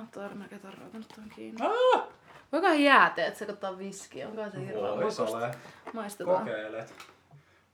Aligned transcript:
Mahtavaa, 0.00 0.44
että 0.44 0.58
tarvitaan 0.58 1.04
tuon 1.14 1.28
kiinni. 1.36 1.66
Ah! 1.66 2.02
Voikohan 2.52 2.80
jääteet 2.80 3.36
sekoittaa 3.36 3.78
viskiä? 3.78 4.28
Onko 4.28 4.50
se 4.50 4.66
hirveän 4.66 5.00
Vois 5.00 5.20
ole. 5.20 5.50
Maistetaan. 5.92 6.38
Kokeilet. 6.38 6.94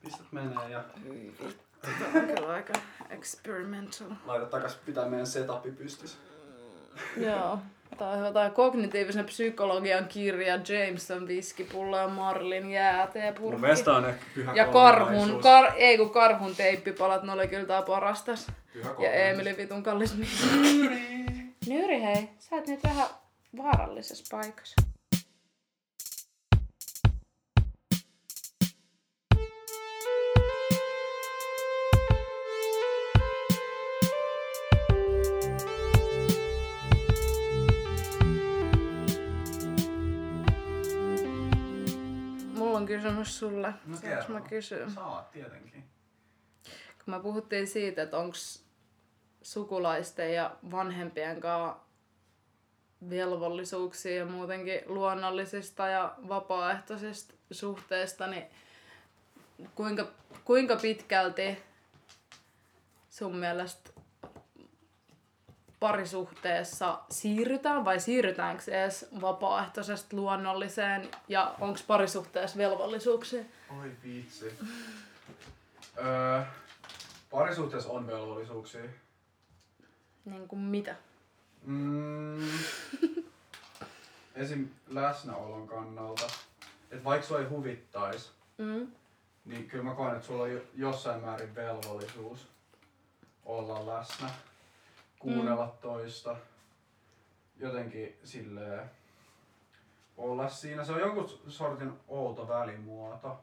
Pistät 0.04 0.27
menee 0.33 0.69
ja 0.71 0.85
Hyi 1.04 1.35
vittu, 1.45 1.45
tää 1.83 1.93
on 2.23 2.27
kyllä 2.35 2.49
aika 2.53 2.73
experimental. 3.11 4.07
laita 4.27 4.47
takas 4.47 4.75
pitää 4.87 5.09
meidän 5.09 5.27
setupi 5.27 5.71
pystyssä. 5.71 6.19
Joo. 7.17 7.58
Tää 7.99 8.08
on 8.08 8.19
hyvä 8.19 8.33
tää 8.33 8.51
kognitiivisen 8.51 9.24
psykologian 9.24 10.08
kirja 10.08 10.54
Jameson 10.69 11.29
viskipullo 11.29 11.99
ja 11.99 12.08
Marlin 12.08 12.71
jääteepurkki. 12.71 13.51
Mun 13.53 13.61
mielestä 13.61 13.93
on 13.93 14.08
ehkä 14.08 14.24
pyhä 14.35 14.54
Ja 14.54 14.67
karhun, 14.67 15.40
kar, 15.43 15.72
ei 15.77 15.99
kun 15.99 16.11
karhun 16.11 16.56
teippipalat, 16.56 17.23
ne 17.23 17.33
oli 17.33 17.48
kyllä 17.48 17.66
tää 17.66 17.83
paras 17.83 18.23
tässä. 18.23 18.52
Pyhä 18.73 18.91
Ja. 18.98 19.12
Eemeli 19.12 19.56
vitun 19.56 19.83
kallis 19.83 20.16
Nyri 21.77 22.02
hei, 22.02 22.29
sä 22.38 22.56
oot 22.56 22.66
nyt 22.66 22.83
vähän 22.83 23.06
vaarallisessa 23.56 24.37
paikassa. 24.37 24.82
Mulla 42.55 42.78
on 42.78 42.86
kysymys 42.86 43.38
sulle. 43.38 43.74
No 43.86 43.97
Saanko 43.97 44.33
mä 44.33 44.41
kysyä? 44.41 44.91
Saat 44.91 45.30
tietenkin. 45.30 45.84
Kun 47.05 47.14
me 47.14 47.20
puhuttiin 47.20 47.66
siitä, 47.66 48.02
että 48.02 48.19
onko 48.19 48.36
sukulaisten 49.46 50.34
ja 50.34 50.56
vanhempien 50.70 51.41
kanssa 51.41 51.80
velvollisuuksia 53.10 54.16
ja 54.16 54.27
muutenkin 54.27 54.80
luonnollisista 54.86 55.89
ja 55.89 56.14
vapaaehtoisista 56.28 57.34
suhteista, 57.50 58.27
niin 58.27 58.47
kuinka, 59.74 60.08
kuinka 60.44 60.77
pitkälti 60.77 61.58
sun 63.11 63.36
mielestä 63.36 63.91
parisuhteessa 65.80 66.98
siirrytään 67.11 67.84
vai 67.84 68.00
siirrytäänkö 68.00 68.62
edes 68.67 69.08
vapaaehtoisesta 69.20 70.17
luonnolliseen 70.17 71.08
ja 71.28 71.55
onko 71.61 71.80
parisuhteessa 71.86 72.58
velvollisuuksia? 72.58 73.42
Oi 73.80 73.91
vitsi. 74.05 74.58
öö, 75.98 76.42
parisuhteessa 77.30 77.91
on 77.91 78.06
velvollisuuksia. 78.06 79.05
Niin 80.27 80.48
kuin 80.48 80.60
mitä? 80.60 80.96
Mm, 81.64 82.48
esim. 84.34 84.68
läsnäolon 84.88 85.66
kannalta. 85.66 86.27
Et 86.91 87.05
vaikka 87.05 87.27
sua 87.27 87.38
ei 87.38 87.44
huvittais, 87.44 88.33
Mm. 88.58 88.92
niin 89.44 89.68
kyllä 89.68 89.84
mä 89.84 89.94
koen, 89.94 90.14
että 90.14 90.27
sulla 90.27 90.42
on 90.42 90.52
jo- 90.52 90.62
jossain 90.74 91.20
määrin 91.20 91.55
velvollisuus 91.55 92.48
olla 93.44 93.86
läsnä, 93.86 94.30
kuunnella 95.18 95.77
toista, 95.80 96.36
jotenkin 97.56 98.18
silleen 98.24 98.90
olla 100.16 100.48
siinä. 100.48 100.84
Se 100.84 100.92
on 100.92 101.00
jonkun 101.00 101.30
sortin 101.48 101.92
outo 102.08 102.48
välimuoto. 102.48 103.38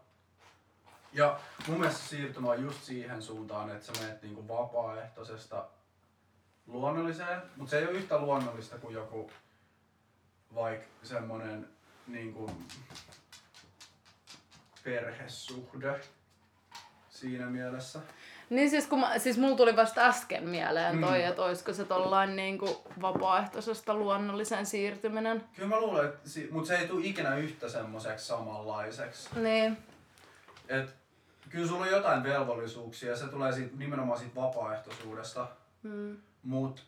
Ja 1.14 1.40
mun 1.68 1.80
mielestä 1.80 2.04
siirtymä 2.08 2.50
on 2.52 2.64
just 2.64 2.84
siihen 2.84 3.22
suuntaan, 3.22 3.70
että 3.70 3.86
sä 3.86 4.02
menet 4.02 4.22
niinku 4.22 4.48
vapaaehtoisesta 4.48 5.66
luonnolliseen, 6.68 7.42
mutta 7.58 7.72
se 7.72 7.78
ei 7.80 7.84
ole 7.88 7.92
yhtä 7.98 8.20
luonnollista 8.20 8.78
kuin 8.78 8.94
joku 8.94 9.32
vaikka 10.56 10.86
semmonen 11.04 11.68
niinku 12.08 12.52
perhesuhde 14.84 16.00
siinä 17.10 17.46
mielessä. 17.46 18.00
Niin 18.50 18.70
siis, 18.70 18.88
kun 18.88 19.00
mä, 19.00 19.20
siis 19.20 19.38
mulla 19.38 19.56
tuli 19.58 19.76
vasta 19.76 20.02
äsken 20.02 20.50
mieleen 20.50 21.02
toi, 21.02 21.20
Mm. 21.22 21.28
että 21.30 21.42
olisiko 21.44 21.74
se 21.74 21.86
tollain 21.86 22.36
niinku 22.36 22.82
vapaaehtoisesta 23.02 23.94
luonnollisen 23.94 24.66
siirtyminen. 24.66 25.44
Kyllä 25.56 25.70
mä 25.70 25.80
luulen, 25.80 26.06
että 26.06 26.30
si- 26.30 26.48
mutta 26.52 26.68
se 26.68 26.76
ei 26.78 26.88
tule 26.88 27.06
ikinä 27.06 27.36
yhtä 27.38 27.70
semmoiseksi 27.70 28.26
samanlaiseksi. 28.26 29.30
Niin. 29.40 29.78
Et 30.68 30.96
kyllä 31.50 31.68
sulla 31.68 31.86
on 31.86 31.92
jotain 31.92 32.24
velvollisuuksia 32.24 33.10
ja 33.10 33.18
se 33.18 33.28
tulee 33.28 33.52
siitä, 33.54 33.78
nimenomaan 33.78 34.20
siitä 34.20 34.36
vapaaehtoisuudesta. 34.36 35.48
Mm. 35.84 36.18
Mut 36.44 36.86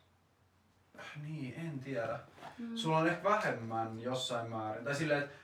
niin, 1.23 1.53
en 1.59 1.79
tiedä. 1.79 2.19
Mm. 2.57 2.75
Sulla 2.75 2.97
on 2.97 3.07
ehkä 3.07 3.23
vähemmän 3.23 3.99
jossain 4.01 4.49
määrin. 4.49 4.85
Tai 4.85 4.95
silleen, 4.95 5.23
että 5.23 5.35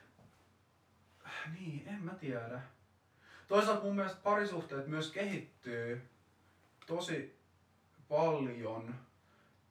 niin, 1.60 1.84
en 1.88 2.02
mä 2.04 2.12
tiedä. 2.14 2.60
Toisaalta 3.48 3.84
mun 3.84 3.96
mielestä 3.96 4.20
parisuhteet 4.24 4.88
myös 4.88 5.12
kehittyy 5.12 6.10
tosi 6.88 7.36
paljon 8.10 8.96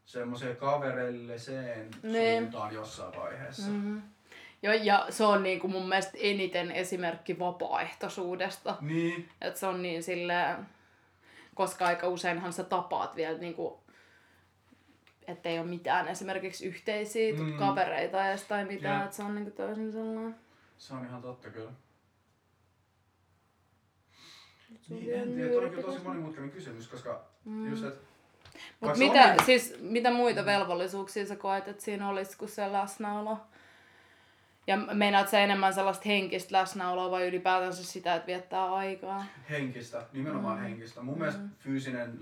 semmoiseen 0.05 0.56
kavereelliseen 0.56 1.91
Niin. 2.03 2.43
suuntaan 2.43 2.75
jossain 2.75 3.17
vaiheessa. 3.17 3.71
Mm-hmm. 3.71 4.03
Jo, 4.62 4.73
ja 4.73 5.06
se 5.11 5.25
on 5.25 5.43
niinku 5.43 5.69
mun 5.69 5.89
mielestä 5.89 6.12
eniten 6.21 6.71
esimerkki 6.71 7.39
vapaaehtoisuudesta. 7.39 8.77
Niin, 8.81 9.29
Että 9.41 9.61
se 9.61 9.67
on 9.67 9.83
niin 9.83 10.03
silleen, 10.03 10.56
koska 11.55 11.87
aika 11.87 12.09
useinhan 12.09 12.53
sä 12.53 12.65
tapaat 12.65 13.17
vielä 13.17 13.39
niinku, 13.39 13.81
ettei 15.26 15.58
ole 15.58 15.66
mitään 15.66 16.08
esimerkiksi 16.08 16.66
yhteisiä 16.66 17.32
Mm. 17.34 17.41
mm. 17.44 17.58
kavereita 17.58 18.28
edes 18.28 18.42
tai 18.44 18.64
mitään, 18.64 18.97
Jep. 18.97 19.04
että 19.04 19.16
se 19.16 19.22
on 19.22 19.34
niinku 19.34 19.50
täysin 19.50 19.92
sellainen. 19.92 20.36
se 20.78 20.94
on 20.94 21.04
ihan 21.06 21.22
totta 21.22 21.50
kyllä. 21.50 21.70
Niin, 24.88 25.14
en 25.14 25.34
tiedä, 25.34 25.50
toi 25.53 25.64
on 25.64 25.70
kyllä 25.70 25.82
tosi 25.82 25.98
monimutkainen 26.04 26.50
kysymys, 26.50 26.88
koska 26.88 27.25
Mm. 27.44 27.70
just, 27.70 27.84
että 27.84 28.00
Mut 28.81 28.97
mitä, 28.97 29.22
on 29.38 29.44
siis, 29.47 29.75
mitä 29.81 30.10
muita 30.10 30.44
velvollisuuksia 30.44 31.26
sä 31.26 31.37
koet, 31.37 31.69
että 31.69 31.82
siinä 31.82 32.08
olisi 32.08 32.38
kuin 32.38 32.48
se 32.48 32.72
läsnäolo? 32.72 33.38
Ja 34.66 34.76
meinaat 34.76 35.28
sä 35.28 35.41
enemmän 35.41 35.75
sellaista 35.75 36.02
henkistä 36.06 36.56
läsnäoloa 36.56 37.10
vai 37.10 37.28
ylipäätänsä 37.28 37.84
sitä, 37.84 38.14
että 38.14 38.26
viettää 38.26 38.75
aikaa? 38.75 39.25
henkistä, 39.50 40.06
nimenomaan 40.12 40.58
Mm. 40.58 40.62
henkistä. 40.64 41.02
Mun 41.02 41.19
mielestä 41.19 41.41
fyysinen 41.58 42.20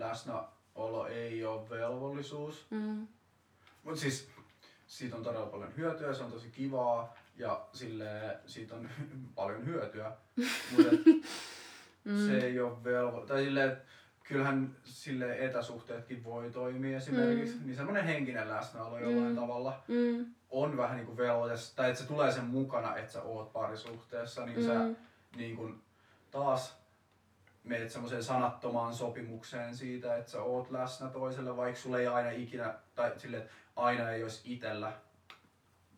läsnäolo 0.79 1.07
ei 1.07 1.45
ole 1.45 1.71
velvollisuus. 1.71 2.67
Mm. 2.71 3.09
Mutta 3.83 4.01
siis 4.01 4.29
siitä 4.87 5.17
on 5.17 5.23
todella 5.23 5.47
paljon 5.47 5.77
hyötyä, 5.77 6.15
se 6.15 6.23
on 6.25 6.33
tosi 6.33 6.51
kivaa 6.51 7.15
ja 7.37 7.67
sille 7.73 8.39
siitä 8.47 8.75
on 8.75 8.89
paljon 9.35 9.67
hyötyä. 9.67 10.13
Mutta 10.77 10.91
Mm. 12.05 12.27
se 12.27 12.39
ei 12.39 12.61
ole 12.61 12.85
velvo... 12.85 13.21
Tai 13.21 13.47
että 13.65 13.85
kyllähän 14.25 14.77
sille 14.85 15.39
etäsuhteetkin 15.45 16.25
voi 16.25 16.51
toimia 16.51 16.97
esimerkiksi. 16.97 17.55
Mm. 17.57 17.67
Niin 17.67 17.77
semmoinen 17.77 18.05
henkinen 18.05 18.49
läsnäolo 18.49 18.99
jollain 18.99 19.29
Mm. 19.33 19.37
tavalla 19.37 19.83
Mm. 19.89 20.27
on 20.51 20.77
vähän 20.77 20.97
niin 20.97 21.07
kuin 21.07 21.17
velvoite, 21.17 21.55
tai 21.77 21.91
että 21.91 22.03
se 22.03 22.09
tulee 22.09 22.33
sen 22.33 22.45
mukana, 22.45 22.97
että 22.97 23.13
sä 23.13 23.23
oot 23.23 23.53
parisuhteessa, 23.53 24.47
niin 24.47 24.65
sä 24.65 24.75
Mm. 24.75 24.97
niin 25.37 25.57
kuin 25.57 25.83
taas 26.31 26.78
menet 27.69 27.91
semmoiseen 27.91 28.25
sanattomaan 28.25 28.95
sopimukseen 28.95 29.77
siitä, 29.77 30.17
että 30.17 30.31
sä 30.31 30.43
oot 30.43 30.71
läsnä 30.71 31.09
toiselle, 31.09 31.57
vaikka 31.57 31.81
sulla 31.81 31.99
ei 31.99 32.07
aina 32.07 32.31
ikinä, 32.31 32.75
tai 32.95 33.09
että 33.09 33.51
aina 33.77 34.11
ei 34.11 34.23
olisi 34.23 34.41
itellä 34.45 34.93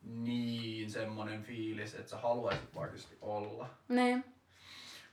niin 0.03 0.91
semmoinen 0.91 1.43
fiilis, 1.43 1.95
että 1.95 2.09
sä 2.09 2.17
haluaisit 2.17 2.69
oikeasti 2.75 3.17
olla. 3.21 3.69
Niin. 3.87 4.25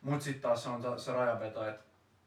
Mut 0.02 0.22
sitten 0.22 0.42
taas 0.42 0.62
se 0.62 0.68
on 0.68 1.00
se 1.00 1.12
rajanveto, 1.12 1.68
että 1.68 1.84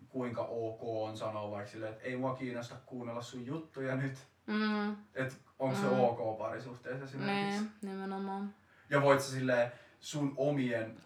kuinka 0.09 0.41
ok 0.41 0.79
on 0.83 1.17
sanoa 1.17 1.51
vaikka 1.51 1.71
silleen, 1.71 1.93
että 1.93 2.03
ei 2.03 2.17
mua 2.17 2.35
kiinnosta 2.35 2.75
kuunnella 2.85 3.21
sun 3.21 3.45
juttuja 3.45 3.95
nyt. 3.95 4.17
Mm. 4.47 4.91
Että 5.15 5.35
onko 5.59 5.75
se 5.75 5.85
Mm. 5.85 5.99
ok 5.99 6.37
parisuhteessa 6.37 7.05
esimerkiksi. 7.05 7.61
Niin, 7.61 7.71
nimenomaan. 7.81 8.53
Ja 8.89 9.01
voit 9.01 9.21
sä 9.21 9.31
silleen 9.31 9.71
sun 9.99 10.33
omien 10.37 11.01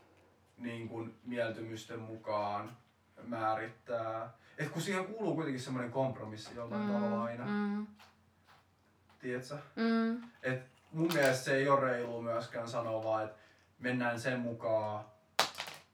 niin 0.57 0.89
kun, 0.89 1.15
mieltymysten 1.23 1.99
mukaan 1.99 2.77
määrittää. 3.27 4.33
Et 4.57 4.69
kun 4.69 4.81
siihen 4.81 5.05
kuuluu 5.05 5.35
kuitenkin 5.35 5.61
semmoinen 5.61 5.91
kompromissi 5.91 6.55
jollain 6.55 6.87
tavalla 6.87 7.23
aina. 7.23 7.45
Mm. 7.45 7.87
Tiedätkö? 9.19 9.57
Mm. 9.75 10.23
Et 10.43 10.61
mun 10.91 11.13
mielestä 11.13 11.43
se 11.43 11.55
ei 11.55 11.69
ole 11.69 11.81
reilu 11.81 12.21
myöskään 12.21 12.67
sanoa 12.67 13.03
vaan, 13.03 13.23
että 13.23 13.37
mennään 13.79 14.19
sen 14.19 14.39
mukaan, 14.39 15.05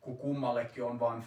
kun 0.02 0.18
kummallekin 0.18 0.84
on 0.84 1.00
vaan 1.00 1.24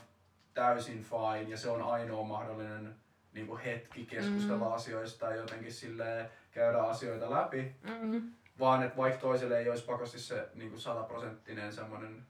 täysin 0.54 1.04
fine 1.04 1.50
ja 1.50 1.56
se 1.56 1.70
on 1.70 1.82
ainoa 1.82 2.24
mahdollinen 2.24 2.94
niin 3.32 3.46
kuin 3.46 3.60
hetki 3.60 4.06
keskustella 4.06 4.66
Mm. 4.68 4.72
asioista 4.72 5.26
ja 5.26 5.36
jotenkin 5.36 5.72
silleen 5.72 6.30
käydä 6.50 6.82
asioita 6.82 7.30
läpi. 7.30 7.74
Mm. 8.00 8.32
Vaan 8.58 8.82
että 8.82 8.96
vaikka 8.96 9.20
toiselle 9.20 9.58
ei 9.58 9.70
olisi 9.70 9.84
pakosti 9.84 10.18
se 10.18 10.48
niin 10.54 10.70
kuin 10.70 10.80
sataprosenttinen 10.80 11.72
semmoinen 11.72 12.26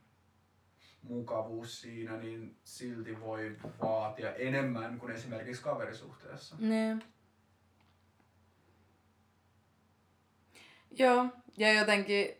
mukavuus 1.09 1.81
siinä, 1.81 2.17
niin 2.17 2.55
silti 2.63 3.21
voi 3.21 3.57
vaatia 3.81 4.35
enemmän 4.35 4.99
kuin 4.99 5.11
esimerkiksi 5.11 5.63
kaverisuhteessa. 5.63 6.55
Niin. 6.59 7.03
Joo, 10.91 11.25
ja 11.57 11.73
jotenkin 11.73 12.37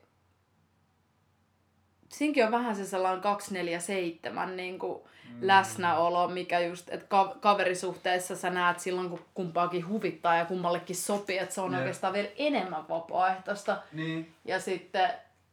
siinkin 2.09 2.45
on 2.45 2.51
vähän 2.51 2.75
se 2.75 2.85
sellainen 2.85 3.21
247 3.21 4.57
niin 4.57 4.79
kuin 4.79 5.03
mm. 5.29 5.37
läsnäolo, 5.41 6.27
mikä 6.27 6.59
just, 6.59 6.89
että 6.89 7.07
ka- 7.07 7.35
kaverisuhteessa 7.39 8.35
sä 8.35 8.49
näet 8.49 8.79
silloin, 8.79 9.09
kun 9.09 9.25
kumpaakin 9.33 9.87
huvittaa 9.87 10.35
ja 10.35 10.45
kummallekin 10.45 10.95
sopii, 10.95 11.37
että 11.37 11.55
se 11.55 11.61
on 11.61 11.71
yeah. 11.71 11.81
oikeastaan 11.81 12.13
vielä 12.13 12.29
enemmän 12.35 12.89
vapaaehtoista. 12.89 13.83
Niin. 13.93 14.33
Ja 14.45 14.59
sitten 14.59 15.09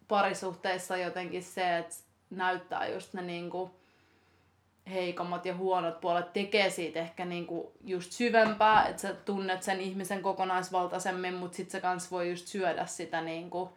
parisuhteessa 0.09 0.97
jotenkin 0.97 1.43
se, 1.43 1.79
että 1.79 1.95
näyttää 2.37 2.89
just 2.89 3.15
ne 3.15 3.23
niin 3.23 3.51
kuin 3.51 3.71
heikommat 4.91 5.47
ja 5.47 5.57
huonot 5.57 6.01
puolet 6.01 6.33
tekee 6.33 6.71
siitä 6.71 7.01
ehkä 7.01 7.25
niinku 7.25 7.73
just 7.85 8.13
syvempää, 8.13 8.87
että 8.87 9.03
sä 9.03 9.15
tunnet 9.15 9.63
sen 9.63 9.81
ihmisen 9.81 10.23
kokonaisvaltaisemmin, 10.23 11.35
mutta 11.35 11.57
sit 11.57 11.71
sä 11.71 11.81
kans 11.81 12.11
voi 12.11 12.31
just 12.31 12.47
syödä 12.47 12.87
sitä 12.87 13.21
niinku 13.21 13.77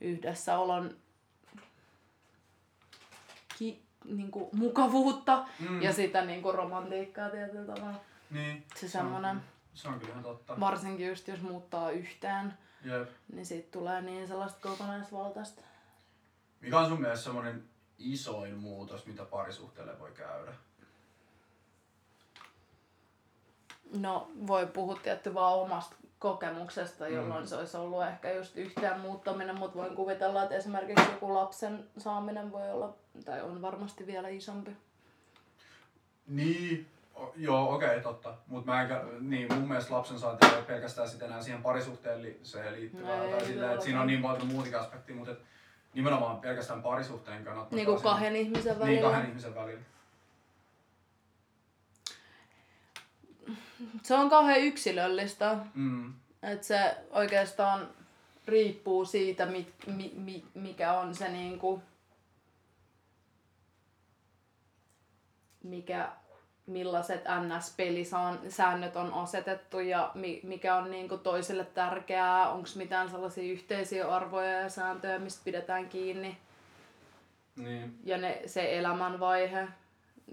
yhdessäolon 0.00 0.96
ki, 3.58 3.82
niinku 4.04 4.50
mukavuutta 4.52 5.46
mm. 5.68 5.82
ja 5.82 5.92
sitä 5.92 6.24
niinku 6.24 6.52
romantiikkaa 6.52 7.30
tietyllä 7.30 7.74
tavalla. 7.74 8.00
Niin. 8.30 8.64
Se, 8.74 8.80
se 8.80 8.88
semmonen, 8.88 9.36
on, 9.36 9.42
se 9.74 9.88
on 9.88 9.98
kyllä 10.00 10.12
ihan 10.12 10.22
totta. 10.22 10.60
Varsinkin 10.60 11.08
just 11.08 11.28
jos 11.28 11.40
muuttaa 11.40 11.90
yhteen, 11.90 12.54
Jep. 12.84 13.08
niin 13.32 13.46
siitä 13.46 13.68
tulee 13.72 14.02
niin 14.02 14.28
sellaista 14.28 14.68
kokonaisvaltaista. 14.68 15.62
Mikä 16.62 16.78
on 16.78 16.88
sun 16.88 17.00
mielestä 17.00 17.24
semmonen 17.24 17.64
isoin 17.98 18.58
muutos, 18.58 19.06
mitä 19.06 19.24
parisuhteelle 19.24 19.98
voi 19.98 20.12
käydä? 20.12 20.52
No, 23.98 24.30
voi 24.46 24.66
puhua 24.66 24.98
tietty 25.02 25.34
vaan 25.34 25.54
omasta 25.58 25.96
kokemuksesta, 26.18 27.08
jolloin 27.08 27.42
mm. 27.42 27.46
se 27.46 27.56
olisi 27.56 27.76
ollut 27.76 28.02
ehkä 28.02 28.32
just 28.32 28.56
yhteen 28.56 29.00
muuttaminen, 29.00 29.58
mutta 29.58 29.78
voin 29.78 29.96
kuvitella, 29.96 30.42
että 30.42 30.54
esimerkiksi 30.54 31.10
joku 31.10 31.34
lapsen 31.34 31.84
saaminen 31.98 32.52
voi 32.52 32.70
olla, 32.70 32.94
tai 33.24 33.42
on 33.42 33.62
varmasti 33.62 34.06
vielä 34.06 34.28
isompi. 34.28 34.76
Niin, 36.26 36.86
o, 37.14 37.32
joo, 37.36 37.74
okei, 37.74 37.88
okay, 37.88 38.00
totta. 38.00 38.34
Mutta 38.46 38.72
niin, 39.20 39.54
mun 39.54 39.68
mielestä 39.68 39.94
lapsen 39.94 40.18
saanti 40.18 40.46
ei 40.46 40.54
ole 40.56 40.62
pelkästään 40.62 41.08
sitten 41.08 41.28
enää 41.28 41.42
siihen 41.42 41.62
se 42.42 42.72
liittyvää, 42.72 43.24
no, 43.24 43.30
tai 43.30 43.44
sille, 43.44 43.72
että 43.72 43.84
siinä 43.84 44.00
on 44.00 44.06
niin 44.06 44.22
paljon 44.22 44.46
muutakin 44.46 44.78
aspektia, 44.78 45.16
mutta 45.16 45.32
et, 45.32 45.38
nimenomaan 45.94 46.40
pelkästään 46.40 46.82
parisuhteen 46.82 47.44
kannattaa. 47.44 47.76
Niin 47.76 47.86
kuin 47.86 48.02
kahden 48.02 48.36
ihmisen 48.36 48.78
välillä. 48.78 49.00
Niin, 49.00 49.02
kahden 49.02 49.28
ihmisen 49.28 49.54
välillä. 49.54 49.82
Se 54.02 54.14
on 54.14 54.30
kauhean 54.30 54.60
yksilöllistä. 54.60 55.56
Mm. 55.74 56.14
Että 56.42 56.66
se 56.66 56.96
oikeastaan 57.10 57.88
riippuu 58.46 59.04
siitä, 59.04 59.46
mit, 59.46 59.74
mi, 59.86 60.12
mi, 60.16 60.44
mikä 60.54 60.92
on 60.92 61.14
se 61.14 61.28
niinku, 61.28 61.82
mikä, 65.62 66.12
millaiset 66.66 67.24
NS-pelisäännöt 67.24 68.96
on 68.96 69.14
asetettu 69.14 69.80
ja 69.80 70.12
mikä 70.42 70.76
on 70.76 70.90
niinku 70.90 71.18
toiselle 71.18 71.64
tärkeää, 71.64 72.50
onko 72.50 72.68
mitään 72.74 73.10
sellaisia 73.10 73.52
yhteisiä 73.52 74.08
arvoja 74.08 74.60
ja 74.60 74.68
sääntöjä, 74.68 75.18
mistä 75.18 75.40
pidetään 75.44 75.88
kiinni. 75.88 76.38
Niin. 77.56 77.98
Ja 78.04 78.18
ne, 78.18 78.42
se 78.46 78.78
elämänvaihe. 78.78 79.68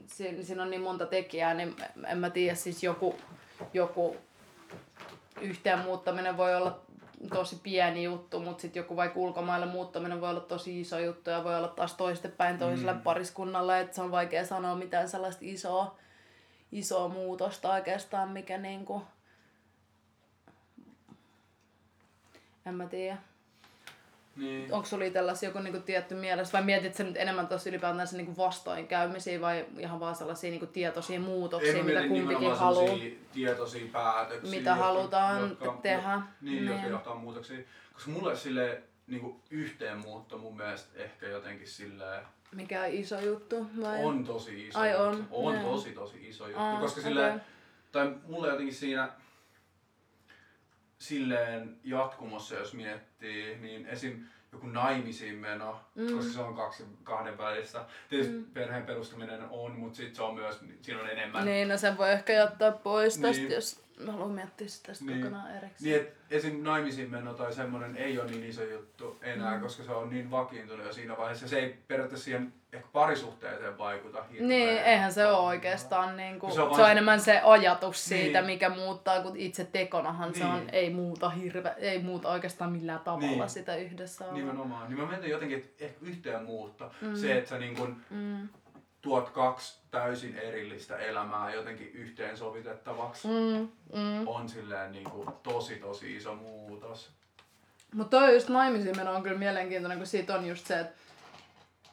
Siin, 0.05 0.45
siinä 0.45 0.63
on 0.63 0.69
niin 0.69 0.81
monta 0.81 1.05
tekijää, 1.05 1.53
niin 1.53 1.75
en 2.07 2.17
mä 2.17 2.29
tiedä, 2.29 2.55
siis 2.55 2.83
joku, 2.83 3.15
joku 3.73 4.17
yhteen 5.41 5.79
muuttaminen 5.79 6.37
voi 6.37 6.55
olla 6.55 6.79
tosi 7.33 7.59
pieni 7.63 8.03
juttu, 8.03 8.39
mutta 8.39 8.61
sitten 8.61 8.79
joku 8.79 8.95
vaikka 8.95 9.19
ulkomaille 9.19 9.65
muuttaminen 9.65 10.21
voi 10.21 10.29
olla 10.29 10.39
tosi 10.39 10.81
iso 10.81 10.99
juttu 10.99 11.29
ja 11.29 11.43
voi 11.43 11.57
olla 11.57 11.67
taas 11.67 11.93
toistepäin 11.93 12.57
toiselle 12.57 12.93
mm. 12.93 13.01
pariskunnalle, 13.01 13.79
että 13.79 13.95
se 13.95 14.01
on 14.01 14.11
vaikea 14.11 14.45
sanoa 14.45 14.75
mitään 14.75 15.09
sellaista 15.09 15.41
isoa 15.45 15.97
isoa 16.71 17.07
muutosta 17.07 17.73
oikeastaan, 17.73 18.29
mikä 18.29 18.57
niinku... 18.57 19.01
En 22.65 22.75
mä 22.75 22.87
tiedä. 22.87 23.17
Niin. 24.35 24.73
Onko 24.73 24.85
sulla 24.85 25.05
itsellasi 25.05 25.45
joku 25.45 25.59
niinku 25.59 25.79
tietty 25.79 26.15
mielessä, 26.15 26.53
vai 26.53 26.63
mietit 26.63 26.95
sä 26.95 27.03
nyt 27.03 27.17
enemmän 27.17 27.47
tuossa 27.47 27.69
ylipäätään 27.69 28.07
niinku 28.11 28.37
vastoinkäymisiä 28.37 29.41
vai 29.41 29.65
ihan 29.77 29.99
vaan 29.99 30.15
sellaisia 30.15 30.49
niinku 30.49 30.65
tietoisia 30.65 31.19
muutoksia, 31.19 31.73
Ei, 31.73 31.83
mitä 31.83 32.07
kumpikin 32.07 32.55
haluaa? 32.55 32.97
tietoisia 33.33 33.87
päätöksiä. 33.91 34.57
Mitä 34.59 34.69
jotka, 34.69 34.85
halutaan 34.85 35.49
jotka, 35.49 35.79
tehdä. 35.81 36.13
Jo, 36.13 36.21
niin, 36.41 36.55
niin, 36.55 36.67
jotka 36.67 36.87
johtaa 36.87 37.15
muutoksiin. 37.15 37.67
Koska 37.93 38.11
mulle 38.11 38.35
sille 38.35 38.81
niinku 39.07 39.41
yhteenmuutto 39.49 40.37
mun 40.37 40.57
mielestä 40.57 41.03
ehkä 41.03 41.27
jotenkin 41.27 41.67
silleen 41.67 42.25
mikä 42.55 42.81
on 42.81 42.87
iso 42.91 43.19
juttu? 43.19 43.67
Vai? 43.81 44.03
On 44.03 44.23
tosi 44.23 44.67
iso 44.67 44.79
Ai 44.79 44.89
juttu. 44.91 45.03
on? 45.03 45.27
On 45.31 45.55
ne. 45.55 45.63
tosi 45.63 45.91
tosi 45.91 46.27
iso 46.27 46.47
juttu. 46.47 46.59
Aa, 46.61 46.79
koska 46.79 46.99
okay. 46.99 47.11
silleen, 47.11 47.41
tai 47.91 48.15
mulle 48.27 48.47
jotenkin 48.47 48.75
siinä 48.75 49.09
silleen 50.99 51.77
jatkumossa, 51.83 52.55
jos 52.55 52.73
miettii, 52.73 53.57
niin 53.57 53.85
esim. 53.85 54.23
joku 54.51 54.67
naimisiin 54.67 55.35
meno, 55.35 55.79
mm. 55.95 56.15
koska 56.15 56.33
se 56.33 56.39
on 56.39 56.55
kaksi, 56.55 56.83
kahden 57.03 57.37
välistä. 57.37 57.85
Tietysti 58.09 58.33
mm. 58.33 58.45
perheen 58.45 58.85
perustaminen 58.85 59.41
on, 59.49 59.71
mutta 59.71 59.97
sit 59.97 60.15
se 60.15 60.23
on 60.23 60.35
myös, 60.35 60.59
siinä 60.81 61.01
on 61.01 61.09
enemmän. 61.09 61.45
Niin, 61.45 61.67
no 61.67 61.77
sen 61.77 61.97
voi 61.97 62.11
ehkä 62.11 62.33
jättää 62.33 62.71
pois 62.71 63.19
niin. 63.19 63.35
tästä, 63.35 63.53
jos 63.53 63.83
mä 64.05 64.11
haluan 64.11 64.31
miettiä 64.31 64.67
sitä 64.67 64.91
niin. 65.05 65.21
kokonaan 65.21 65.55
erikseen. 65.55 65.91
Niin, 65.91 66.01
et 66.01 66.13
esim. 66.31 66.63
naimisiin 66.63 67.11
meno 67.11 67.33
tai 67.33 67.53
semmoinen 67.53 67.97
ei 67.97 68.19
ole 68.19 68.31
niin 68.31 68.43
iso 68.43 68.63
juttu 68.63 69.17
enää, 69.21 69.55
mm. 69.55 69.61
koska 69.61 69.83
se 69.83 69.91
on 69.91 70.09
niin 70.09 70.31
vakiintunut 70.31 70.85
jo 70.85 70.93
siinä 70.93 71.17
vaiheessa. 71.17 71.47
Se 71.47 71.59
ei 71.59 71.77
periaatteessa 71.87 72.25
siihen 72.25 72.53
ehkä 72.73 72.87
parisuhteeseen 72.93 73.77
vaikuta 73.77 74.23
hirveän. 74.23 74.49
Niin, 74.49 74.69
eihän 74.69 75.13
se 75.13 75.27
ole 75.27 75.37
oikeastaan 75.37 76.17
niin 76.17 76.39
kuin, 76.39 76.53
se 76.53 76.61
on, 76.61 76.75
se 76.75 76.81
on 76.81 76.91
enemmän 76.91 77.19
se 77.19 77.41
ajatus 77.43 78.05
siitä, 78.05 78.41
niin. 78.41 78.45
mikä 78.45 78.69
muuttaa, 78.69 79.21
kun 79.21 79.37
itse 79.37 79.65
tekonahan 79.65 80.31
niin. 80.31 80.39
se 80.39 80.45
on, 80.45 80.69
ei 80.71 80.89
muuta 80.89 81.29
hirve, 81.29 81.75
ei 81.77 82.03
muuta 82.03 82.29
oikeastaan 82.29 82.71
millään 82.71 82.99
tavalla 82.99 83.27
niin. 83.27 83.49
sitä 83.49 83.75
yhdessä. 83.75 84.25
Nimenomaan. 84.31 84.89
Niin 84.89 84.99
mä 84.99 85.07
mietin 85.07 85.29
jotenkin, 85.29 85.57
että 85.57 85.85
ehkä 85.85 85.97
yhteen 86.01 86.43
muutta. 86.43 86.91
Mm. 87.01 87.15
Se, 87.15 87.37
että 87.37 87.49
sä 87.49 87.57
niin 87.57 87.75
kuin, 87.75 87.95
mm 88.09 88.49
tuot 89.01 89.29
kaksi 89.29 89.79
täysin 89.91 90.35
erillistä 90.35 90.97
elämää 90.97 91.53
jotenkin 91.53 91.87
yhteensovitettavaksi 91.87 93.27
mm, 93.27 93.69
mm. 93.99 94.27
on 94.27 94.49
silleen 94.49 94.91
niin 94.91 95.09
kuin 95.09 95.29
tosi 95.43 95.75
tosi 95.75 96.15
iso 96.15 96.35
muutos. 96.35 97.09
Mutta 97.93 98.19
toi 98.19 98.33
just 98.33 98.49
naimisiin 98.49 98.97
meno 98.97 99.13
on 99.13 99.23
kyllä 99.23 99.37
mielenkiintoinen, 99.37 99.97
kun 99.97 100.07
siitä 100.07 100.35
on 100.35 100.45
just 100.45 100.67
se, 100.67 100.79
että 100.79 100.99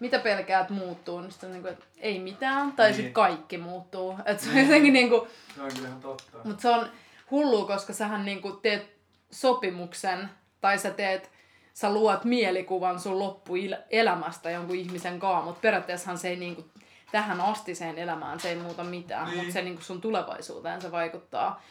mitä 0.01 0.19
pelkäät 0.19 0.71
muuttuu, 0.71 1.21
niin 1.21 1.33
sitten 1.33 1.53
niinku, 1.53 1.69
että 1.69 1.85
ei 1.99 2.19
mitään, 2.19 2.73
tai 2.73 2.87
niin. 2.87 2.97
sitten 2.97 3.13
kaikki 3.13 3.59
muuttuu. 3.59 4.19
Et 4.25 4.41
se 4.41 4.49
on 4.49 4.55
niin. 4.55 4.67
jotenkin 4.67 4.93
niinku... 4.93 5.29
Se 5.55 5.63
on 5.63 5.73
kyllä 5.75 5.89
ihan 5.89 6.01
totta. 6.01 6.39
Mutta 6.45 6.63
se 6.63 6.69
on 6.69 6.91
hullu, 7.31 7.67
koska 7.67 7.93
sähän 7.93 8.25
niinku 8.25 8.53
teet 8.53 8.97
sopimuksen, 9.31 10.31
tai 10.61 10.79
sä 10.79 10.91
teet 10.91 11.31
sä 11.75 11.93
luot 11.93 12.25
mielikuvan 12.25 13.01
sun 13.01 13.19
loppuelämästä 13.19 14.51
jonkun 14.51 14.77
ihmisen 14.77 15.19
kanssa, 15.19 15.45
mutta 15.45 15.61
periaatteessahan 15.61 16.19
se 16.19 16.29
ei 16.29 16.37
niinku 16.37 16.65
tähän 17.13 17.41
astiseen 17.41 17.99
elämään 17.99 18.41
se 18.41 18.49
ei 18.49 18.57
muuta 18.57 18.85
mitään, 18.85 19.27
niin. 19.27 19.37
mutta 19.37 19.53
se 19.53 19.63
niin 19.63 19.83
sun 19.83 20.01
tulevaisuuteen 20.01 20.81
se 20.81 20.93
vaikuttaa. 20.93 21.63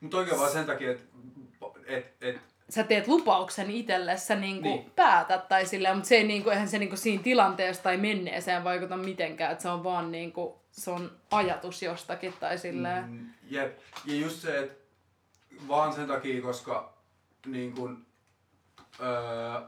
Mutta 0.00 0.16
oikein 0.16 0.38
vaan 0.38 0.52
sen 0.52 0.66
takia, 0.66 0.90
että 0.90 1.04
et, 1.86 2.16
et, 2.20 2.40
sä 2.70 2.82
teet 2.82 3.08
lupauksen 3.08 3.70
itselle, 3.70 4.16
sä 4.16 4.34
niinku 4.34 4.68
niin. 4.68 4.90
päätät 4.96 5.48
tai 5.48 5.66
silleen, 5.66 5.96
mutta 5.96 6.08
se 6.08 6.16
ei 6.16 6.24
niinku, 6.24 6.50
eihän 6.50 6.68
se 6.68 6.78
niinku 6.78 6.96
siinä 6.96 7.22
tilanteessa 7.22 7.82
tai 7.82 7.96
menneeseen 7.96 8.64
vaikuta 8.64 8.96
mitenkään, 8.96 9.52
että 9.52 9.62
se 9.62 9.68
on 9.68 9.84
vaan 9.84 10.12
niinku, 10.12 10.60
se 10.70 10.90
on 10.90 11.12
ajatus 11.30 11.82
jostakin 11.82 12.34
tai 12.40 12.58
silleen. 12.58 13.04
Mm, 13.04 13.30
jep. 13.50 13.78
Ja 14.04 14.14
just 14.14 14.36
se, 14.36 14.58
että 14.58 14.80
vaan 15.68 15.92
sen 15.92 16.06
takia, 16.06 16.42
koska 16.42 16.92
niin 17.46 17.74
kun, 17.74 18.06
öö, 19.00 19.06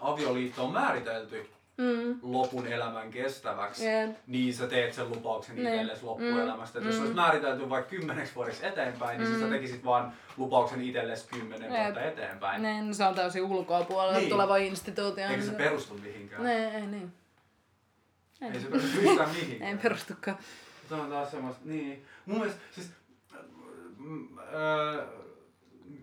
avioliitto 0.00 0.64
on 0.64 0.72
määritelty 0.72 1.50
mm. 1.78 2.18
lopun 2.22 2.66
elämän 2.66 3.10
kestäväksi, 3.10 3.86
yeah. 3.86 4.10
niin 4.26 4.54
sä 4.54 4.66
teet 4.66 4.94
sen 4.94 5.08
lupauksen 5.08 5.56
niin. 5.56 5.68
itsellesi 5.68 6.04
loppuelämästä. 6.04 6.80
Mm. 6.80 6.86
Jos 6.86 6.94
mm. 6.94 7.00
olisi 7.00 7.14
määritelty 7.14 7.70
vaikka 7.70 7.90
kymmeneksi 7.90 8.34
vuodeksi 8.34 8.66
eteenpäin, 8.66 9.20
niin 9.20 9.32
mm. 9.32 9.40
sä 9.40 9.48
tekisit 9.48 9.84
vaan 9.84 10.12
lupauksen 10.36 10.82
itsellesi 10.82 11.28
kymmenen 11.28 11.72
yep. 11.72 11.82
vuotta 11.82 12.00
eteenpäin. 12.00 12.62
Niin, 12.62 12.88
no 12.88 12.94
se 12.94 13.04
on 13.04 13.14
täysin 13.14 13.42
ulkopuolella 13.42 14.18
niin. 14.18 14.30
tuleva 14.30 14.56
instituutio. 14.56 15.28
Eikä 15.28 15.42
se 15.42 15.52
perustu 15.52 15.94
mihinkään. 15.94 16.42
Nee, 16.42 16.74
ei 16.74 16.86
niin. 16.86 17.12
Ei, 18.42 18.50
ei 18.50 18.60
se 18.60 18.66
perustu 18.66 19.00
yhtään 19.00 19.30
mihinkään. 19.40 19.70
ei 19.70 19.78
perustukaan. 19.78 20.38
Tämä 20.88 21.02
on 21.02 21.10
taas 21.10 21.30
semmoista, 21.30 21.62
niin. 21.64 22.04
Mun 22.26 22.38
mielestä, 22.38 22.60
siis, 22.70 22.90
äh, 24.38 25.06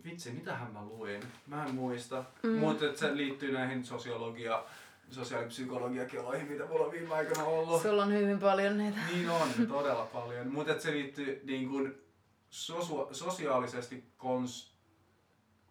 vitsi, 0.05 0.31
mitähän 0.31 0.71
mä 0.71 0.83
luin? 0.83 1.21
Mä 1.47 1.65
en 1.65 1.75
muista. 1.75 2.23
Mm. 2.43 2.51
Mutta 2.51 2.85
se 2.95 3.17
liittyy 3.17 3.51
näihin 3.51 3.85
sosiologia 3.85 4.63
sosiaalipsykologiakeloihin, 5.09 6.51
mitä 6.51 6.65
mulla 6.65 6.85
on 6.85 6.91
viime 6.91 7.13
aikoina 7.13 7.43
ollut. 7.43 7.81
Sulla 7.81 8.03
on 8.03 8.13
hyvin 8.13 8.39
paljon 8.39 8.77
niitä. 8.77 8.97
Niin 9.11 9.29
on, 9.29 9.67
todella 9.67 10.05
paljon. 10.05 10.47
Mutta 10.47 10.79
se 10.79 10.91
liittyy 10.91 11.41
niin 11.43 11.69
kuin 11.69 12.01
sosu, 12.49 13.07
sosiaalisesti 13.11 14.03
kons... 14.17 14.75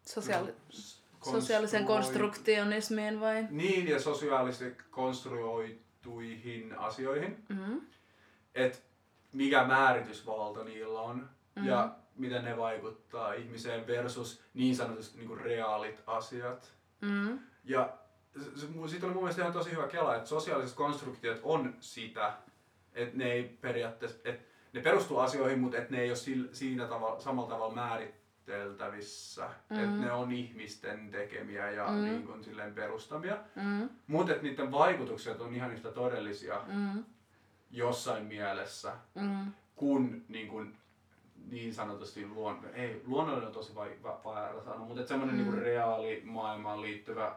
Sosiaali... 0.03 0.55
Sosiaalisen 1.23 1.85
konstruktionismiin 1.85 3.21
vai? 3.21 3.47
Niin, 3.51 3.89
ja 3.89 4.01
sosiaalisesti 4.01 4.83
konstruoituihin 4.91 6.79
asioihin. 6.79 7.45
Mm. 7.49 7.81
Että 8.55 8.79
mikä 9.33 9.65
määritysvalta 9.65 10.65
niillä 10.65 11.01
on 11.01 11.29
Mm. 11.59 11.67
ja 11.67 11.95
miten 12.17 12.45
ne 12.45 12.57
vaikuttaa 12.57 13.33
ihmiseen 13.33 13.87
versus 13.87 14.43
niin 14.55 14.77
sanotusti 14.77 15.19
niin 15.19 15.29
kuin 15.29 15.41
reaalit 15.41 16.03
asiat. 16.07 16.73
Mm. 17.01 17.39
Ja 17.65 17.98
siitä 18.87 19.07
oli 19.07 19.15
mun 19.15 19.23
mielestä 19.23 19.43
ihan 19.43 19.53
tosi 19.53 19.71
hyvä 19.73 19.89
kela, 19.89 20.17
että 20.17 20.29
sosiaaliset 20.29 20.77
konstruktiot 20.77 21.41
on 21.43 21.75
sitä, 21.81 22.33
että 22.95 23.19
ne 23.19 23.33
ei 23.33 23.59
periaatteessa, 23.61 24.19
että 24.25 24.45
ne 24.73 24.81
perustuu 24.81 25.19
asioihin, 25.19 25.59
mutta 25.59 25.79
että 25.79 25.93
ne 25.95 26.01
ei 26.01 26.11
ole 26.11 26.17
sil- 26.27 26.49
siinä 26.53 26.87
tavalla, 26.87 27.21
samalla 27.21 27.49
tavalla 27.51 27.75
määriteltävissä. 27.75 29.49
Mm. 29.71 29.77
Että 29.77 30.05
ne 30.07 30.13
on 30.13 30.33
ihmisten 30.33 31.11
tekemiä 31.11 31.71
ja 31.71 31.87
Mm. 31.89 32.05
niin 32.05 32.27
kuin 32.27 32.45
silleen 32.45 32.75
perustamia. 32.75 33.37
Mm. 33.57 33.89
Mutta 34.07 34.33
että 34.33 34.45
niiden 34.45 34.71
vaikutukset 34.73 35.41
on 35.41 35.55
ihan 35.55 35.73
yhtä 35.73 35.91
todellisia 35.93 36.61
Mm. 36.67 37.05
jossain 37.71 38.25
mielessä, 38.25 38.93
Mm. 39.15 39.53
kun 39.77 40.25
niin, 40.29 40.49
kuin, 40.49 40.77
niin 41.51 41.75
sanotusti 41.75 42.27
luon, 42.27 42.61
ei, 42.75 43.03
luonnollinen 43.07 43.47
on 43.49 43.55
tosi 43.55 43.75
vai- 43.75 43.97
va- 44.03 44.21
väärä 44.35 44.63
sana, 44.65 44.77
mutta 44.79 45.01
että 45.01 45.09
semmoinen 45.09 45.37
Mm. 45.37 45.43
niin 45.51 45.63
reaali 45.63 46.23
maailmaan 46.25 46.83
liittyvä 46.83 47.37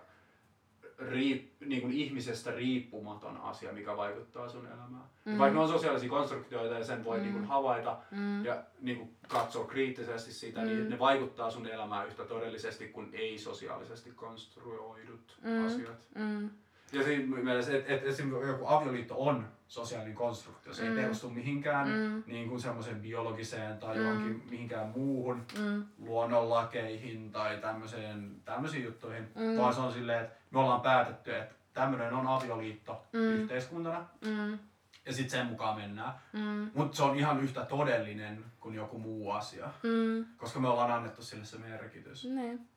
riip, 1.09 1.51
niin 1.65 1.81
kuin 1.81 1.93
ihmisestä 1.93 2.51
riippumaton 2.51 3.37
asia, 3.37 3.73
mikä 3.73 3.97
vaikuttaa 3.97 4.49
sun 4.49 4.65
elämään. 4.67 5.03
Mm. 5.25 5.37
Vaikka 5.37 5.53
ne 5.59 5.63
on 5.63 5.69
sosiaalisia 5.69 6.09
konstruktioita 6.09 6.75
ja 6.75 6.83
sen 6.83 7.03
voi 7.05 7.17
Mm. 7.17 7.23
niin 7.23 7.33
kuin 7.33 7.45
havaita 7.45 7.97
Mm. 8.11 8.45
ja 8.45 8.63
niin 8.81 8.97
kuin 8.97 9.15
katsoa 9.27 9.65
kriittisesti 9.65 10.33
sitä, 10.33 10.61
Mm. 10.61 10.67
niin 10.67 10.89
ne 10.89 10.99
vaikuttaa 10.99 11.51
sun 11.51 11.67
elämään 11.67 12.07
yhtä 12.07 12.25
todellisesti 12.25 12.87
kuin 12.87 13.09
ei-sosiaalisesti 13.13 14.11
konstruoidut 14.11 15.37
Mm. 15.43 15.65
asiat. 15.65 15.97
Mm. 16.15 16.49
Ja 16.93 17.03
siinä 17.03 17.35
mielessä, 17.35 17.77
että 17.77 17.93
et, 17.93 18.03
esimerkiksi 18.05 18.47
joku 18.51 18.65
avioliitto 18.67 19.15
on 19.17 19.45
sosiaalinen 19.67 20.15
konstruktio. 20.15 20.73
Se 20.73 20.83
Mm. 20.89 20.97
ei 20.97 21.03
perustu 21.03 21.29
mihinkään 21.29 21.89
Mm. 21.89 22.23
niin 22.27 22.49
kuin 22.49 22.61
semmoiseen 22.61 23.01
biologiseen 23.01 23.77
tai 23.77 23.95
Mm. 23.97 24.01
johonkin 24.03 24.43
mihinkään 24.49 24.87
muuhun 24.95 25.41
Mm. 25.59 25.83
luonnonlakeihin 25.99 27.31
tai 27.31 27.57
tämmöiseen, 27.57 28.31
tämmöisiin 28.45 28.83
juttuihin, 28.83 29.23
Mm. 29.35 29.57
vaan 29.57 29.73
se 29.73 29.81
on 29.81 29.93
silleen, 29.93 30.23
että 30.25 30.35
me 30.51 30.59
ollaan 30.59 30.81
päätetty, 30.81 31.35
että 31.35 31.55
tämmöinen 31.73 32.13
on 32.13 32.27
avioliitto 32.27 33.03
Mm. 33.13 33.19
yhteiskuntana 33.19 34.05
Mm. 34.25 34.59
ja 35.05 35.13
sitten 35.13 35.29
sen 35.39 35.45
mukaan 35.47 35.77
mennään. 35.77 36.13
Mm. 36.33 36.71
Mutta 36.75 36.97
se 36.97 37.03
on 37.03 37.15
ihan 37.15 37.39
yhtä 37.43 37.65
todellinen 37.65 38.45
kuin 38.59 38.75
joku 38.75 38.99
muu 38.99 39.31
asia, 39.31 39.69
Mm. 39.83 40.25
koska 40.37 40.59
me 40.59 40.67
ollaan 40.67 40.91
annettu 40.91 41.23
sille 41.23 41.45
se 41.45 41.57
merkitys. 41.57 42.25
Niin. 42.25 42.67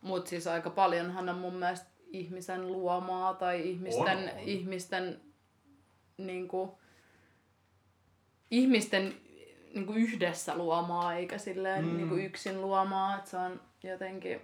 Mut 0.00 0.26
siis 0.26 0.46
aika 0.46 0.70
paljonhan 0.70 1.28
on 1.28 1.38
mun 1.38 1.54
mielestä 1.54 1.86
ihmisen 2.06 2.66
luomaa 2.66 3.34
tai 3.34 3.68
ihmisten, 3.70 4.18
On, 4.18 4.24
on. 4.24 4.38
ihmisten 4.38 5.20
niinku, 6.18 6.78
ihmisten 8.50 9.14
niinku 9.74 9.92
yhdessä 9.92 10.56
luomaa 10.56 11.14
eikä 11.14 11.38
silleen 11.38 11.84
Mm. 11.84 11.90
mm. 11.90 11.96
niinku 11.96 12.14
yksin 12.14 12.60
luomaa, 12.60 13.16
että 13.18 13.30
se 13.30 13.36
on 13.36 13.60
jotenkin 13.82 14.40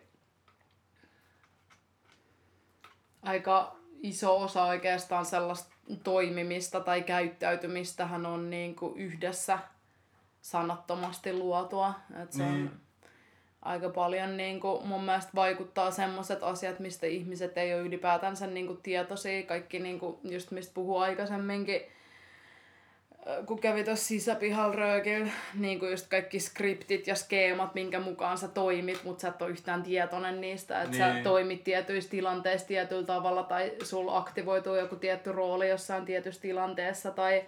aika 3.25 3.77
iso 4.03 4.41
osa 4.43 4.65
oikeastaan 4.65 5.27
sellaista 5.27 5.75
toimimista 6.05 6.81
tai 6.81 7.03
käyttäytymistähän 7.03 8.27
on 8.27 8.51
niinku 8.51 8.93
yhdessä 8.97 9.59
sanattomasti 10.41 11.33
luotua. 11.33 11.95
Et 12.23 12.33
se 12.33 12.43
Niin. 12.43 12.63
on 12.63 12.71
aika 13.63 13.89
paljon 13.89 14.37
niin 14.37 14.61
kuin, 14.61 14.87
mun 14.87 15.05
mielestä 15.05 15.31
vaikuttaa 15.35 15.91
semmoiset 15.91 16.43
asiat, 16.43 16.79
mistä 16.79 17.07
ihmiset 17.07 17.59
ei 17.59 17.75
ole 17.75 17.83
ylipäätänsä 17.83 18.47
niin 18.47 18.67
kuin, 18.67 18.79
tietoisia. 18.83 19.43
Kaikki 19.43 19.79
niin 19.79 19.99
kuin, 20.01 20.17
just 20.25 20.51
mistä 20.51 20.75
puhuu 20.75 20.99
aikaisemminkin, 20.99 21.81
kun 23.47 23.59
kävi 23.61 23.85
tuossa 23.85 24.07
sisäpihalla 24.07 24.75
röökillä, 24.75 25.31
niin 25.55 25.79
kuin 25.79 25.91
just 25.91 26.09
kaikki 26.09 26.41
skriptit 26.41 27.07
ja 27.07 27.15
skeemat, 27.15 27.75
minkä 27.75 28.01
mukaan 28.01 28.39
sä 28.39 28.49
toimit, 28.49 29.05
mutta 29.05 29.21
sä 29.21 29.29
et 29.29 29.43
ole 29.43 29.51
yhtään 29.51 29.83
tietoinen 29.83 30.41
niistä, 30.41 30.83
että 30.83 30.97
niin. 30.97 31.17
sä 31.17 31.23
toimit 31.23 31.65
tietyissä 31.65 32.11
tilanteissa 32.11 32.67
tietyllä 32.69 33.07
tavalla 33.07 33.43
tai 33.43 33.73
sulla 33.83 34.17
aktivoituu 34.19 34.75
joku 34.75 34.97
tietty 34.97 35.33
rooli 35.33 35.69
jossain 35.69 36.05
tietyssä 36.05 36.43
tilanteessa 36.43 37.11
tai 37.11 37.45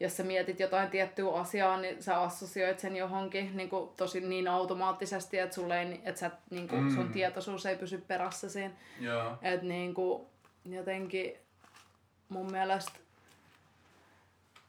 jos 0.00 0.16
sä 0.16 0.22
mietit 0.22 0.60
jotain 0.60 0.90
tiettyä 0.90 1.32
asiaa, 1.34 1.80
niin 1.80 2.02
sä 2.02 2.20
assosioit 2.20 2.78
sen 2.78 2.96
johonkin 2.96 3.56
niin 3.56 3.68
kuin, 3.68 3.90
tosi 3.96 4.20
niin 4.20 4.48
automaattisesti, 4.48 5.38
että, 5.38 5.54
sulle 5.54 5.82
ei, 5.82 6.00
että 6.04 6.20
sä, 6.20 6.30
niin 6.50 6.68
kuin, 6.68 6.82
Mm. 6.82 6.94
sun 6.94 7.12
tietoisuus 7.12 7.66
ei 7.66 7.76
pysy 7.76 8.04
perässä 8.08 8.48
siinä. 8.48 8.74
Joo. 9.00 9.32
Että 9.42 9.66
niin 9.66 9.94
kuin, 9.94 10.26
jotenkin 10.70 11.34
mun 12.28 12.50
mielestä... 12.52 12.92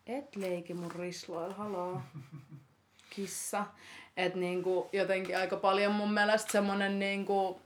Et 0.08 0.36
leiki 0.36 0.74
mun 0.74 0.92
risloilla, 0.92 1.54
haloo. 1.54 2.02
Kissa. 3.10 3.66
Että 4.18 4.40
niinku 4.40 4.90
jotenkin 4.94 5.38
aika 5.38 5.58
paljon 5.58 5.92
mun 5.92 6.14
mielestä 6.14 6.52
semmonen 6.52 7.00
niinku 7.00 7.62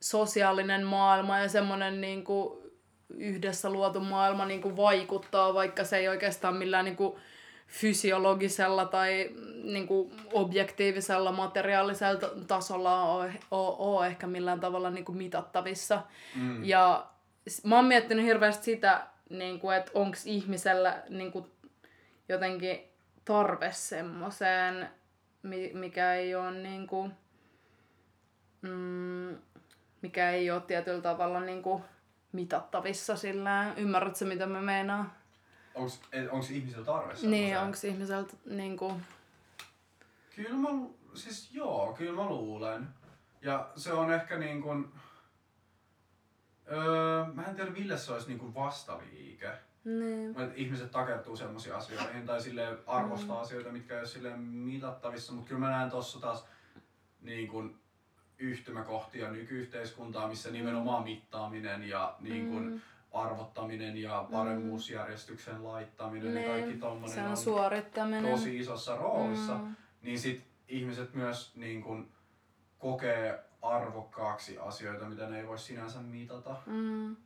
sosiaalinen 0.00 0.86
maailma 0.86 1.38
ja 1.38 1.48
semmonen 1.48 2.00
niinku 2.00 2.62
yhdessä 3.08 3.70
luotu 3.70 4.00
maailma 4.00 4.44
niinku 4.44 4.76
vaikuttaa, 4.76 5.54
vaikka 5.54 5.84
se 5.84 5.96
ei 5.96 6.08
oikeastaan 6.08 6.56
millään 6.56 6.84
niinku 6.84 7.18
fysiologisella 7.66 8.84
tai 8.84 9.30
niinku 9.64 10.12
objektiivisella 10.32 11.32
materiaalisella 11.32 12.20
tasolla 12.46 13.02
ole, 13.02 13.32
ole, 13.50 13.76
ole 13.78 14.06
ehkä 14.06 14.26
millään 14.26 14.60
tavalla 14.60 14.90
niinku 14.90 15.12
mitattavissa. 15.12 16.02
Mm. 16.36 16.64
Ja 16.64 17.06
mä 17.64 17.76
oon 17.76 17.84
miettinyt 17.84 18.24
hirveästi 18.24 18.64
sitä, 18.64 19.06
niinku, 19.30 19.70
että 19.70 19.90
onko 19.94 20.16
ihmisellä 20.24 21.02
niinku, 21.08 21.50
jotenkin 22.28 22.80
tarve 23.24 23.72
semmoiseen, 23.72 24.90
mi- 25.42 25.72
mikä 25.74 26.14
ei 26.14 26.34
ole 26.34 26.50
niinku, 26.50 27.10
mm, 28.62 29.36
mikä 30.02 30.30
ei 30.30 30.50
ole 30.50 30.60
tietyllä 30.60 31.02
tavalla 31.02 31.40
niinku, 31.40 31.84
mitattavissa 32.32 33.16
sillä 33.16 33.74
Ymmärrätkö, 33.76 34.24
mitä 34.24 34.46
mä 34.46 34.60
meinaan? 34.60 35.12
Onks, 35.74 36.00
et, 36.12 36.30
onks 36.30 36.50
ihmisillä 36.50 36.84
tarve 36.84 37.14
Niin, 37.22 37.58
onko 37.58 37.76
ihmiseltä 37.84 38.32
niinku... 38.46 39.00
Kyllä 40.36 40.56
mä, 40.56 40.68
siis 41.14 41.54
joo, 41.54 41.92
kyllä 41.98 42.22
mä 42.22 42.28
luulen. 42.28 42.88
Ja 43.42 43.70
se 43.76 43.92
on 43.92 44.12
ehkä 44.12 44.38
niin 44.38 44.62
kuin, 44.62 44.92
öö, 46.70 47.24
mä 47.34 47.42
en 47.44 47.54
tiedä 47.56 47.70
millä 47.70 47.96
se 47.96 48.12
olisi 48.12 48.28
niin 48.28 48.38
kuin 48.38 48.54
vastaliike. 48.54 49.50
Niin. 49.84 50.34
Ihmiset 50.54 50.90
takertuu 50.90 51.36
semmoisiin 51.36 51.74
asioihin 51.74 52.26
tai 52.26 52.40
sille 52.40 52.78
arvostaa 52.86 53.36
mm. 53.36 53.42
asioita, 53.42 53.72
mitkä 53.72 53.94
ei 53.94 54.00
ole 54.00 54.06
silleen 54.06 54.40
mitattavissa, 54.40 55.32
mutta 55.32 55.48
kyllä 55.48 55.60
mä 55.60 55.70
näen 55.70 55.90
tossa 55.90 56.20
taas 56.20 56.44
niin 57.20 57.48
kuin 57.48 57.76
yhtymäkohtia 58.38 59.30
nykyyhteiskuntaa, 59.30 60.28
missä 60.28 60.50
nimenomaan 60.50 61.04
mittaaminen 61.04 61.82
ja 61.88 62.16
niin 62.20 62.48
kuin 62.50 62.64
Mm. 62.70 62.80
arvottaminen 63.12 63.96
ja 63.96 64.26
paremmuusjärjestyksen 64.32 65.64
laittaminen 65.64 66.36
ja 66.42 66.48
kaikki 66.48 66.68
Niin, 66.70 66.80
tommonen 66.80 67.14
se 67.14 67.22
on 67.22 67.30
on 67.30 67.36
suorittaminen. 67.36 68.30
tosi 68.32 68.58
isossa 68.58 68.96
roolissa, 68.96 69.54
Mm. 69.58 69.76
niin 70.02 70.18
sit 70.18 70.44
ihmiset 70.68 71.14
myös 71.14 71.56
niin 71.56 71.82
kun, 71.82 72.10
kokee 72.78 73.44
arvokkaaksi 73.62 74.58
asioita, 74.58 75.04
mitä 75.04 75.28
ne 75.28 75.40
ei 75.40 75.46
voi 75.46 75.58
sinänsä 75.58 75.98
mitata. 76.00 76.56
Mm. 76.66 77.16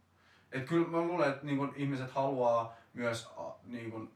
Et 0.52 0.64
kyllä 0.68 0.88
mä 0.88 1.00
luulen, 1.00 1.30
että 1.30 1.46
niin 1.46 1.58
kun, 1.58 1.72
ihmiset 1.76 2.10
haluaa 2.10 2.76
myös 2.94 3.28
niin 3.66 3.90
kun, 3.90 4.12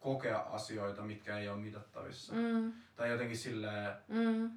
kokea 0.00 0.38
asioita, 0.38 1.02
mitkä 1.02 1.38
ei 1.38 1.48
ole 1.48 1.56
mitattavissa. 1.58 2.32
Mm. 2.34 2.72
Tai 2.96 3.10
jotenkin 3.10 3.36
silleen 3.36 3.92
Mm. 4.08 4.50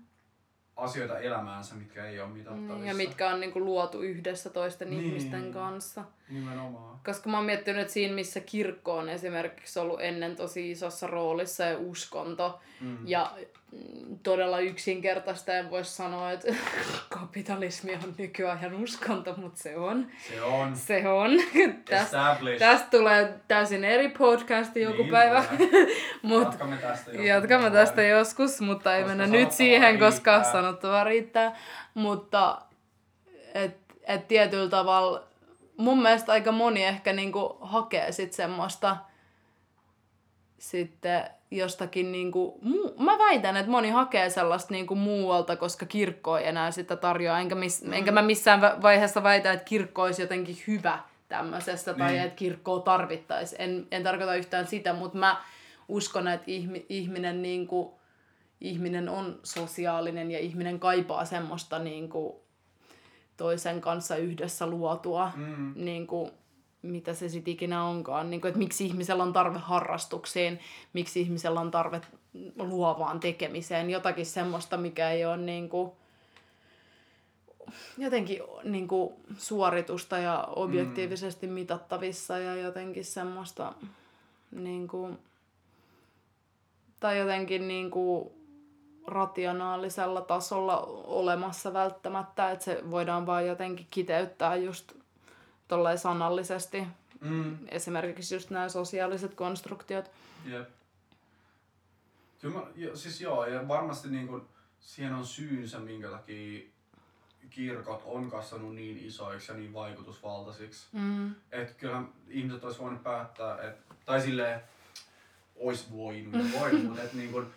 asioita 0.75 1.19
elämäänsä, 1.19 1.75
mitkä 1.75 2.05
ei 2.05 2.19
ole 2.19 2.29
mitattavissa. 2.29 2.73
Niin, 2.75 2.87
ja 2.87 2.93
mitkä 2.95 3.29
on 3.29 3.39
niinku 3.39 3.59
luotu 3.59 4.01
yhdessä 4.01 4.49
toisten 4.49 4.89
Niin. 4.89 5.03
ihmisten 5.05 5.51
kanssa. 5.53 6.03
Nimenomaan. 6.29 6.99
Koska 7.05 7.29
mä 7.29 7.37
oon 7.37 7.45
miettinyt, 7.45 7.81
että 7.81 7.93
siinä 7.93 8.15
missä 8.15 8.39
kirkko 8.39 8.97
on 8.97 9.09
esimerkiksi 9.09 9.79
ollut 9.79 10.01
ennen 10.01 10.35
tosi 10.35 10.71
isossa 10.71 11.07
roolissa 11.07 11.63
ja 11.63 11.77
uskonto. 11.77 12.59
Mm. 12.81 13.07
Ja 13.07 13.37
todella 14.23 14.59
yksinkertaista 14.59 15.53
en 15.53 15.71
voi 15.71 15.85
sanoa, 15.85 16.31
että 16.31 16.55
kapitalismi 17.19 17.93
on 17.93 18.15
nykyajan 18.17 18.73
uskonto, 18.73 19.33
mutta 19.37 19.61
se 19.61 19.77
on. 19.77 20.07
Se 20.29 20.41
on 20.41 20.75
Se 20.75 21.09
on. 21.09 21.31
Tästä, 21.89 22.37
tästä 22.59 22.87
tulee 22.91 23.39
täysin 23.47 23.83
eri 23.83 24.09
podcasti 24.09 24.81
joku 24.81 25.01
Niin 25.01 25.11
päivä. 25.11 25.43
Mut 26.21 26.43
Jatkamme 26.43 26.77
tästä 26.77 27.11
joskus. 27.11 27.25
Jatkamme 27.27 27.71
tästä 27.71 28.03
joskus, 28.03 28.61
mutta 28.61 28.95
ei 28.95 29.03
Koska 29.03 29.17
mennä 29.17 29.37
nyt 29.37 29.51
siihen, 29.51 29.99
koska 29.99 30.31
riittää. 30.31 30.51
sanottavaa 30.51 31.03
riittää. 31.03 31.55
Mutta 31.93 32.61
et, 33.53 33.77
et 34.03 34.27
tietyllä 34.27 34.69
tavalla 34.69 35.23
mun 35.77 36.01
mielestä 36.01 36.31
aika 36.31 36.51
moni 36.51 36.83
ehkä 36.83 37.13
niinku 37.13 37.57
hakee 37.61 38.11
sit 38.11 38.33
semmoista 38.33 38.97
sitten 40.57 41.23
jostakin 41.51 42.11
niinku, 42.11 42.59
muu, 42.61 42.95
mä 42.99 43.17
väitän, 43.17 43.57
että 43.57 43.71
moni 43.71 43.89
hakee 43.89 44.29
sellaista 44.29 44.73
niinku 44.73 44.95
muualta, 44.95 45.55
koska 45.55 45.85
kirkko 45.85 46.37
ei 46.37 46.47
enää 46.47 46.71
sitä 46.71 46.95
tarjoa, 46.95 47.39
enkä, 47.39 47.55
mis, 47.55 47.83
mm. 47.83 47.93
enkä 47.93 48.11
mä 48.11 48.21
missään 48.21 48.61
vaiheessa 48.81 49.23
väitä, 49.23 49.51
että 49.51 49.65
kirkko 49.65 50.01
olisi 50.03 50.21
jotenkin 50.21 50.57
hyvä 50.67 50.99
tämmöisestä 51.27 51.93
tai 51.93 52.11
niin. 52.11 52.23
että 52.23 52.35
kirkkoa 52.35 52.79
tarvittaisiin. 52.79 53.61
En, 53.61 53.87
en 53.91 54.03
tarkoita 54.03 54.35
yhtään 54.35 54.67
sitä, 54.67 54.93
mutta 54.93 55.17
mä 55.17 55.41
uskon, 55.87 56.27
että 56.27 56.51
ihmi, 56.51 56.85
ihminen, 56.89 57.41
niinku, 57.41 57.99
ihminen 58.61 59.09
on 59.09 59.39
sosiaalinen 59.43 60.31
ja 60.31 60.39
ihminen 60.39 60.79
kaipaa 60.79 61.25
semmoista 61.25 61.79
niinku, 61.79 62.43
toisen 63.37 63.81
kanssa 63.81 64.15
yhdessä 64.15 64.67
luotua 64.67 65.31
mm. 65.35 65.73
niinku, 65.75 66.31
mitä 66.81 67.13
se 67.13 67.29
sitten 67.29 67.53
ikinä 67.53 67.83
onkaan, 67.83 68.29
niin 68.29 68.41
kuin, 68.41 68.49
että 68.49 68.59
miksi 68.59 68.85
ihmisellä 68.85 69.23
on 69.23 69.33
tarve 69.33 69.59
harrastuksiin, 69.59 70.59
miksi 70.93 71.21
ihmisellä 71.21 71.59
on 71.59 71.71
tarve 71.71 72.01
luovaan 72.57 73.19
tekemiseen, 73.19 73.89
jotakin 73.89 74.25
semmoista, 74.25 74.77
mikä 74.77 75.11
ei 75.11 75.25
ole 75.25 75.37
niin 75.37 75.69
kuin, 75.69 75.91
jotenkin 77.97 78.41
niin 78.63 78.87
kuin, 78.87 79.13
suoritusta 79.37 80.17
ja 80.17 80.47
objektiivisesti 80.55 81.47
mm. 81.47 81.53
mitattavissa 81.53 82.37
ja 82.37 82.55
jotenkin 82.55 83.05
semmoista 83.05 83.73
niin 84.51 84.87
kuin, 84.87 85.19
tai 86.99 87.19
jotenkin 87.19 87.67
niin 87.67 87.91
kuin, 87.91 88.31
rationaalisella 89.07 90.21
tasolla 90.21 90.77
olemassa 91.05 91.73
välttämättä, 91.73 92.51
että 92.51 92.65
se 92.65 92.91
voidaan 92.91 93.25
vaan 93.25 93.47
jotenkin 93.47 93.87
kiteyttää 93.89 94.55
just 94.55 95.00
tolleen 95.71 95.99
sanallisesti. 95.99 96.87
Mm. 97.21 97.57
Esimerkiksi 97.67 98.35
just 98.35 98.49
nämä 98.49 98.69
sosiaaliset 98.69 99.33
konstruktiot. 99.33 100.11
Jep. 100.45 100.69
Kyllä 102.41 102.59
mä, 102.59 102.65
jo, 102.75 102.95
siis 102.95 103.21
joo, 103.21 103.45
ja 103.45 103.67
varmasti 103.67 104.09
niin 104.09 104.27
kun, 104.27 104.49
siihen 104.79 105.13
on 105.13 105.25
syynsä, 105.25 105.79
minkä 105.79 106.09
takia 106.09 106.63
kirkot 107.49 108.01
on 108.05 108.31
kasvanut 108.31 108.75
niin 108.75 108.97
isoiksi 108.97 109.51
ja 109.51 109.57
niin 109.57 109.73
vaikutusvaltaisiksi. 109.73 110.87
Mm. 110.91 111.35
Että 111.51 111.73
kyllähän 111.73 112.09
ihmiset 112.27 112.63
olisi 112.63 112.79
voinut 112.79 113.03
päättää, 113.03 113.61
että, 113.61 113.95
tai 114.05 114.21
silleen, 114.21 114.61
olisi 115.55 115.91
voinut 115.91 116.33
ja 116.33 116.59
voinut, 116.59 116.83
mutta 116.83 117.03
että 117.03 117.17
niin 117.17 117.31
kun, 117.31 117.53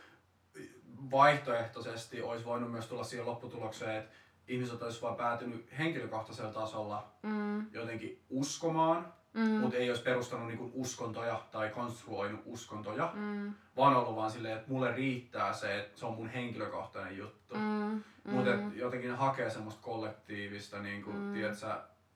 vaihtoehtoisesti 1.11 2.23
olisi 2.23 2.45
voinut 2.45 2.73
myös 2.73 2.87
tulla 2.87 3.05
siihen 3.05 3.27
lopputulokseen, 3.27 3.97
että 3.97 4.15
ihmiset 4.49 4.83
olisi 4.83 5.03
vaan 5.03 5.17
päätynyt 5.17 5.79
henkilökohtaisella 5.79 6.53
tasolla 6.53 7.11
mm. 7.23 7.67
jotenkin 7.73 8.25
uskomaan, 8.31 9.13
mm. 9.33 9.51
mutta 9.51 9.77
ei 9.77 9.91
olisi 9.91 10.03
perustanut 10.03 10.47
niinku 10.47 10.71
uskontoja 10.75 11.43
tai 11.53 11.69
konstruoinut 11.71 12.41
uskontoja, 12.45 13.13
mm. 13.15 13.55
vaan 13.77 13.97
ollut 13.97 14.17
vaan 14.17 14.31
silleen, 14.31 14.57
että 14.57 14.71
mulle 14.71 14.95
riittää 14.95 15.53
se, 15.53 15.79
että 15.79 15.99
se 15.99 16.07
on 16.07 16.15
mun 16.15 16.29
henkilökohtainen 16.29 17.17
juttu. 17.17 17.55
Mm. 17.55 18.03
Mutta 18.25 18.57
mm. 18.57 18.77
jotenkin 18.77 19.15
hakee 19.15 19.51
semmoista 19.51 19.83
kollektiivista 19.83 20.81
niinku, 20.81 21.13
mm. 21.13 21.33
tiedätkö, 21.33 21.67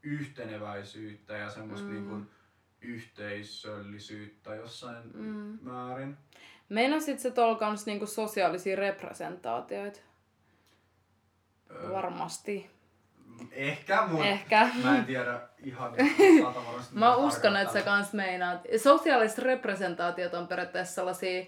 yhteneväisyyttä 0.03 1.37
ja 1.37 1.51
semmoista 1.51 1.87
mm. 1.87 1.93
niinku, 1.93 2.31
yhteisöllisyyttä 2.81 4.55
jossain 4.55 5.03
mm. 5.15 5.59
määrin. 5.63 6.17
Meinasit 6.69 7.19
se 7.21 7.31
tuolla 7.31 7.59
kans 7.59 7.87
niinku 7.87 8.07
sosiaalisia 8.07 8.77
representaatioita? 8.77 10.01
Varmasti. 11.93 12.71
Ehkä, 13.53 14.07
mutta 14.07 14.27
Ehkä. 14.27 14.69
mä 14.83 14.99
en 14.99 15.05
tiedä 15.05 15.41
ihan 15.65 15.93
Mä 16.93 17.17
uskon, 17.17 17.57
että 17.57 17.73
sä 17.73 17.83
kans 17.83 18.13
meinaat. 18.13 18.61
Sosiaaliset 18.83 19.39
representaatiot 19.39 20.35
on 20.35 20.49
periaatteessa 20.49 20.95
sellaisia, 20.95 21.47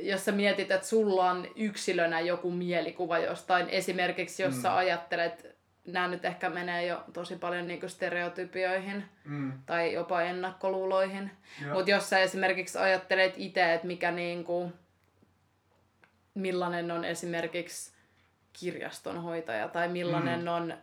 jos 0.00 0.24
sä 0.24 0.32
mietit, 0.32 0.70
että 0.70 0.86
sulla 0.86 1.30
on 1.30 1.48
yksilönä 1.56 2.20
joku 2.20 2.50
mielikuva 2.50 3.18
jostain, 3.18 3.68
esimerkiksi 3.68 4.42
jos 4.42 4.54
mm. 4.54 4.62
sä 4.62 4.76
ajattelet, 4.76 5.56
nämä 5.86 6.08
nyt 6.08 6.24
ehkä 6.24 6.50
menee 6.50 6.86
jo 6.86 7.04
tosi 7.12 7.36
paljon 7.36 7.66
niinku 7.66 7.88
stereotypioihin 7.88 9.04
mm. 9.24 9.52
tai 9.66 9.92
jopa 9.92 10.22
ennakkoluuloihin, 10.22 11.30
mutta 11.72 11.90
jos 11.90 12.10
sä 12.10 12.18
esimerkiksi 12.18 12.78
ajattelet 12.78 13.34
itse, 13.36 13.74
että 13.74 13.86
mikä 13.86 14.10
niinku, 14.10 14.72
millainen 16.34 16.90
on 16.90 17.04
esimerkiksi 17.04 17.93
kirjastonhoitaja 18.60 19.68
tai 19.68 19.88
millainen 19.88 20.40
mm. 20.40 20.48
on 20.48 20.74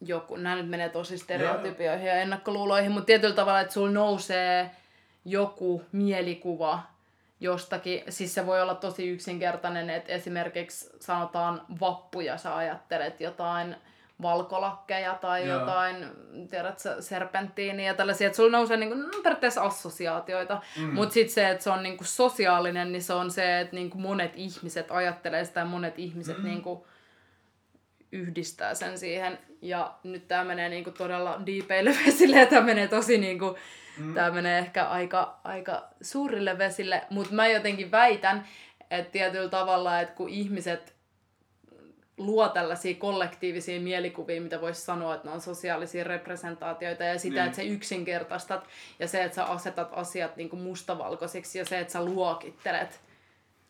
joku, 0.00 0.36
nämä 0.36 0.56
nyt 0.56 0.68
menee 0.68 0.88
tosi 0.88 1.18
stereotypioihin 1.18 2.06
ja, 2.06 2.14
ennakkoluuloihin, 2.14 2.92
mutta 2.92 3.06
tietyllä 3.06 3.34
tavalla, 3.34 3.60
että 3.60 3.74
sulla 3.74 3.90
nousee 3.90 4.70
joku 5.24 5.82
mielikuva 5.92 6.82
jostakin, 7.40 8.02
siis 8.08 8.34
se 8.34 8.46
voi 8.46 8.62
olla 8.62 8.74
tosi 8.74 9.08
yksinkertainen, 9.08 9.90
että 9.90 10.12
esimerkiksi 10.12 10.90
sanotaan 11.00 11.62
vappu 11.80 12.20
ja 12.20 12.36
sä 12.36 12.56
ajattelet 12.56 13.20
jotain 13.20 13.76
valkolakkeja 14.22 15.14
tai 15.14 15.48
Joo. 15.48 15.60
jotain, 15.60 15.96
tiedätkö, 16.50 17.02
serpenttiiniä 17.02 17.86
ja 17.86 17.94
tällaisia, 17.94 18.26
että 18.26 18.36
sulla 18.36 18.58
nousee 18.58 18.76
niin 18.76 18.88
kuin, 18.88 19.02
no, 19.02 19.08
periaatteessa 19.22 19.62
assosiaatioita, 19.62 20.62
mm. 20.76 20.94
mutta 20.94 21.12
sitten 21.12 21.34
se, 21.34 21.50
että 21.50 21.64
se 21.64 21.70
on 21.70 21.82
niin 21.82 21.96
kuin 21.96 22.06
sosiaalinen, 22.06 22.92
niin 22.92 23.02
se 23.02 23.12
on 23.12 23.30
se, 23.30 23.60
että 23.60 23.76
niin 23.76 23.90
kuin 23.90 24.02
monet 24.02 24.32
ihmiset 24.34 24.90
ajattelee 24.90 25.44
sitä 25.44 25.60
ja 25.60 25.66
monet 25.66 25.98
ihmiset 25.98 26.38
mm. 26.38 26.44
niin 26.44 26.62
kuin 26.62 26.80
yhdistää 28.12 28.74
sen 28.74 28.98
siihen. 28.98 29.38
Ja 29.62 29.94
nyt 30.02 30.28
tämä 30.28 30.44
menee 30.44 30.68
niin 30.68 30.84
kuin 30.84 30.94
todella 30.94 31.40
diipeille 31.46 31.96
vesille 32.06 32.38
ja 32.38 32.46
tämä 32.46 32.66
menee 32.66 32.88
tosi 32.88 33.18
niin 33.18 33.38
kuin, 33.38 33.54
mm. 33.98 34.14
tämä 34.14 34.30
menee 34.30 34.58
ehkä 34.58 34.84
aika, 34.84 35.40
aika 35.44 35.88
suurille 36.00 36.58
vesille, 36.58 37.02
mutta 37.10 37.34
mä 37.34 37.48
jotenkin 37.48 37.90
väitän, 37.90 38.46
että 38.90 39.12
tietyllä 39.12 39.48
tavalla, 39.48 40.00
että 40.00 40.14
kun 40.14 40.28
ihmiset 40.28 40.95
luo 42.18 42.48
tällaisia 42.48 42.94
kollektiivisia 42.94 43.80
mielikuvia, 43.80 44.40
mitä 44.40 44.60
voisi 44.60 44.80
sanoa, 44.80 45.14
että 45.14 45.28
ne 45.28 45.34
on 45.34 45.40
sosiaalisia 45.40 46.04
representaatioita 46.04 47.04
ja 47.04 47.18
sitä, 47.18 47.34
niin. 47.34 47.44
että 47.44 47.56
sä 47.56 47.62
yksinkertaistat 47.62 48.68
ja 48.98 49.08
se, 49.08 49.24
että 49.24 49.36
sä 49.36 49.44
asetat 49.44 49.88
asiat 49.92 50.36
niin 50.36 50.48
kuin 50.48 50.62
mustavalkoisiksi 50.62 51.58
ja 51.58 51.64
se, 51.64 51.78
että 51.80 51.92
sä 51.92 52.04
luokittelet, 52.04 53.00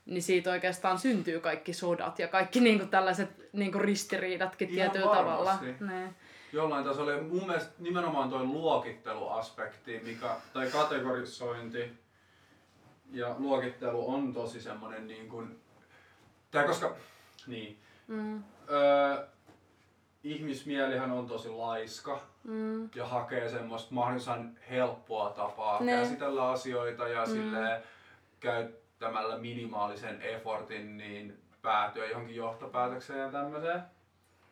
niin 0.06 0.22
siitä 0.22 0.50
oikeastaan 0.50 0.98
syntyy 0.98 1.40
kaikki 1.40 1.72
sodat 1.72 2.18
ja 2.18 2.28
kaikki 2.28 2.60
niin 2.60 2.78
kuin 2.78 2.90
tällaiset 2.90 3.30
niin 3.52 3.72
kuin 3.72 3.84
ristiriidatkin 3.84 4.68
Ihan 4.68 4.90
tietyllä 4.90 5.16
tavalla. 5.16 5.58
Ne. 5.80 6.14
Jollain 6.52 6.84
tasolla. 6.84 7.22
Mun 7.22 7.46
mielestä 7.46 7.72
nimenomaan 7.78 8.30
tuo 8.30 8.44
luokitteluaspekti, 8.44 10.00
mikä, 10.04 10.36
tai 10.52 10.70
kategorisointi 10.70 11.92
ja 13.12 13.34
luokittelu 13.38 14.14
on 14.14 14.32
tosi 14.32 14.60
semmoinen 14.60 15.06
niin 15.06 15.28
kuin, 15.28 15.60
tai 16.50 16.66
koska, 16.66 16.96
niin, 17.46 17.78
Mm. 18.06 18.44
Öö, 18.70 19.26
ihmismielihän 20.24 21.10
on 21.10 21.26
tosi 21.26 21.48
laiska 21.48 22.20
mm. 22.44 22.88
ja 22.94 23.06
hakee 23.06 23.48
semmoista 23.48 23.94
mahdollisimman 23.94 24.58
helppoa 24.70 25.30
tapaa 25.30 25.82
ne. 25.82 25.92
käsitellä 25.92 26.50
asioita 26.50 27.08
ja 27.08 27.24
mm. 27.24 27.30
sille 27.30 27.82
käyttämällä 28.40 29.38
minimaalisen 29.38 30.22
effortin 30.22 30.96
niin 30.96 31.38
päätyä 31.62 32.06
johonkin 32.06 32.36
johtopäätökseen 32.36 33.18
ja 33.18 33.30
tämmöiseen. 33.30 33.82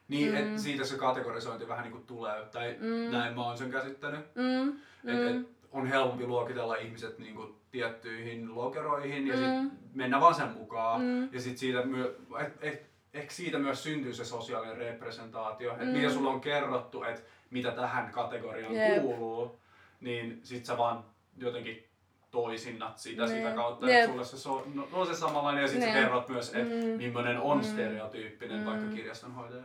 Niin, 0.09 0.33
mm. 0.33 0.37
et 0.37 0.59
siitä 0.59 0.85
se 0.85 0.97
kategorisointi 0.97 1.69
vähän 1.69 1.85
niinku 1.85 2.01
tulee, 2.07 2.45
tai 2.53 2.77
mm. 2.81 3.11
näin 3.11 3.35
mä 3.35 3.47
oon 3.47 3.59
sen 3.59 3.71
käsittänyt. 3.71 4.21
Mm. 4.35 4.69
Et, 5.05 5.31
et 5.31 5.37
mm. 5.37 5.47
on 5.73 5.87
helpompi 5.87 6.27
luokitella 6.27 6.77
ihmiset 6.77 7.19
niinku 7.19 7.57
tiettyihin 7.71 8.55
lokeroihin 8.55 9.27
ja 9.27 9.35
mm. 9.35 9.41
sit 9.41 9.95
mennä 9.95 10.21
vaan 10.21 10.35
sen 10.35 10.49
mukaan. 10.49 11.01
Mm. 11.01 11.29
Ja 11.33 11.41
sit 11.41 11.59
siitä 11.59 11.83
myö, 11.83 12.15
et, 12.41 12.53
et, 12.61 12.94
ehkä 13.15 13.33
siitä 13.33 13.59
myös 13.59 13.83
syntyy 13.83 14.15
se 14.15 14.25
sosiaalinen 14.25 14.77
representaatio, 14.77 15.75
mm. 15.75 15.81
että 15.81 15.99
mitä 15.99 16.11
sulla 16.11 16.31
on 16.31 16.41
kerrottu, 16.41 17.03
että 17.03 17.23
mitä 17.51 17.71
tähän 17.71 18.13
kategoriaan 18.13 18.75
yep. 18.75 19.03
kuuluu, 19.03 19.61
niin 20.01 20.41
sit 20.43 20.65
sä 20.65 20.79
vaan 20.79 21.05
jotenkin 21.37 21.89
toisinnat 22.31 22.99
sitä 22.99 23.23
ne. 23.23 23.29
sitä 23.29 23.51
kautta, 23.51 23.91
että 23.91 24.11
sulle 24.11 24.25
se 24.25 24.39
so, 24.39 24.67
no, 24.75 24.89
on 24.93 25.07
se 25.07 25.15
samanlainen 25.15 25.63
ja 25.63 25.69
sitten 25.69 25.89
sä 25.89 25.95
kerrot 25.95 26.29
myös, 26.29 26.55
että 26.55 26.75
mm. 26.75 26.89
millainen 26.89 27.41
on 27.41 27.59
mm. 27.59 27.65
stereotyyppinen 27.65 28.59
mm. 28.59 28.65
vaikka 28.65 28.87
kirjastonhoitaja. 28.95 29.65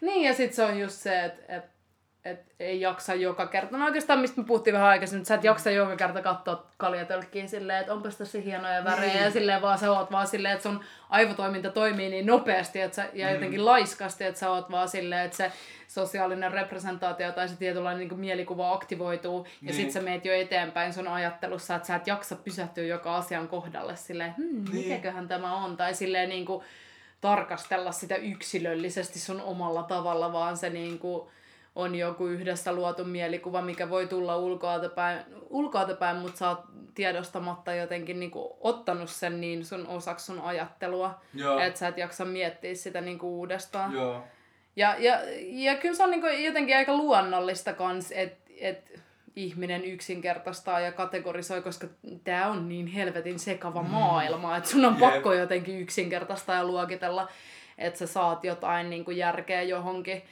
Niin 0.00 0.22
ja 0.22 0.34
sitten 0.34 0.56
se 0.56 0.64
on 0.64 0.80
just 0.80 0.96
se, 0.96 1.24
että 1.24 1.56
et 1.56 1.64
et 2.24 2.40
ei 2.60 2.80
jaksa 2.80 3.14
joka 3.14 3.46
kerta. 3.46 3.78
No 3.78 3.84
oikeastaan 3.84 4.18
mistä 4.18 4.40
me 4.40 4.46
puhuttiin 4.46 4.74
vähän 4.74 4.88
aikaisemmin, 4.88 5.20
että 5.20 5.28
sä 5.28 5.34
et 5.34 5.44
jaksa 5.44 5.70
joka 5.70 5.96
kerta 5.96 6.22
katsoa 6.22 6.66
kaljatölkkiä 6.76 7.46
silleen, 7.46 7.80
että 7.80 7.92
onpas 7.92 8.16
tässä 8.16 8.38
hienoja 8.38 8.84
värejä 8.84 9.12
niin. 9.12 9.24
ja 9.24 9.30
silleen 9.30 9.62
vaan 9.62 9.78
sä 9.78 9.92
oot 9.92 10.12
vaan 10.12 10.26
silleen, 10.26 10.54
että 10.54 10.62
sun 10.62 10.80
aivotoiminta 11.10 11.70
toimii 11.70 12.08
niin 12.08 12.26
nopeasti 12.26 12.80
että 12.80 12.96
sä, 12.96 13.08
ja 13.12 13.26
mm. 13.26 13.34
jotenkin 13.34 13.64
laiskasti, 13.64 14.24
että 14.24 14.40
sä 14.40 14.50
oot 14.50 14.70
vaan 14.70 14.88
silleen, 14.88 15.24
että 15.24 15.36
se 15.36 15.52
sosiaalinen 15.88 16.52
representaatio 16.52 17.32
tai 17.32 17.48
se 17.48 17.56
tietynlainen 17.56 18.08
niin 18.08 18.20
mielikuva 18.20 18.72
aktivoituu 18.72 19.46
ja 19.46 19.50
niin. 19.62 19.74
sit 19.74 19.90
sä 19.90 20.00
meet 20.00 20.24
jo 20.24 20.34
eteenpäin 20.34 20.92
sun 20.92 21.08
ajattelussa, 21.08 21.74
että 21.74 21.86
sä 21.86 21.96
et 21.96 22.06
jaksa 22.06 22.36
pysähtyä 22.36 22.84
joka 22.84 23.16
asian 23.16 23.48
kohdalle 23.48 23.96
silleen, 23.96 24.34
hmm, 24.36 24.64
niin. 24.64 24.88
mikäköhän 24.88 25.28
tämä 25.28 25.56
on, 25.56 25.76
tai 25.76 25.94
silleen 25.94 26.28
niin 26.28 26.46
kuin 26.46 26.64
tarkastella 27.20 27.92
sitä 27.92 28.16
yksilöllisesti 28.16 29.18
sun 29.18 29.40
omalla 29.40 29.82
tavalla, 29.82 30.32
vaan 30.32 30.56
se 30.56 30.70
niin 30.70 30.98
kuin, 30.98 31.28
on 31.74 31.94
joku 31.94 32.26
yhdessä 32.26 32.72
luotu 32.72 33.04
mielikuva, 33.04 33.62
mikä 33.62 33.90
voi 33.90 34.06
tulla 34.06 34.36
ulkoa 34.36 34.78
päin, 34.94 35.20
päin 35.98 36.16
mutta 36.16 36.38
sä 36.38 36.48
oot 36.48 36.60
tiedostamatta 36.94 37.74
jotenkin 37.74 38.20
niinku 38.20 38.56
ottanut 38.60 39.10
sen 39.10 39.40
niin 39.40 39.64
sun 39.64 39.86
osaksi 39.86 40.26
sun 40.26 40.40
ajattelua, 40.40 41.20
että 41.64 41.78
sä 41.78 41.88
et 41.88 41.98
jaksa 41.98 42.24
miettiä 42.24 42.74
sitä 42.74 43.00
niinku 43.00 43.38
uudestaan. 43.38 43.92
Joo. 43.92 44.24
Ja, 44.76 44.96
ja, 44.98 45.18
ja 45.42 45.76
kyllä 45.76 45.94
se 45.94 46.02
on 46.02 46.10
niinku 46.10 46.26
jotenkin 46.26 46.76
aika 46.76 46.96
luonnollista 46.96 47.72
kans, 47.72 48.12
että 48.12 48.50
et 48.60 49.00
ihminen 49.36 49.84
yksinkertaistaa 49.84 50.80
ja 50.80 50.92
kategorisoi, 50.92 51.62
koska 51.62 51.86
tämä 52.24 52.46
on 52.46 52.68
niin 52.68 52.86
helvetin 52.86 53.38
sekava 53.38 53.82
mm. 53.82 53.90
maailma, 53.90 54.56
että 54.56 54.70
sun 54.70 54.84
on 54.84 54.92
yep. 54.92 55.00
pakko 55.00 55.32
jotenkin 55.32 55.80
yksinkertaistaa 55.80 56.56
ja 56.56 56.64
luokitella, 56.64 57.28
että 57.78 57.98
sä 57.98 58.06
saat 58.06 58.44
jotain 58.44 58.90
niin 58.90 59.04
kuin 59.04 59.16
järkeä 59.16 59.62
johonkin. 59.62 60.22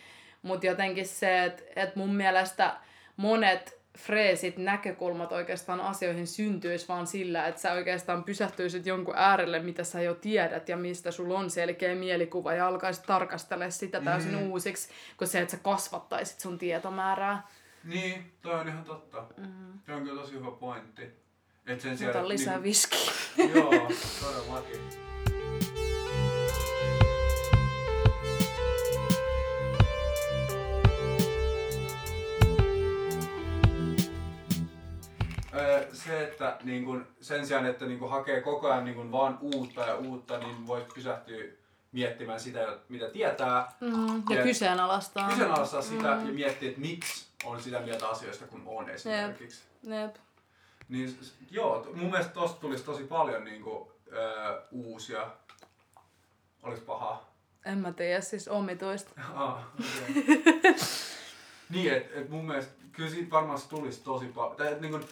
Mutta 0.42 0.66
jotenkin 0.66 1.06
se, 1.06 1.44
että 1.44 1.62
et 1.76 1.96
mun 1.96 2.14
mielestä 2.14 2.76
monet 3.16 3.78
freesit, 3.98 4.58
näkökulmat 4.58 5.32
oikeastaan 5.32 5.80
asioihin 5.80 6.26
syntyisi 6.26 6.88
vaan 6.88 7.06
sillä, 7.06 7.46
että 7.46 7.60
sä 7.60 7.72
oikeastaan 7.72 8.24
pysähtyisit 8.24 8.86
jonkun 8.86 9.14
äärelle, 9.16 9.58
mitä 9.58 9.84
sä 9.84 10.00
jo 10.00 10.14
tiedät 10.14 10.68
ja 10.68 10.76
mistä 10.76 11.10
sulla 11.10 11.38
on 11.38 11.50
selkeä 11.50 11.94
mielikuva 11.94 12.54
ja 12.54 12.66
alkaisit 12.66 13.06
tarkastella 13.06 13.70
sitä 13.70 14.00
täysin 14.00 14.32
mm. 14.32 14.50
uusiksi, 14.50 14.88
kuin 15.16 15.28
se, 15.28 15.40
että 15.40 15.56
sä 15.56 15.62
kasvattaisit 15.62 16.40
sun 16.40 16.58
tietomäärää. 16.58 17.46
Niin, 17.84 18.32
toi 18.42 18.60
on 18.60 18.68
ihan 18.68 18.84
totta. 18.84 19.24
Mm. 19.36 19.78
Se 19.86 19.92
on 19.92 20.02
kyllä 20.04 20.22
tosi 20.22 20.34
hyvä 20.34 20.50
pointti. 20.50 21.02
Et 21.66 21.80
sen 21.80 21.98
sijaan, 21.98 22.28
lisää 22.28 22.54
niin, 22.54 22.62
viskiä. 22.62 23.12
Joo, 23.54 23.70
todellakin. 24.24 24.80
Se, 35.92 36.24
että 36.24 36.56
niin 36.64 36.84
kun, 36.84 37.06
sen 37.20 37.46
sijaan, 37.46 37.66
että 37.66 37.84
niin 37.84 37.98
kun, 37.98 38.10
hakee 38.10 38.40
koko 38.40 38.70
ajan 38.70 38.84
niin 38.84 38.94
kun, 38.94 39.12
vaan 39.12 39.38
uutta 39.40 39.80
ja 39.80 39.96
uutta, 39.96 40.38
niin 40.38 40.66
voi 40.66 40.86
pysähtyä 40.94 41.44
miettimään 41.92 42.40
sitä, 42.40 42.78
mitä 42.88 43.10
tietää. 43.10 43.72
Mm, 43.80 44.22
ja, 44.30 44.36
ja 44.36 44.42
kyseenalaistaa. 44.42 45.28
Kyseenalaistaa 45.28 45.82
sitä 45.82 46.14
mm. 46.14 46.26
ja 46.26 46.32
miettiä, 46.32 46.68
että 46.68 46.80
miksi 46.80 47.26
on 47.44 47.62
sitä 47.62 47.80
mieltä 47.80 48.08
asioista, 48.08 48.46
kun 48.46 48.62
on 48.66 48.90
esimerkiksi. 48.90 49.62
Jep. 49.82 49.92
Jep. 49.92 50.16
Niin 50.88 51.18
joo, 51.50 51.86
mun 51.94 52.10
mielestä 52.10 52.32
tosta 52.32 52.60
tulisi 52.60 52.84
tosi 52.84 53.04
paljon 53.04 53.44
niin 53.44 53.62
kuin, 53.62 53.88
öö, 54.12 54.62
uusia. 54.70 55.26
Olis 56.62 56.80
paha? 56.80 57.28
En 57.64 57.78
mä 57.78 57.92
tiedä, 57.92 58.20
siis 58.20 58.48
omituista. 58.48 59.10
ah, 59.34 59.58
niin, 61.70 61.92
että 61.92 62.20
et 62.20 62.28
mun 62.28 62.46
mielestä 62.46 62.72
kyllä 62.98 63.10
siitä 63.10 63.30
varmasti 63.30 63.70
tulisi 63.70 64.04
tosi 64.04 64.26
paljon. 64.26 64.80
Niin 64.80 64.92
kun, 64.92 65.04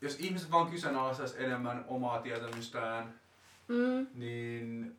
jos 0.00 0.16
ihmiset 0.20 0.50
vaan 0.50 0.70
kyseenalaistaisi 0.70 1.44
enemmän 1.44 1.84
omaa 1.88 2.20
tietämystään, 2.22 3.14
mm. 3.68 4.06
niin 4.14 4.96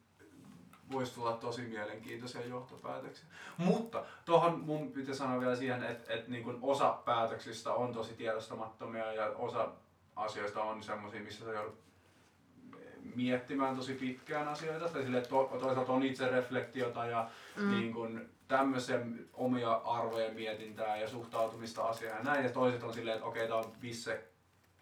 voisi 0.91 1.13
tulla 1.13 1.33
tosi 1.33 1.61
mielenkiintoisia 1.61 2.45
johtopäätöksiä. 2.45 3.25
Mutta 3.57 4.03
tuohon 4.25 4.59
mun 4.59 4.91
pitää 4.91 5.15
sanoa 5.15 5.39
vielä 5.39 5.55
siihen, 5.55 5.83
että, 5.83 6.13
että 6.13 6.31
niin 6.31 6.59
osa 6.61 6.89
päätöksistä 7.05 7.73
on 7.73 7.93
tosi 7.93 8.13
tiedostamattomia 8.13 9.13
ja 9.13 9.25
osa 9.25 9.71
asioista 10.15 10.63
on 10.63 10.83
semmoisia, 10.83 11.21
missä 11.21 11.45
sä 11.45 11.51
joudut 11.51 11.79
miettimään 13.15 13.75
tosi 13.75 13.93
pitkään 13.93 14.47
asioita. 14.47 14.89
Tai 14.89 15.03
sille, 15.03 15.21
to, 15.21 15.57
toisaalta 15.59 15.91
on 15.91 16.03
itse 16.03 16.27
reflektiota 16.27 17.05
ja 17.05 17.29
mm. 17.57 17.71
niin 17.71 17.93
kuin, 17.93 18.29
tämmöisen 18.49 19.29
omia 19.33 19.71
arvojen 19.71 20.35
mietintää 20.35 20.97
ja 20.97 21.07
suhtautumista 21.07 21.83
asiaan 21.83 22.17
ja 22.17 22.23
näin. 22.23 22.43
Ja 22.43 22.49
toiset 22.49 22.83
on 22.83 22.93
silleen, 22.93 23.15
että 23.15 23.27
okei, 23.27 23.43
okay, 23.45 23.47
tämä 23.47 23.67
on 23.67 23.81
visse 23.81 24.23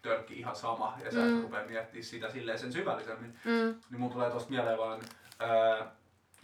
törkki 0.02 0.38
ihan 0.38 0.56
sama 0.56 0.98
ja 1.04 1.12
sä 1.12 1.18
mm. 1.18 1.42
rupea 1.42 1.64
miettimään 1.64 2.04
sitä 2.04 2.30
silleen 2.30 2.58
sen 2.58 2.72
syvällisemmin. 2.72 3.38
Mm. 3.44 3.80
Niin 3.90 4.00
mun 4.00 4.12
tulee 4.12 4.30
tosta 4.30 4.50
mieleen 4.50 4.78
vaan 4.78 5.00
ää, 5.38 5.98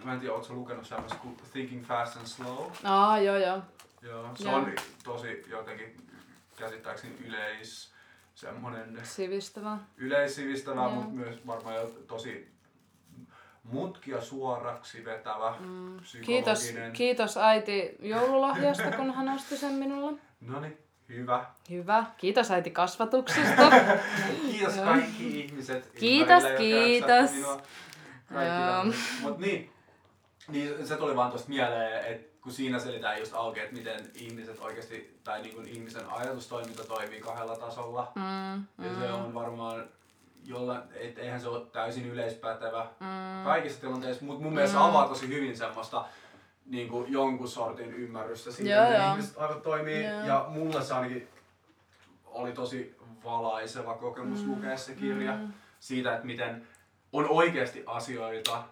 Mä 0.04 0.12
en 0.12 0.20
tiedä, 0.20 0.34
ootko 0.34 0.54
lukenut 0.54 0.86
semmoista 0.86 1.18
kuin 1.18 1.36
Thinking 1.52 1.84
Fast 1.84 2.16
and 2.16 2.26
Slow? 2.26 2.70
Aa, 2.84 3.20
joo 3.20 3.36
joo. 3.36 3.62
Joo, 4.02 4.36
se 4.36 4.44
joo. 4.44 4.54
on 4.54 4.72
tosi 5.04 5.44
jotenkin 5.48 5.96
käsittääkseni 6.56 7.16
yleis 7.26 7.92
semmonen... 8.34 9.00
Sivistävä. 9.02 9.78
Yleissivistävä, 9.96 10.88
mutta 10.88 11.10
myös 11.10 11.46
varmaan 11.46 11.76
jo 11.76 11.86
tosi 11.86 12.53
mutkia 13.64 14.20
suoraksi 14.20 15.04
vetävä, 15.04 15.54
mm. 15.60 16.00
Kiitos, 16.24 16.74
kiitos 16.92 17.36
äiti 17.36 17.96
joululahjasta, 18.00 18.90
kun 18.90 19.14
hän 19.14 19.28
osti 19.28 19.56
sen 19.56 19.72
minulle. 19.72 20.12
No 20.40 20.60
niin, 20.60 20.78
hyvä. 21.08 21.46
Hyvä. 21.70 22.04
Kiitos 22.16 22.50
äiti 22.50 22.70
kasvatuksesta. 22.70 23.70
kiitos 24.50 24.74
kaikki 24.74 25.40
ihmiset. 25.40 25.90
Kiitos, 25.98 26.44
kiitos. 26.58 27.30
Mutta 29.22 29.40
niin, 29.40 29.70
niin 30.48 30.86
se 30.86 30.96
tuli 30.96 31.16
vaan 31.16 31.30
tuosta 31.30 31.48
mieleen, 31.48 32.12
että 32.12 32.34
kun 32.42 32.52
siinä 32.52 32.78
selitään 32.78 33.18
just 33.18 33.34
auki, 33.34 33.60
että 33.60 33.74
miten 33.74 34.10
ihmiset 34.14 34.58
oikeasti, 34.60 35.20
tai 35.24 35.42
niin 35.42 35.54
kuin 35.54 35.68
ihmisen 35.68 36.10
ajatustoiminta 36.10 36.84
toimii 36.84 37.20
kahdella 37.20 37.56
tasolla. 37.56 38.12
Mm, 38.14 38.84
ja 38.84 38.90
mm. 38.90 38.98
se 39.00 39.12
on 39.12 39.34
varmaan 39.34 39.88
jolla, 40.44 40.82
et 40.94 41.18
eihän 41.18 41.40
se 41.40 41.48
ole 41.48 41.66
täysin 41.66 42.06
yleispätevä 42.06 42.86
mm. 43.00 43.44
kaikissa 43.44 43.80
tilanteissa, 43.80 44.24
mutta 44.24 44.42
mun 44.42 44.52
mm. 44.52 44.54
mielestä 44.54 44.84
avaa 44.84 45.08
tosi 45.08 45.28
hyvin 45.28 45.56
semmoista 45.56 46.04
niin 46.66 46.88
kuin 46.88 47.12
jonkun 47.12 47.48
sortin 47.48 47.94
ymmärrystä 47.94 48.52
siitä, 48.52 48.70
yeah, 48.70 48.86
miten 48.86 49.00
yeah. 49.00 49.12
ihmiset 49.12 49.38
aivot 49.38 49.62
toimii. 49.62 50.04
Yeah. 50.04 50.26
Ja 50.26 50.46
mulle 50.48 50.82
se 50.82 50.94
ainakin 50.94 51.28
oli 52.24 52.52
tosi 52.52 52.96
valaiseva 53.24 53.94
kokemus 53.94 54.44
mm. 54.44 54.50
lukea 54.50 54.76
se 54.76 54.94
kirja 54.94 55.32
mm. 55.32 55.52
siitä, 55.80 56.14
että 56.14 56.26
miten 56.26 56.68
on 57.12 57.28
oikeasti 57.28 57.82
asioita, 57.86 58.62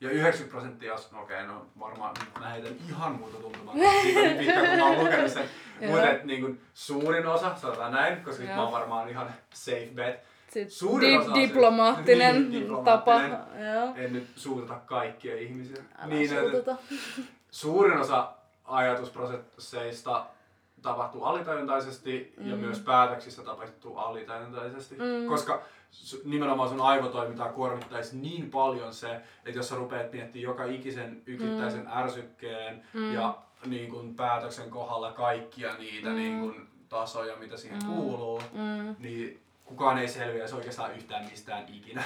ja 0.00 0.10
90 0.10 0.50
prosenttia, 0.50 0.94
no 1.12 1.22
okei, 1.22 1.44
okay, 1.44 1.54
no 1.54 1.66
varmaan 1.80 2.16
mä 2.40 2.48
heitän 2.48 2.72
ihan 2.88 3.12
muuta 3.12 3.36
tuntumaa. 3.36 3.74
Siitä 4.02 4.38
pitkä, 4.38 4.60
kun 4.60 4.78
mä 4.78 4.86
oon 4.86 5.04
lukenut 5.04 5.32
sen. 5.32 5.48
Mutta 5.90 6.06
niin 6.24 6.40
kuin, 6.40 6.60
suurin 6.74 7.26
osa, 7.26 7.56
sanotaan 7.56 7.92
näin, 7.92 8.24
koska 8.24 8.44
mä 8.44 8.62
oon 8.62 8.72
varmaan 8.72 9.08
ihan 9.08 9.34
safe 9.54 9.88
bet. 9.94 10.29
Suurin 10.68 11.10
di- 11.10 11.18
osa 11.18 11.34
diplomaattinen, 11.34 12.34
niin, 12.34 12.52
diplomaattinen 12.52 13.30
tapa. 13.30 13.58
Joo. 13.74 13.94
En 13.96 14.12
nyt 14.12 14.26
suuteta 14.36 14.74
kaikkia 14.74 15.36
ihmisiä. 15.36 15.82
Älä 15.98 16.14
niin, 16.14 16.28
suuteta. 16.28 16.76
Suurin 17.50 17.98
osa 17.98 18.32
ajatusprosesseista 18.64 20.26
tapahtuu 20.82 21.24
alitajuntaisesti 21.24 22.34
mm. 22.36 22.50
ja 22.50 22.56
myös 22.56 22.78
päätöksissä 22.78 23.42
tapahtuu 23.42 23.96
alitajuntaisesti. 23.96 24.94
Mm. 24.94 25.26
Koska 25.28 25.62
nimenomaan 26.24 26.68
sun 26.68 26.80
aivotoimintaa 26.80 27.52
kuormittaisi 27.52 28.16
niin 28.16 28.50
paljon 28.50 28.94
se, 28.94 29.20
että 29.44 29.58
jos 29.58 29.68
sä 29.68 29.74
rupeat 29.74 30.12
miettimään 30.12 30.42
joka 30.42 30.64
ikisen 30.64 31.22
yksittäisen 31.26 31.80
mm. 31.80 31.92
ärsykkeen 31.92 32.82
mm. 32.92 33.14
ja 33.14 33.38
niin 33.66 33.90
kun 33.90 34.14
päätöksen 34.14 34.70
kohdalla 34.70 35.12
kaikkia 35.12 35.76
niitä 35.78 36.08
mm. 36.08 36.14
niin 36.14 36.40
kun 36.40 36.66
tasoja, 36.88 37.36
mitä 37.36 37.56
siihen 37.56 37.78
mm. 37.82 37.88
kuuluu, 37.88 38.42
mm. 38.52 38.96
niin 38.98 39.40
kukaan 39.70 39.98
ei 39.98 40.08
selviäisi 40.08 40.54
oikeastaan 40.54 40.94
yhtään 40.96 41.24
mistään 41.30 41.64
ikinä. 41.68 42.02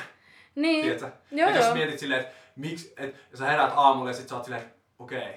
Niin. 0.54 0.84
Tiedätkö? 0.84 1.10
Joo, 1.30 1.50
et 1.50 1.56
jos 1.56 1.74
mietit 1.74 1.98
silleen, 1.98 2.20
että 2.20 2.34
miksi, 2.56 2.94
että 2.96 3.38
sä 3.38 3.46
herät 3.46 3.72
aamulla 3.76 4.10
ja 4.10 4.14
sit 4.14 4.28
sä 4.28 4.34
oot 4.34 4.44
silleen, 4.44 4.64
okei, 4.98 5.18
okay, 5.18 5.32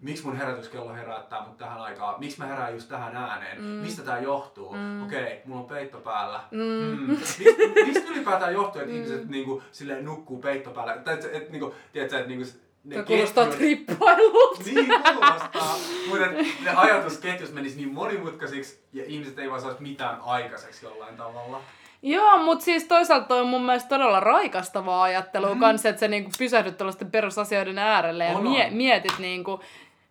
miksi 0.00 0.24
mun 0.24 0.36
herätyskello 0.36 0.94
herättää 0.94 1.46
mut 1.46 1.58
tähän 1.58 1.80
aikaan, 1.80 2.20
miksi 2.20 2.38
mä 2.38 2.46
herään 2.46 2.72
just 2.72 2.88
tähän 2.88 3.16
ääneen, 3.16 3.60
mm. 3.60 3.66
mistä 3.66 4.02
tää 4.02 4.20
johtuu, 4.20 4.72
mm. 4.72 5.02
okei, 5.02 5.22
okay, 5.22 5.36
mulla 5.44 5.60
on 5.60 5.66
peitto 5.66 5.98
päällä. 5.98 6.40
Mm. 6.50 6.60
Mm. 6.60 7.10
Mistä 7.18 7.42
mist 7.86 8.08
ylipäätään 8.08 8.52
johtuu, 8.52 8.80
että 8.80 8.92
mm. 8.92 8.96
ihmiset 8.96 9.28
niinku, 9.28 9.62
silleen 9.72 10.04
nukkuu 10.04 10.38
peitto 10.38 10.70
päällä, 10.70 10.96
tai 10.96 11.14
et, 11.14 11.24
et, 11.32 11.50
niinku, 11.50 11.74
tiedätkö, 11.92 12.18
että 12.18 12.28
niinku, 12.28 12.46
ne 12.84 13.02
kuulostaa 13.02 13.46
trippailulta. 13.46 14.62
Niin 14.64 14.86
kuulostaa, 14.86 15.76
mutta 16.08 16.26
ne 16.64 16.70
ajatusketjus 16.76 17.52
menisi 17.52 17.76
niin 17.76 17.92
monimutkaisiksi 17.92 18.84
ja 18.92 19.04
ihmiset 19.06 19.38
ei 19.38 19.50
vaan 19.50 19.60
saisi 19.60 19.82
mitään 19.82 20.20
aikaiseksi 20.20 20.86
jollain 20.86 21.16
tavalla. 21.16 21.60
Joo, 22.02 22.38
mutta 22.38 22.64
siis 22.64 22.84
toisaalta 22.84 23.26
toi 23.26 23.40
on 23.40 23.46
mun 23.46 23.66
mielestä 23.66 23.88
todella 23.88 24.20
raikastavaa 24.20 25.02
ajattelua 25.02 25.54
mm. 25.54 25.60
kanssa, 25.60 25.88
että 25.88 26.00
sä 26.00 26.08
niinku 26.08 26.30
pysähdyt 26.38 26.76
tällaisten 26.76 27.10
perusasioiden 27.10 27.78
äärelle 27.78 28.24
ja 28.24 28.38
mie- 28.38 28.70
mietit 28.70 29.18
niinku, 29.18 29.60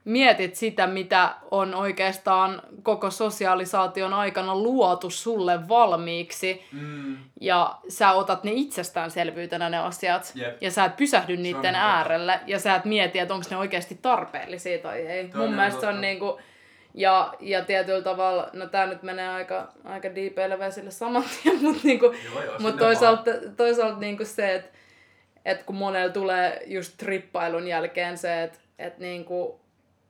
mietit 0.05 0.55
sitä, 0.55 0.87
mitä 0.87 1.35
on 1.51 1.75
oikeastaan 1.75 2.61
koko 2.83 3.11
sosiaalisaation 3.11 4.13
aikana 4.13 4.55
luotu 4.55 5.09
sulle 5.09 5.67
valmiiksi, 5.67 6.65
mm. 6.71 7.17
ja 7.41 7.75
sä 7.87 8.11
otat 8.11 8.43
ne 8.43 8.51
itsestäänselvyytenä 8.53 9.69
ne 9.69 9.77
asiat, 9.77 10.33
yep. 10.39 10.57
ja 10.61 10.71
sä 10.71 10.85
et 10.85 10.95
pysähdy 10.95 11.37
niiden 11.37 11.75
äärelle, 11.75 12.39
ja 12.47 12.59
sä 12.59 12.75
et 12.75 12.85
mieti, 12.85 13.19
että 13.19 13.33
onko 13.33 13.45
ne 13.49 13.57
oikeasti 13.57 13.99
tarpeellisia 14.01 14.77
tai 14.77 14.99
ei. 14.99 15.27
Toi 15.27 15.47
Mun 15.47 15.55
mielestä 15.55 15.81
se 15.81 15.87
on 15.87 16.01
niinku, 16.01 16.39
ja, 16.93 17.33
ja 17.39 17.65
tietyllä 17.65 18.01
tavalla, 18.01 18.49
no 18.53 18.65
tää 18.65 18.85
nyt 18.85 19.03
menee 19.03 19.29
aika, 19.29 19.71
aika 19.83 20.15
diipeille 20.15 20.59
vesille 20.59 20.91
saman 20.91 21.23
tien, 21.43 21.63
mutta 21.63 21.81
niinku, 21.83 22.13
mut 22.59 22.77
toisaalta, 22.77 23.31
toisaalta 23.57 23.99
niinku 23.99 24.25
se, 24.25 24.55
että 24.55 24.69
et 25.45 25.63
kun 25.63 25.75
monella 25.75 26.13
tulee 26.13 26.63
just 26.65 26.93
trippailun 26.97 27.67
jälkeen 27.67 28.17
se, 28.17 28.43
että 28.43 28.59
et 28.79 28.97
niinku, 28.97 29.62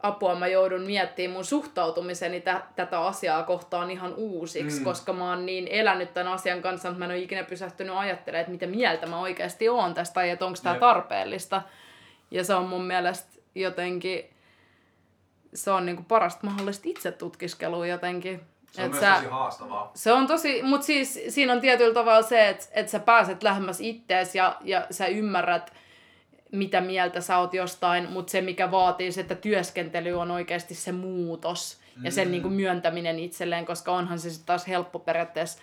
apua 0.03 0.35
mä 0.35 0.47
joudun 0.47 0.81
miettimään 0.81 1.33
mun 1.33 1.45
suhtautumiseni 1.45 2.41
tä- 2.41 2.61
tätä 2.75 2.99
asiaa 2.99 3.43
kohtaan 3.43 3.91
ihan 3.91 4.13
uusiksi, 4.15 4.79
mm. 4.79 4.83
koska 4.83 5.13
mä 5.13 5.29
oon 5.29 5.45
niin 5.45 5.67
elänyt 5.67 6.13
tämän 6.13 6.33
asian 6.33 6.61
kanssa, 6.61 6.87
että 6.87 6.99
mä 6.99 7.05
en 7.05 7.11
ole 7.11 7.19
ikinä 7.19 7.43
pysähtynyt 7.43 7.95
ajattelemaan, 7.95 8.41
että 8.41 8.51
mitä 8.51 8.67
mieltä 8.67 9.05
mä 9.05 9.19
oikeasti 9.19 9.69
oon 9.69 9.93
tästä 9.93 10.13
tai 10.13 10.29
että 10.29 10.45
onko 10.45 10.59
tämä 10.63 10.79
tarpeellista. 10.79 11.61
Ja 12.31 12.43
se 12.43 12.55
on 12.55 12.65
mun 12.65 12.83
mielestä 12.83 13.39
jotenkin, 13.55 14.29
se 15.53 15.71
on 15.71 15.85
niinku 15.85 16.03
parasta 16.03 16.47
mahdollista 16.47 16.89
itse 16.89 17.11
tutkiskelua 17.11 17.87
jotenkin. 17.87 18.41
Se 18.71 18.81
on 18.81 18.85
et 18.85 18.91
myös 18.91 19.03
sä, 19.03 19.15
tosi 19.15 19.27
haastavaa. 19.27 19.91
Se 19.95 20.13
on 20.13 20.27
tosi, 20.27 20.63
mutta 20.63 20.85
siis 20.85 21.19
siinä 21.29 21.53
on 21.53 21.61
tietyllä 21.61 21.93
tavalla 21.93 22.21
se, 22.21 22.49
että, 22.49 22.65
että 22.71 22.91
sä 22.91 22.99
pääset 22.99 23.43
lähemmäs 23.43 23.81
ittees 23.81 24.35
ja, 24.35 24.57
ja 24.61 24.87
sä 24.91 25.05
ymmärrät, 25.05 25.73
mitä 26.53 26.81
mieltä 26.81 27.21
sä 27.21 27.37
oot 27.37 27.53
jostain, 27.53 28.11
mutta 28.11 28.31
se 28.31 28.41
mikä 28.41 28.71
vaatii 28.71 29.11
se, 29.11 29.21
että 29.21 29.35
työskentely 29.35 30.13
on 30.13 30.31
oikeasti 30.31 30.75
se 30.75 30.91
muutos 30.91 31.77
ja 32.03 32.11
sen 32.11 32.27
mm. 32.27 32.31
niin 32.31 32.41
kuin 32.41 32.53
myöntäminen 32.53 33.19
itselleen, 33.19 33.65
koska 33.65 33.91
onhan 33.91 34.19
se 34.19 34.29
sitten 34.29 34.45
taas 34.45 34.67
helppo 34.67 34.99
periaatteessa 34.99 35.59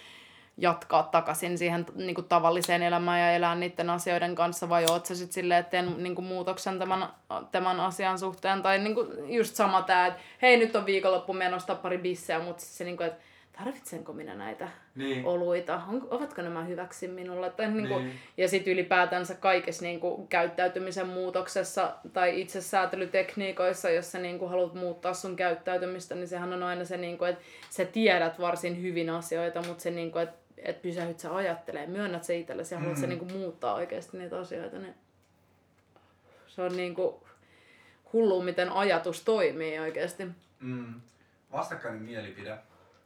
jatkaa 0.59 1.03
takaisin 1.03 1.59
siihen 1.59 1.87
niin 1.95 2.15
kuin 2.15 2.29
tavalliseen 2.29 2.83
elämään 2.83 3.21
ja 3.21 3.33
elää 3.33 3.55
niiden 3.55 3.91
asioiden 3.91 4.35
kanssa, 4.35 4.69
vai 4.69 4.85
oot 4.91 5.07
sä 5.07 5.15
sitten 5.15 5.35
silleen, 5.35 5.61
että 5.61 5.71
teen 5.71 6.03
niin 6.03 6.15
kuin 6.15 6.25
muutoksen 6.25 6.79
tämän, 6.79 7.09
tämän 7.53 7.81
asian 7.81 8.19
suhteen, 8.19 8.63
tai 8.63 8.79
niin 8.79 8.95
kuin 8.95 9.35
just 9.35 9.55
sama 9.55 9.83
tämä, 9.83 10.07
että 10.07 10.21
hei 10.43 10.57
nyt 10.57 10.77
on 10.77 10.87
viikonloppu 10.87 11.33
menosta 11.33 11.75
pari 11.75 11.99
bisseä, 11.99 12.39
mutta 12.39 12.63
se 12.65 12.85
niin 12.85 12.97
kuin, 12.97 13.07
että 13.07 13.23
tarvitsenko 13.65 14.13
minä 14.13 14.35
näitä 14.35 14.69
niin. 14.95 15.25
oluita, 15.25 15.83
on, 15.89 16.09
ovatko 16.11 16.43
nämä 16.43 16.65
hyväksi 16.65 17.09
minulle. 17.09 17.51
Tai 17.51 17.71
niin 17.71 17.89
kuin, 17.89 18.05
niin. 18.05 18.19
Ja 18.37 18.49
sitten 18.49 18.73
ylipäätänsä 18.73 19.35
kaikessa 19.35 19.83
niin 19.83 20.01
kuin, 20.01 20.29
käyttäytymisen 20.29 21.09
muutoksessa 21.09 21.95
tai 22.13 22.41
itsesäätelytekniikoissa, 22.41 23.91
jos 23.91 24.13
sä 24.13 24.19
niin 24.19 24.39
kuin, 24.39 24.51
haluat 24.51 24.75
muuttaa 24.75 25.15
sun 25.15 25.37
käyttäytymistä, 25.37 26.15
niin 26.15 26.29
sehän 26.29 26.53
on 26.53 26.63
aina 26.63 26.85
se, 26.85 26.97
niin 26.97 27.19
kuin, 27.19 27.31
että 27.31 27.45
sä 27.71 27.85
tiedät 27.85 28.41
varsin 28.41 28.83
hyvin 28.83 29.11
asioita, 29.11 29.63
mutta 29.63 29.83
se, 29.83 29.91
niin 29.91 30.13
kuin, 30.13 30.23
että 30.23 30.41
että 30.63 30.83
pysähyt 30.83 31.21
sä 31.21 31.37
ajattelee, 31.37 31.87
myönnät 31.87 32.25
se 32.25 32.39
itsellesi 32.39 32.75
ja 32.75 32.79
haluat 32.79 32.97
mm. 32.97 33.01
sä 33.01 33.07
niin 33.07 33.19
kuin, 33.19 33.33
muuttaa 33.33 33.75
oikeasti 33.75 34.19
niitä 34.19 34.39
asioita, 34.39 34.79
niin 34.79 34.95
se 36.49 36.63
on 36.63 36.77
niin 36.77 36.95
kuin, 36.95 37.15
hullu, 38.13 38.43
miten 38.43 38.73
ajatus 38.73 39.25
toimii 39.25 39.79
oikeasti. 39.79 40.27
Mm. 40.61 40.95
Vastakkainen 41.53 42.03
mielipide 42.03 42.59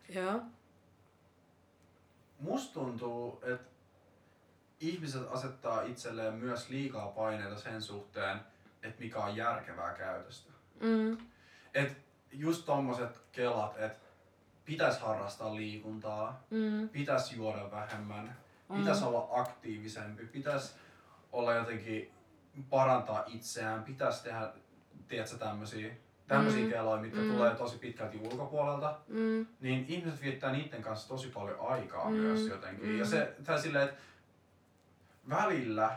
Joo. 0.09 0.43
Musta 2.41 2.75
tuntuu, 2.75 3.41
että 3.43 3.71
ihmiset 4.81 5.23
asettaa 5.31 5.83
itselleen 5.83 6.35
myös 6.35 6.69
liikaa 6.69 7.09
paineita 7.09 7.59
sen 7.59 7.83
suhteen, 7.83 8.41
että 8.83 9.01
mikä 9.03 9.19
on 9.19 9.37
järkevää 9.37 9.95
käytöstä. 9.95 10.53
Mm. 10.81 11.19
Et 11.75 11.97
just 12.33 12.65
tommoset 12.65 13.21
kelat, 13.33 13.79
että 13.79 13.99
pitäisi 14.65 15.01
harrastaa 15.01 15.57
liikuntaa, 15.57 16.45
mm. 16.51 16.89
pitäisi 16.89 17.37
juoda 17.37 17.71
vähemmän, 17.71 18.37
mm. 18.69 18.77
pitäisi 18.77 19.05
olla 19.05 19.29
aktiivisempi, 19.31 20.27
pitäisi 20.27 20.75
olla 21.33 21.55
jotenkin 21.55 22.13
parantaa 22.71 23.25
itseään, 23.27 23.85
pitäisi 23.85 24.23
tehdä, 24.23 24.53
tiedätkö, 25.09 25.39
tämmöisiä 25.39 25.95
tämmöisiä 26.29 26.65
mm. 26.65 26.71
keloja, 26.71 27.03
mitkä 27.03 27.21
mm. 27.21 27.33
tulee 27.33 27.55
tosi 27.55 27.79
pitkälti 27.79 28.21
ulkopuolelta, 28.33 28.99
mm. 29.09 29.47
niin 29.61 29.85
ihmiset 29.89 30.23
viettää 30.23 30.53
niiden 30.53 30.83
kanssa 30.83 31.09
tosi 31.09 31.29
paljon 31.29 31.61
aikaa 31.61 32.11
mm. 32.11 32.17
myös 32.17 32.47
jotenkin. 32.47 32.89
Mm. 32.89 32.99
Ja 32.99 33.05
se, 33.05 33.35
tai 33.45 33.61
silleen, 33.61 33.89
että 33.89 34.01
välillä 35.29 35.97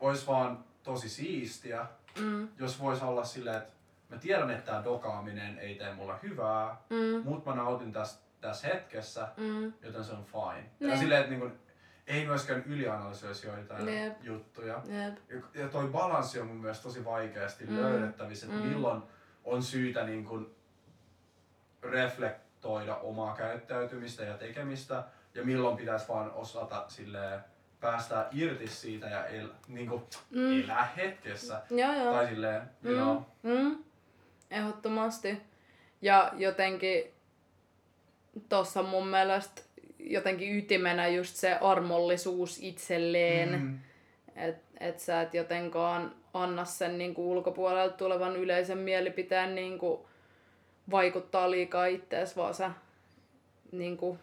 olisi 0.00 0.26
vaan 0.26 0.64
tosi 0.82 1.08
siistiä, 1.08 1.86
mm. 2.20 2.48
jos 2.58 2.80
voisi 2.80 3.04
olla 3.04 3.24
silleen, 3.24 3.56
että 3.56 3.72
mä 4.08 4.16
tiedän, 4.16 4.50
että 4.50 4.72
tämä 4.72 4.84
dokaaminen 4.84 5.58
ei 5.58 5.74
tee 5.74 5.94
mulle 5.94 6.14
hyvää, 6.22 6.76
mm. 6.90 7.22
mutta 7.24 7.50
mä 7.50 7.56
nautin 7.56 7.92
tästä 7.92 8.30
tässä 8.40 8.68
hetkessä, 8.68 9.28
mm. 9.36 9.72
joten 9.82 10.04
se 10.04 10.12
on 10.12 10.24
fine. 10.24 10.70
Ne. 10.80 10.88
Ja 10.88 10.98
silleen, 10.98 11.20
että 11.20 11.34
niin 11.34 11.52
ei 12.06 12.26
myöskään 12.26 12.62
ylianalysoisi 12.66 13.46
joitain 13.46 13.88
Jep. 13.88 14.22
juttuja. 14.22 14.82
Jep. 14.86 15.42
Ja, 15.54 15.68
toi 15.68 15.88
balanssi 15.88 16.40
on 16.40 16.46
mun 16.46 16.56
mielestä 16.56 16.82
tosi 16.82 17.04
vaikeasti 17.04 17.66
mm. 17.66 17.76
löydettävissä, 17.76 18.46
että 18.46 18.58
mm. 18.58 18.66
milloin 18.66 19.02
on 19.44 19.62
syytä 19.62 20.04
niin 20.04 20.24
kuin 20.24 20.54
reflektoida 21.82 22.96
omaa 22.96 23.36
käyttäytymistä 23.36 24.24
ja 24.24 24.34
tekemistä 24.34 25.04
ja 25.34 25.44
milloin 25.44 25.76
pitäisi 25.76 26.08
vaan 26.08 26.32
osata 26.32 26.84
silleen 26.88 27.40
päästää 27.80 28.28
irti 28.32 28.66
siitä 28.68 29.06
ja 29.06 29.26
el, 29.26 29.48
niin 29.68 29.88
kuin 29.88 30.02
mm. 30.30 30.64
elää 30.64 30.92
hetkessä. 30.96 31.62
Joo, 31.70 31.92
joo. 31.94 32.12
Tai 32.12 32.26
silleen, 32.26 32.62
mm. 32.82 32.94
know. 32.94 33.16
Mm. 33.42 33.84
Ehdottomasti. 34.50 35.42
Ja 36.02 36.32
jotenkin 36.36 37.12
tuossa 38.48 38.82
mun 38.82 39.06
mielestä 39.06 39.62
jotenkin 40.04 40.58
ytimenä 40.58 41.08
just 41.08 41.36
se 41.36 41.52
armollisuus 41.52 42.58
itselleen. 42.62 43.60
Mm. 43.60 43.78
Että 44.36 44.70
et 44.80 44.98
sä 44.98 45.22
et 45.22 45.34
jotenkaan 45.34 46.14
anna 46.34 46.64
sen 46.64 46.98
niin 46.98 47.14
kuin 47.14 47.26
ulkopuolelta 47.26 47.96
tulevan 47.96 48.36
yleisen 48.36 48.78
mielipiteen 48.78 49.54
niin 49.54 49.78
kuin 49.78 50.00
vaikuttaa 50.90 51.50
liikaa 51.50 51.86
ittees, 51.86 52.36
vaan 52.36 52.54
sä 52.54 52.70
niin 53.72 53.96
kuin, 53.96 54.18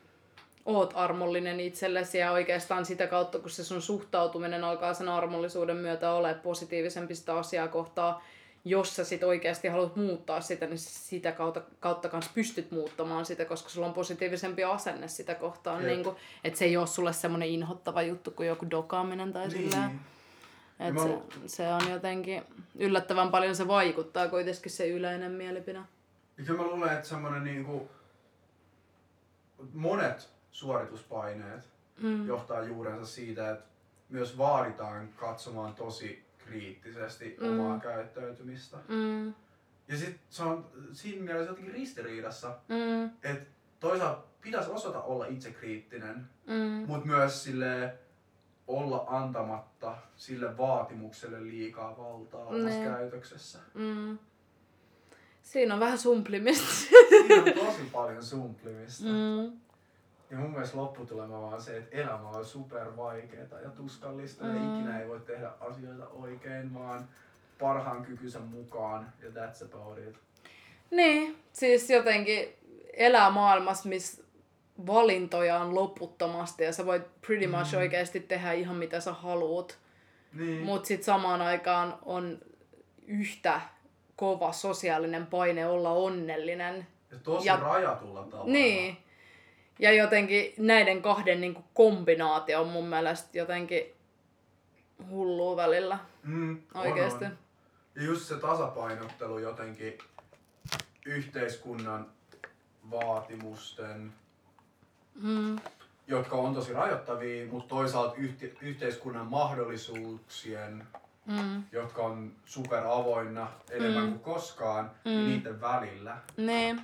oot 0.66 0.92
armollinen 0.96 1.60
itsellesi 1.60 2.18
ja 2.18 2.32
oikeastaan 2.32 2.86
sitä 2.86 3.08
kautta, 3.08 3.40
kun 3.40 3.50
se 3.50 3.64
sun 3.64 3.82
suhtautuminen 3.82 4.64
alkaa 4.64 4.94
sen 4.94 5.10
armollisuuden 5.10 5.78
myötä 5.78 6.12
ole 6.12 6.34
positiivisempi 6.34 7.16
sitä 7.16 7.38
asiaa 7.38 7.68
kohtaa, 7.68 8.24
jos 8.70 8.96
sä 8.96 9.04
sit 9.04 9.24
oikeasti 9.24 9.68
haluat 9.68 9.96
muuttaa 9.96 10.42
sitä, 10.42 10.66
niin 10.66 10.78
sitä 10.78 11.32
kautta, 11.32 11.62
kautta 11.80 12.10
kanssa 12.10 12.32
pystyt 12.36 12.72
muuttamaan 12.72 13.26
sitä, 13.26 13.46
koska 13.46 13.70
sulla 13.70 13.88
on 13.88 13.94
positiivisempi 13.94 14.64
asenne 14.64 15.08
sitä 15.08 15.36
kohtaan. 15.36 15.86
Niin 15.86 16.04
kuin, 16.04 16.16
että 16.44 16.60
se 16.60 16.66
ei 16.66 16.78
ole 16.78 16.88
sulle 16.88 17.14
semmoinen 17.14 17.50
inhottava 17.50 18.02
juttu 18.02 18.32
kuin 18.32 18.48
joku 18.48 18.70
dokaaminen 18.70 19.34
tai 19.34 19.48
niin. 19.48 19.72
silleen. 19.72 20.00
Et 20.80 20.94
mä... 20.94 21.04
se, 21.04 21.20
se, 21.46 21.68
on 21.68 21.92
jotenkin 21.92 22.44
yllättävän 22.76 23.32
paljon 23.32 23.56
se 23.56 23.68
vaikuttaa 23.68 24.28
kuitenkin 24.28 24.72
se 24.72 24.88
yleinen 24.88 25.32
mielipide. 25.32 25.80
Ja 26.38 26.44
kyllä 26.46 26.62
mä 26.62 26.68
luulen, 26.68 26.94
että 26.94 27.08
semmoinen 27.08 27.44
niinku, 27.44 27.90
monet 29.74 30.30
suorituspaineet 30.52 31.64
mm. 32.02 32.28
johtaa 32.28 32.64
juurensa 32.64 33.06
siitä, 33.06 33.52
että 33.52 33.66
myös 34.10 34.38
vaaditaan 34.38 35.10
katsomaan 35.16 35.76
tosi 35.76 36.27
kriittisesti 36.48 37.38
mm. 37.42 37.60
omaa 37.60 37.80
käyttäytymistä. 37.80 38.78
Mm. 38.88 39.34
Ja 39.88 39.98
sit 39.98 40.20
se 40.30 40.44
on 40.44 40.70
siinä 40.92 41.24
mielessä 41.24 41.52
jotenkin 41.52 41.74
ristiriidassa, 41.74 42.58
mm. 42.68 43.06
että 43.06 43.46
toisaalta 43.80 44.24
pitäisi 44.42 44.70
osata 44.70 45.02
olla 45.02 45.26
itsekriittinen, 45.26 46.26
mm. 46.48 46.84
mutta 46.88 47.08
myös 47.08 47.44
sille 47.44 47.94
olla 48.68 49.06
antamatta 49.08 49.98
sille 50.16 50.58
vaatimukselle 50.58 51.44
liikaa 51.44 51.98
valtaa 51.98 52.46
omassa 52.46 52.80
käytöksessä. 52.80 53.60
Mm. 53.74 54.18
Siinä 55.42 55.74
on 55.74 55.80
vähän 55.80 55.98
sumplimista. 55.98 56.68
Siinä 57.10 57.44
on 57.44 57.54
tosi 57.66 57.90
paljon 57.92 58.24
sumplimista. 58.24 59.06
Mm. 59.06 59.67
Ja 60.32 60.38
mun 60.38 60.52
mielestä 60.52 60.78
lopputulema 60.78 61.42
vaan 61.42 61.62
se, 61.62 61.78
että 61.78 61.98
elämä 61.98 62.30
on 62.30 62.46
super 62.46 62.98
vaikeaa 62.98 63.60
ja 63.64 63.70
tuskallista 63.70 64.44
mm. 64.46 64.56
ja 64.56 64.80
ikinä 64.80 65.00
ei 65.00 65.08
voi 65.08 65.20
tehdä 65.20 65.52
asioita 65.60 66.08
oikein, 66.08 66.74
vaan 66.74 67.10
parhaan 67.60 68.06
kykynsä 68.06 68.40
mukaan 68.40 69.14
ja 69.22 69.30
that's 69.30 69.66
about 69.66 69.98
it. 69.98 70.16
Niin, 70.92 71.38
siis 71.54 71.90
jotenkin 71.90 72.56
elää 72.94 73.30
maailmassa, 73.30 73.90
missä 73.90 74.24
valintoja 74.88 75.60
on 75.60 75.76
loputtomasti 75.76 76.64
ja 76.64 76.74
sä 76.74 76.86
voit 76.86 77.22
pretty 77.22 77.48
much 77.48 77.74
mm. 77.74 77.78
oikeasti 77.78 78.20
tehdä 78.20 78.52
ihan 78.52 78.76
mitä 78.76 79.00
sä 79.00 79.14
haluut. 79.14 79.78
Niin. 80.34 80.64
Mut 80.64 80.86
sit 80.86 81.04
samaan 81.04 81.42
aikaan 81.42 81.98
on 82.06 82.40
yhtä 83.08 83.62
kova 84.16 84.52
sosiaalinen 84.52 85.28
paine 85.28 85.68
olla 85.68 85.92
onnellinen. 85.92 86.88
Ja 87.12 87.18
tosi 87.24 87.48
ja, 87.48 87.58
rajatulla 87.58 88.24
tavalla. 88.24 88.52
Niin. 88.52 88.98
Ja 89.80 89.92
jotenkin 89.92 90.54
näiden 90.58 91.02
kahden 91.02 91.42
niin 91.42 91.54
kuin 91.54 91.66
kombinaatio 91.74 92.62
on 92.62 92.68
mun 92.68 92.88
mielestä 92.88 93.38
jotenkin 93.38 93.84
hullua 95.10 95.56
välillä. 95.56 96.00
Mm, 96.24 96.62
Oikeasti. 96.74 97.26
On, 97.26 97.32
on. 97.32 97.38
Ja 97.96 98.04
just 98.04 98.28
se 98.28 98.36
tasapainottelu 98.36 99.40
jotenkin 99.40 99.98
yhteiskunnan 101.06 102.06
vaatimusten, 102.92 104.14
mm. 105.16 105.60
jotka 106.08 106.36
on 106.36 106.54
tosi 106.54 106.74
rajoittavia, 106.74 107.48
mutta 107.52 107.70
toisaalta 107.70 108.16
yhte- 108.16 108.58
yhteiskunnan 108.62 109.28
mahdollisuuksien, 109.28 110.88
mm. 111.26 111.64
jotka 111.72 112.02
on 112.02 112.32
super 112.46 112.84
avoinna 112.88 113.52
enemmän 113.72 114.04
mm. 114.04 114.10
kuin 114.10 114.20
koskaan, 114.20 114.92
mm. 115.06 115.12
niiden 115.12 115.62
välillä. 115.62 116.18
Niin. 116.38 116.82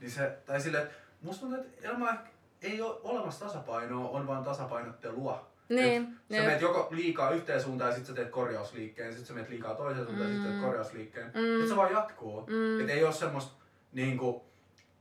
Niin 0.00 0.10
se, 0.10 0.38
tai 0.46 0.60
sille, 0.60 0.90
musta 1.22 1.40
tuntuu, 1.40 1.60
että 1.60 1.88
elämä 1.88 2.24
ei 2.62 2.80
ole 2.82 2.96
olemassa 3.02 3.46
tasapainoa, 3.46 4.08
on 4.10 4.26
vaan 4.26 4.44
tasapainottelua. 4.44 5.48
Niin, 5.68 6.02
Et 6.02 6.08
sä 6.28 6.36
jep. 6.36 6.44
menet 6.44 6.60
joko 6.60 6.88
liikaa 6.90 7.30
yhteen 7.30 7.62
suuntaan 7.62 7.90
ja 7.90 7.96
sit 7.96 8.06
sä 8.06 8.14
teet 8.14 8.30
korjausliikkeen, 8.30 9.14
sit 9.14 9.26
sä 9.26 9.34
menet 9.34 9.48
liikaa 9.48 9.74
toiseen 9.74 10.06
suuntaan 10.06 10.30
ja 10.30 10.36
sit 10.36 10.44
teet 10.48 10.60
korjausliikkeen. 10.60 11.26
Mm. 11.26 11.62
Et 11.62 11.68
se 11.68 11.76
vaan 11.76 11.92
jatkuu. 11.92 12.46
Mm. 12.46 12.80
Et 12.80 12.90
ei 12.90 13.04
oo 13.04 13.12
semmoista 13.12 13.52
niinku 13.92 14.44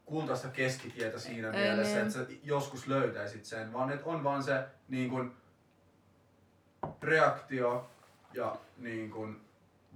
kultaista 0.06 0.48
keskitietä 0.48 1.20
siinä 1.20 1.52
Ei 1.52 1.64
mielessä, 1.64 1.94
niin. 1.96 2.08
että 2.08 2.14
sä 2.14 2.26
joskus 2.44 2.88
löytäisit 2.88 3.46
sen, 3.46 3.74
vaan 3.74 3.92
että 3.92 4.06
on 4.06 4.24
vaan 4.24 4.44
se 4.44 4.64
niinku 4.88 5.26
reaktio 7.02 7.90
ja 8.34 8.56
niinku 8.78 9.30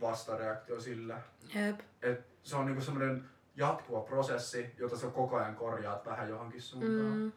vastareaktio 0.01 0.79
sillä. 0.79 1.21
Jep. 1.55 1.79
Et 2.01 2.27
se 2.43 2.55
on 2.55 2.65
niinku 2.65 2.81
semmoinen 2.81 3.23
jatkuva 3.55 4.01
prosessi, 4.01 4.75
jota 4.77 4.97
sä 4.97 5.07
koko 5.07 5.35
ajan 5.35 5.55
korjaat 5.55 6.05
vähän 6.05 6.29
johonkin 6.29 6.61
suuntaan. 6.61 7.17
Mm. 7.17 7.31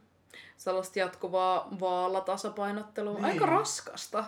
Sellaista 0.57 0.99
jatkuvaa 0.99 1.69
vaalatasapainottelua. 1.81 3.15
Niin. 3.15 3.25
Aika 3.25 3.47
raskasta. 3.47 4.25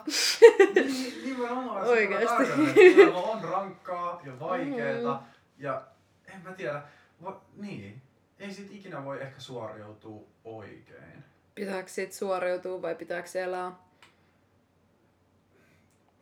Niin, 0.75 1.25
nimenomaan. 1.25 1.99
Että 1.99 2.37
elämä 2.77 3.19
on 3.19 3.45
rankkaa 3.45 4.21
ja 4.25 4.41
vaikeeta. 4.41 5.13
Mm. 5.13 5.27
Ja 5.59 5.83
en 6.35 6.41
mä 6.43 6.53
tiedä, 6.53 6.83
va, 7.25 7.41
niin, 7.57 8.03
ei 8.39 8.53
sit 8.53 8.73
ikinä 8.73 9.05
voi 9.05 9.23
ehkä 9.23 9.41
suoriutua 9.41 10.23
oikein. 10.45 11.25
Pitääkö 11.55 11.89
siitä 11.89 12.15
suoriutua 12.15 12.83
vai 12.83 12.95
pitääkö 12.95 13.29
se 13.29 13.43
elää? 13.43 13.86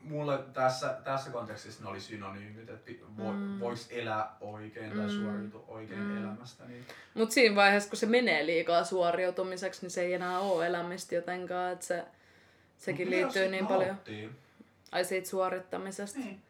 Mulle 0.04 0.38
tässä, 0.52 0.96
tässä 1.04 1.30
kontekstissa 1.30 1.84
ne 1.84 1.90
oli 1.90 2.00
synonyymit, 2.00 2.70
että 2.70 2.92
vo, 3.18 3.32
Mm. 3.32 3.60
voiko 3.60 3.80
elää 3.90 4.36
oikein 4.40 4.90
tai 4.96 5.06
Mm. 5.06 5.10
suoriutua 5.22 5.64
oikein 5.68 6.00
Mm. 6.00 6.22
elämästä. 6.24 6.64
Niin, 6.64 6.84
Mut 7.14 7.30
siinä 7.30 7.56
vaiheessa, 7.56 7.88
kun 7.90 7.96
se 7.98 8.06
menee 8.06 8.46
liikaa 8.46 8.84
suoriutumiseksi, 8.84 9.80
niin 9.82 9.90
se 9.90 10.00
ei 10.02 10.14
enää 10.14 10.38
ole 10.38 10.66
elämistä 10.66 11.14
jotenkaan. 11.14 11.72
Että 11.72 11.84
se, 11.86 12.04
sekin 12.78 13.06
Mut 13.08 13.14
liittyy 13.16 13.48
niin 13.48 13.64
nauttii? 13.64 14.14
paljon. 14.16 14.34
Ai 14.92 15.04
siitä 15.04 15.28
suorittamisesta. 15.28 16.18
Niin. 16.18 16.42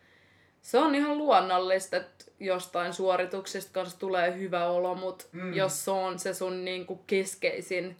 Se 0.62 0.78
on 0.78 0.94
ihan 0.94 1.18
luonnollista, 1.18 1.96
että 1.96 2.24
jostain 2.40 2.94
suorituksista 2.94 3.72
kanssa 3.72 3.98
tulee 3.98 4.38
hyvä 4.38 4.66
olo, 4.66 4.94
mutta. 4.94 5.24
Mm. 5.32 5.54
jos 5.54 5.84
se 5.84 5.90
on 5.90 6.18
se 6.18 6.34
sun 6.34 6.64
niinku 6.64 6.96
keskeisin 7.06 7.96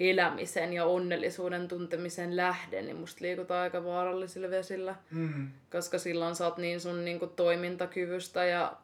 elämisen 0.00 0.72
ja 0.72 0.84
onnellisuuden 0.84 1.68
tuntemisen 1.68 2.36
lähde, 2.36 2.82
niin 2.82 2.96
musta 2.96 3.24
liikutaan 3.24 3.62
aika 3.62 3.84
vaarallisilla 3.84 4.50
vesillä. 4.50 4.94
Mm. 5.10 5.50
Koska 5.72 5.98
silloin 5.98 6.36
sä 6.36 6.44
oot 6.44 6.58
niin 6.58 6.80
sun 6.80 7.04
niinku 7.04 7.26
toimintakyvystä 7.26 8.44
ja 8.44 8.76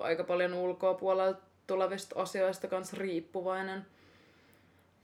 aika 0.00 0.24
paljon 0.24 0.54
ulkoa 0.54 0.94
puolelta 0.94 1.40
tulevista 1.66 2.22
asioista 2.22 2.68
kanssa 2.68 2.96
riippuvainen. 2.96 3.86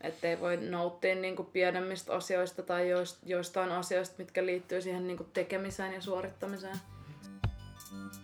Että 0.01 0.29
ei 0.29 0.41
voi 0.41 0.57
nauttia 0.57 1.15
niinku 1.15 1.45
pienemmistä 1.45 2.13
asioista 2.13 2.63
tai 2.63 2.91
joist- 2.91 3.19
joistain 3.27 3.73
asioista, 3.73 4.15
mitkä 4.19 4.47
liittyy 4.47 4.81
siihen 4.81 5.07
niinku 5.07 5.25
tekemiseen 5.25 5.93
ja 5.93 6.01
suorittamiseen. 6.01 6.77
Mulla 7.93 8.24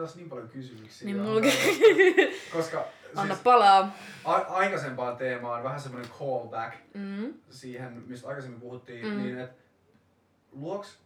tässä 0.00 0.16
niin 0.16 0.28
paljon 0.30 0.48
kysymyksiä. 0.48 1.06
Niin 1.06 1.20
mulki. 1.20 1.52
Koska 2.52 2.84
Anna 3.16 3.34
siis 3.34 3.42
palaa. 3.44 3.96
a- 4.24 4.32
aikaisempaan 4.34 5.16
teemaan 5.16 5.62
vähän 5.64 5.80
semmoinen 5.80 6.10
callback 6.18 6.74
Mm. 6.94 7.34
siihen, 7.50 8.02
mistä 8.06 8.28
aikaisemmin 8.28 8.60
puhuttiin, 8.60 9.06
Mm. 9.06 9.12
mm. 9.12 9.22
niin 9.22 9.38
että 9.38 9.54
luoks, 10.52 10.98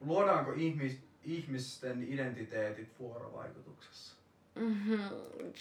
luodaanko 0.00 0.52
ihmis, 0.56 0.98
ihmisten 1.24 2.02
identiteetit 2.12 2.88
vuorovaikutuksessa? 2.98 4.16
Mm-hmm. 4.54 4.98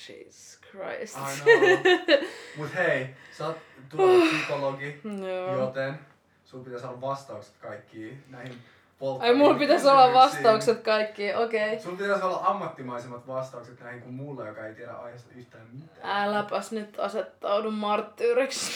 Jesus 0.10 0.60
Christ. 0.72 1.18
I 1.18 1.42
know. 1.42 1.98
Mut 2.58 2.76
hei, 2.76 3.08
sä 3.38 3.48
oot 3.48 3.58
tullut 3.90 4.30
psykologi, 4.30 5.02
Joo. 5.28 5.60
joten 5.62 6.00
sun 6.46 6.64
pitäisi 6.64 6.86
olla 6.86 7.02
vastaukset 7.02 7.54
kaikkiin 7.58 8.24
näihin 8.30 8.58
Ai 9.02 9.06
polttaviin 9.08 9.38
mulla 9.38 9.60
pitäisi 9.60 9.88
olla 9.88 10.14
vastaukset 10.14 10.80
kaikki, 10.80 11.34
okei. 11.34 11.68
Okay. 11.68 11.80
Sun 11.80 11.98
pitäisi 11.98 12.24
olla 12.26 12.40
ammattimaisemmat 12.44 13.28
vastaukset 13.28 13.80
näihin 13.80 14.02
kuin 14.02 14.14
mulla, 14.14 14.48
joka 14.48 14.66
ei 14.66 14.76
tiedä 14.76 14.92
aiheesta 14.92 15.30
yhtään 15.36 15.68
mitään. 15.74 16.28
Äläpäs 16.28 16.72
nyt 16.72 17.00
asettaudu 17.00 17.72
marttyyriksi. 17.72 18.72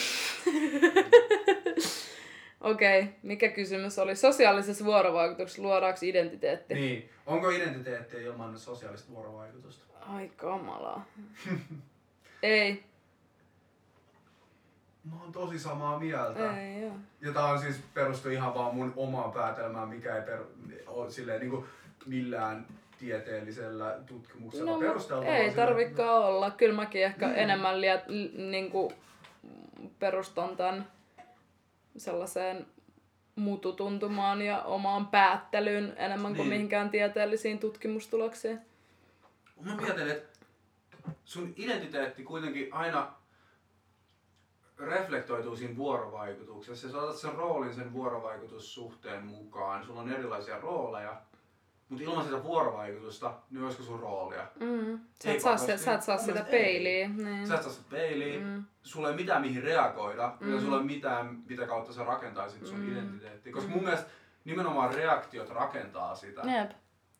Okei, 2.60 3.00
okay. 3.00 3.12
mikä 3.22 3.48
kysymys 3.48 3.98
oli? 3.98 4.16
Sosiaalisessa 4.16 4.84
vuorovaikutuksessa 4.84 5.62
luodaanko 5.62 5.98
identiteetti? 6.02 6.74
Niin, 6.74 7.10
onko 7.26 7.50
identiteetti 7.50 8.16
ilman 8.16 8.58
sosiaalista 8.58 9.12
vuorovaikutusta? 9.12 9.84
Ai 10.00 10.30
kamalaa. 10.36 11.06
Ei. 12.42 12.84
Mä 15.10 15.22
oon 15.22 15.32
tosi 15.32 15.58
samaa 15.58 15.98
mieltä. 15.98 16.60
Ei 16.60 16.82
joo. 16.82 16.92
Ja 17.20 17.32
tää 17.32 17.44
on 17.44 17.58
siis 17.58 17.80
perustu 17.94 18.28
ihan 18.28 18.54
vaan 18.54 18.74
mun 18.74 18.92
omaan 18.96 19.32
päätelmään, 19.32 19.88
mikä 19.88 20.16
ei 20.16 20.22
per, 20.22 20.38
ole 20.86 21.10
silleen 21.10 21.40
niinku 21.40 21.66
millään 22.06 22.66
tieteellisellä 22.98 23.98
tutkimuksella 24.06 24.70
No, 24.70 24.78
perusteltu. 24.78 25.26
ei 25.26 25.54
tarvikaan 25.54 26.24
olla. 26.24 26.50
Kyllä 26.50 26.74
mäkin 26.74 27.04
ehkä 27.04 27.26
Niin. 27.26 27.38
enemmän 27.38 27.80
liet, 27.80 28.00
l- 28.08 28.50
niinku, 28.50 28.92
perustan 29.98 30.56
tämän 30.56 30.86
sellaiseen 31.96 32.66
mututuntumaan 33.36 34.42
ja 34.42 34.62
omaan 34.62 35.06
päättelyyn 35.06 35.94
enemmän 35.96 36.34
kuin 36.34 36.48
Niin. 36.48 36.48
mihinkään 36.48 36.90
tieteellisiin 36.90 37.58
tutkimustuloksiin. 37.58 38.60
Mä 39.60 39.76
mietin, 39.76 40.08
että 40.10 40.38
sun 41.24 41.54
identiteetti 41.56 42.22
kuitenkin 42.24 42.74
aina 42.74 43.12
reflektoituu 44.78 45.56
siinä 45.56 45.76
vuorovaikutuksessa. 45.76 46.90
Sä 46.90 46.98
otat 46.98 47.16
sen 47.16 47.34
roolin 47.34 47.74
sen 47.74 47.92
vuorovaikutussuhteen 47.92 49.24
mukaan. 49.26 49.84
Sulla 49.84 50.00
on 50.00 50.12
erilaisia 50.12 50.60
rooleja, 50.60 51.20
mutta 51.88 52.04
ilman 52.04 52.24
sitä 52.24 52.42
vuorovaikutusta, 52.42 53.34
niin 53.50 53.64
olisiko 53.64 53.82
sun 53.84 54.00
roolia? 54.00 54.46
Mm. 54.60 55.00
Sä, 55.24 55.32
et 55.32 55.40
saa, 55.40 55.56
se, 55.56 55.76
sä 55.76 55.94
et 55.94 56.02
saa 56.02 56.18
sitä 56.18 56.46
peiliä. 56.50 57.08
Niin. 57.08 57.46
Sä 57.46 57.54
et 57.54 57.62
saa 57.62 57.72
sitä 57.72 57.86
peiliä, 57.90 58.40
Mm. 58.40 58.64
sulla 58.82 59.08
ei 59.08 59.14
ole 59.14 59.20
mitään 59.20 59.42
mihin 59.42 59.62
reagoida, 59.62 60.32
mm. 60.40 60.54
Ja 60.54 60.60
sulla 60.60 60.76
ei 60.76 60.78
ole 60.80 60.86
mitään, 60.86 61.42
mitä 61.48 61.66
kautta 61.66 61.92
sä 61.92 62.04
rakentaisit 62.04 62.66
sun 62.66 62.78
Mm. 62.80 62.92
identiteettiä. 62.92 63.52
Koska 63.52 63.68
Mm. 63.68 63.74
mun 63.74 63.84
mielestä 63.84 64.10
nimenomaan 64.44 64.94
reaktiot 64.94 65.48
rakentaa 65.50 66.14
sitä 66.14 66.42
Jep. 66.58 66.70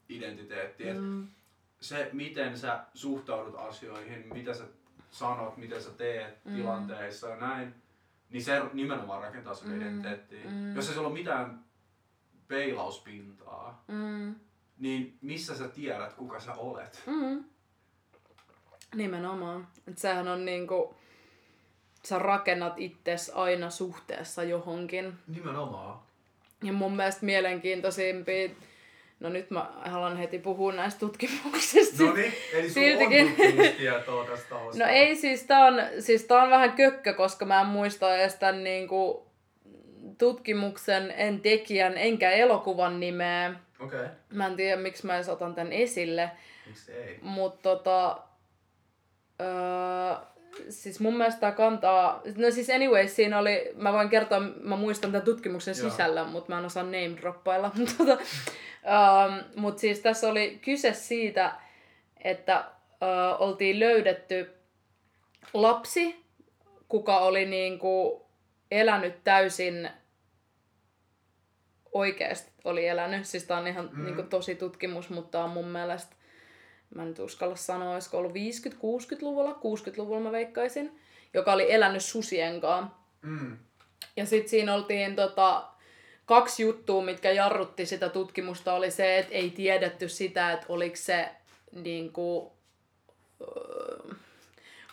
identiteettiä. 0.08 0.92
Et 0.92 1.00
Mm. 1.00 1.26
Se, 1.80 2.10
miten 2.12 2.58
sä 2.58 2.80
suhtaudut 2.94 3.54
asioihin, 3.58 4.28
mitä 4.32 4.54
sä 4.54 4.64
sanot, 5.18 5.57
mitä 5.57 5.81
sä 5.81 5.90
teet 5.90 6.44
Mm. 6.44 6.50
mm. 6.50 6.57
tilanteissa 6.57 7.29
ja 7.29 7.37
näin, 7.37 7.74
niin 8.31 8.44
se 8.44 8.62
nimenomaan 8.72 9.22
rakentaa 9.22 9.55
sun 9.55 9.68
Mm. 9.70 9.76
identiteettiä. 9.81 10.50
Mm. 10.50 10.76
Jos 10.76 10.88
ei 10.88 10.94
sulla 10.94 11.09
ole 11.09 11.18
mitään 11.18 11.64
peilauspintaa, 12.48 13.85
Mm. 13.88 14.35
niin 14.79 15.18
missä 15.22 15.57
sä 15.57 15.68
tiedät, 15.68 16.12
kuka 16.12 16.40
sä 16.40 16.52
olet? 16.55 17.02
Mm. 17.07 17.44
Nimenomaan. 18.94 19.68
Et 19.88 19.98
sehän 19.98 20.29
on 20.29 20.44
niinku, 20.44 20.96
sä 22.05 22.18
rakennat 22.18 22.74
itses 22.76 23.31
aina 23.35 23.70
suhteessa 23.70 24.42
johonkin. 24.44 25.14
Nimenomaan. 25.26 25.98
Ja 26.62 26.72
mun 26.72 26.96
mielestä 26.96 27.26
mielenkiintoisimpia, 27.26 28.50
no 29.20 29.29
nyt 29.29 29.50
mä 29.50 29.72
haluan 29.85 30.16
heti 30.16 30.38
puhua 30.38 30.72
näistä 30.72 31.00
tutkimuksista. 31.00 32.05
No 32.05 32.12
niin, 32.12 32.35
eli 32.52 32.70
sulla 32.70 32.87
Siltikin. 32.87 33.26
on 33.26 33.29
tutkimustietoa 33.29 34.24
tästä. 34.24 34.55
No 34.55 34.87
ei, 34.88 35.16
siis 35.16 35.42
tää 35.42 35.64
on, 35.66 35.74
siis 36.00 36.24
tää 36.24 36.42
on 36.42 36.50
vähän 36.50 36.72
kökkö, 36.72 37.14
koska 37.14 37.44
mä 37.44 37.61
en 37.61 37.66
muista 37.66 38.16
edes 38.16 38.35
tämän 38.35 38.64
niinku 38.64 39.26
tutkimuksen, 40.18 41.14
en 41.16 41.40
tekijän, 41.40 41.98
enkä 41.98 42.31
elokuvan 42.31 43.00
nimeä. 43.00 43.55
Okei, 43.81 44.00
okay. 44.00 44.11
Mä 44.33 44.46
en 44.46 44.57
tiedä, 44.57 44.81
miksi 44.83 45.07
mä 45.07 45.16
edes 45.16 45.29
otan 45.29 45.55
tän 45.55 45.72
esille. 45.72 46.31
miksi 46.66 46.92
ei? 46.92 47.18
Mutta 47.22 47.62
tota, 47.62 48.18
öö, 49.40 50.26
siis 50.68 51.00
mun 51.00 51.16
mielestä 51.16 51.40
tää 51.40 51.52
kantaa, 51.52 52.22
no 52.36 52.50
siis 52.50 52.70
anyway, 52.70 53.09
siinä 53.09 53.38
oli, 53.38 53.70
mä 53.74 53.92
voin 53.92 54.09
kertoa, 54.09 54.40
mä 54.40 54.76
muistan 54.76 55.12
tämän 55.12 55.24
tutkimuksen 55.24 55.74
Joo. 55.78 55.90
sisällön, 55.90 56.28
mutta 56.28 56.52
mä 56.52 56.59
en 56.59 56.64
osaa 56.64 56.82
name 56.82 57.16
droppailla. 57.20 57.70
tota, 57.98 58.12
öö, 58.12 59.42
mutta 59.57 59.80
siis 59.80 60.00
tässä 60.00 60.28
oli 60.28 60.59
kyse 60.64 60.92
siitä, 60.92 61.52
että 62.24 62.64
öö, 63.02 63.34
oltiin 63.38 63.80
löydetty 63.80 64.50
lapsi, 65.54 66.24
kuka 66.88 67.18
oli 67.18 67.44
niinku 67.44 68.26
elänyt 68.70 69.24
täysin 69.24 69.90
oikeasti 71.92 72.52
oli 72.64 72.86
elänyt. 72.86 73.26
Siis 73.26 73.44
tää 73.44 73.59
on 73.59 73.66
ihan 73.66 73.90
Mm. 73.92 74.04
niinku 74.04 74.22
tosi 74.22 74.54
tutkimus, 74.54 75.11
mutta 75.11 75.44
on 75.44 75.50
mun 75.50 75.68
mielestä, 75.68 76.16
mä 76.95 77.05
nyt 77.05 77.18
uskalla 77.18 77.57
sanoa, 77.57 77.95
olisiko 77.95 78.18
ollut 78.18 78.32
50-60-luvulla, 78.32 79.53
60-luvulla 79.53 80.20
mä 80.20 80.32
veikkaisin, 80.32 80.99
joka 81.34 81.53
oli 81.53 81.72
elänyt 81.72 82.05
susien 82.05 82.61
kanssa. 82.61 82.97
Mm. 83.22 83.57
Ja 84.16 84.26
sitten 84.26 84.49
siinä 84.49 84.74
oltiin 84.74 85.16
tota, 85.16 85.64
kaksi 86.26 86.62
juttua, 86.62 87.05
mitkä 87.05 87.32
jarrutti 87.32 87.87
sitä 87.87 88.09
tutkimusta, 88.09 88.74
oli 88.74 88.91
se, 88.91 89.18
että 89.18 89.34
ei 89.34 89.51
tiedetty 89.51 90.09
sitä, 90.09 90.53
että 90.53 90.66
oliko 90.68 90.97
se 90.97 91.28
niin 91.72 92.12
kuin, 92.12 92.51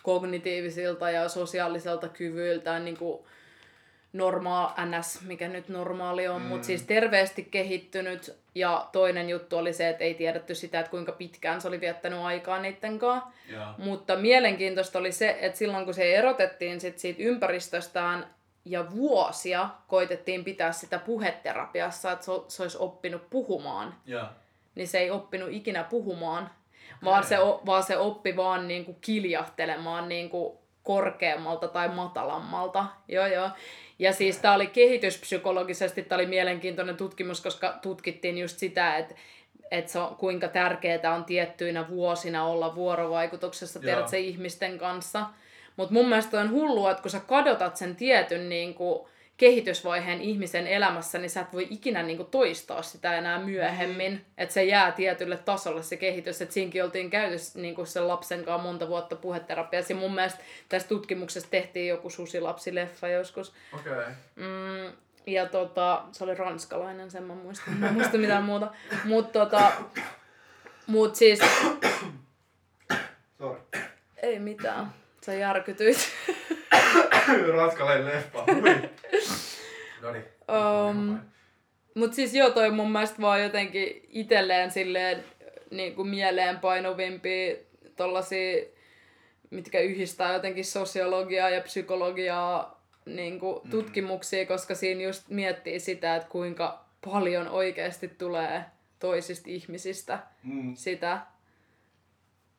kognitiivisilta 0.02 1.10
ja 1.10 1.28
sosiaaliselta 1.28 2.08
kyvyiltään 2.08 2.84
niin 2.84 2.96
kuin 2.96 3.24
normaal, 4.14 4.70
ns, 4.98 5.20
mikä 5.22 5.48
nyt 5.48 5.68
normaali 5.68 6.28
on, 6.28 6.42
mm. 6.42 6.48
mutta 6.48 6.66
siis 6.66 6.82
terveesti 6.82 7.48
kehittynyt. 7.50 8.36
Ja 8.54 8.88
toinen 8.92 9.28
juttu 9.28 9.56
oli 9.56 9.72
se, 9.72 9.88
että 9.88 10.04
ei 10.04 10.14
tiedetty 10.14 10.54
sitä, 10.54 10.80
että 10.80 10.90
kuinka 10.90 11.12
pitkään 11.12 11.60
se 11.60 11.68
oli 11.68 11.80
viettänyt 11.80 12.18
aikaa 12.18 12.60
niiden 12.60 12.98
kanssa. 12.98 13.30
Joo. 13.48 13.66
Mutta 13.78 14.16
mielenkiintoista 14.16 14.98
oli 14.98 15.12
se, 15.12 15.38
että 15.40 15.58
silloin 15.58 15.84
kun 15.84 15.94
se 15.94 16.14
erotettiin 16.14 16.80
sit 16.80 16.98
siitä 16.98 17.22
ympäristöstään 17.22 18.26
ja 18.64 18.90
vuosia 18.90 19.68
koitettiin 19.88 20.44
pitää 20.44 20.72
sitä 20.72 20.98
puheterapiassa, 20.98 22.12
että 22.12 22.24
se, 22.24 22.32
se 22.48 22.62
olisi 22.62 22.78
oppinut 22.80 23.30
puhumaan, 23.30 23.94
Joo. 24.06 24.26
niin 24.74 24.88
se 24.88 24.98
ei 24.98 25.10
oppinut 25.10 25.48
ikinä 25.52 25.84
puhumaan, 25.84 26.50
vaan 27.04 27.24
se, 27.24 27.38
o- 27.38 27.62
vaan 27.66 27.82
se 27.82 27.96
oppi 27.96 28.36
vaan 28.36 28.68
niinku 28.68 28.96
kiljahtelemaan 29.00 30.08
niinku 30.08 30.64
korkeammalta 30.82 31.68
tai 31.68 31.88
matalammalta. 31.88 32.86
Joo, 33.08 33.26
joo. 33.26 33.50
Ja 33.98 34.12
siis 34.12 34.38
tämä 34.38 34.54
oli 34.54 34.66
kehityspsykologisesti, 34.66 36.02
tämä 36.02 36.16
oli 36.16 36.26
mielenkiintoinen 36.26 36.96
tutkimus, 36.96 37.40
koska 37.40 37.78
tutkittiin 37.82 38.38
just 38.38 38.58
sitä, 38.58 38.96
että 38.96 39.14
että 39.70 39.92
se 39.92 39.98
on, 39.98 40.16
kuinka 40.16 40.48
tärkeää 40.48 41.14
on 41.14 41.24
tiettyinä 41.24 41.88
vuosina 41.88 42.44
olla 42.44 42.74
vuorovaikutuksessa 42.74 43.80
tiedät, 43.80 44.08
se 44.08 44.18
ihmisten 44.18 44.78
kanssa. 44.78 45.26
Mutta 45.76 45.94
mun 45.94 46.08
mielestä 46.08 46.40
on 46.40 46.50
hullua, 46.50 46.90
että 46.90 47.02
kun 47.02 47.10
sä 47.10 47.20
kadotat 47.20 47.76
sen 47.76 47.96
tietyn 47.96 48.48
niin 48.48 48.74
kuin, 48.74 49.08
kehitysvaiheen 49.36 50.20
ihmisen 50.20 50.66
elämässä, 50.66 51.18
niin 51.18 51.30
sä 51.30 51.40
et 51.40 51.52
voi 51.52 51.66
ikinä 51.70 52.02
niin 52.02 52.16
kuin, 52.16 52.30
toistaa 52.30 52.82
sitä 52.82 53.18
enää 53.18 53.38
myöhemmin. 53.38 54.24
Että 54.38 54.52
se 54.52 54.64
jää 54.64 54.92
tietylle 54.92 55.36
tasolle 55.36 55.82
se 55.82 55.96
kehitys. 55.96 56.42
Että 56.42 56.54
siinkin 56.54 56.84
oltiin 56.84 57.10
käyty 57.10 57.36
niin 57.54 57.74
kuin 57.74 57.86
sen 57.86 58.08
lapsen 58.08 58.44
kanssa 58.44 58.62
monta 58.62 58.88
vuotta 58.88 59.16
puheterapiassa. 59.16 59.92
Ja 59.92 59.96
mun 59.96 60.14
mielestä 60.14 60.40
tässä 60.68 60.88
tutkimuksessa 60.88 61.50
tehtiin 61.50 61.88
joku 61.88 62.10
susilapsileffa 62.10 63.08
joskus. 63.08 63.52
Okei. 63.72 63.92
Okay. 63.92 64.12
Mm, 64.36 64.92
ja 65.26 65.46
tota, 65.46 66.04
se 66.12 66.24
oli 66.24 66.34
ranskalainen, 66.34 67.10
sen 67.10 67.22
mä 67.22 67.34
muistan. 67.34 67.74
Mä 67.74 67.88
en 67.88 67.94
muista 67.94 68.18
mitään 68.18 68.42
muuta. 68.42 68.72
Mut 69.04 69.32
tota, 69.32 69.72
mut 70.86 71.14
siis, 71.14 71.40
Sorry. 73.38 73.60
ei 74.22 74.38
mitään. 74.38 74.92
Sä 75.26 75.34
järkytyit. 75.34 75.98
Ranskalainen 77.56 78.06
leffa. 78.06 78.44
no 80.02 80.12
niin. 80.12 80.24
Um, 80.88 81.18
mut 81.94 82.14
siis 82.14 82.34
joo, 82.34 82.50
toi 82.50 82.70
mun 82.70 82.92
mielestä 82.92 83.22
vaan 83.22 83.42
jotenkin 83.42 84.06
itelleen 84.08 84.70
silleen 84.70 85.24
niin 85.70 85.94
kuin 85.94 86.08
mieleenpainuvimpia 86.08 87.56
tollasia, 87.96 88.64
mitkä 89.50 89.80
yhdistää 89.80 90.32
jotenkin 90.32 90.64
sosiologiaa 90.64 91.50
ja 91.50 91.60
psykologiaa 91.60 92.80
niin 93.06 93.40
kuin 93.40 93.60
Mm. 93.64 93.70
tutkimuksia, 93.70 94.46
koska 94.46 94.74
siinä 94.74 95.02
just 95.02 95.28
miettii 95.28 95.80
sitä, 95.80 96.16
että 96.16 96.28
kuinka 96.28 96.84
paljon 97.04 97.48
oikeasti 97.48 98.08
tulee 98.08 98.64
toisista 98.98 99.50
ihmisistä 99.50 100.18
Mm. 100.42 100.74
sitä, 100.74 101.20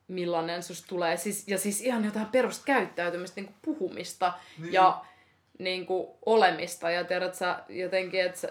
millainen 0.07 0.63
susta 0.63 0.87
tulee. 0.87 1.17
Siis, 1.17 1.47
ja 1.47 1.57
siis 1.57 1.81
ihan 1.81 2.05
jotain 2.05 2.25
peruskäyttäytymistä, 2.25 3.41
niin 3.41 3.45
kuin 3.45 3.57
puhumista 3.61 4.33
Niin. 4.61 4.73
ja 4.73 5.01
niin 5.59 5.85
kuin 5.85 6.07
olemista. 6.25 6.91
Ja 6.91 7.03
tiedät 7.03 7.35
sä 7.35 7.59
jotenkin, 7.69 8.21
että 8.21 8.47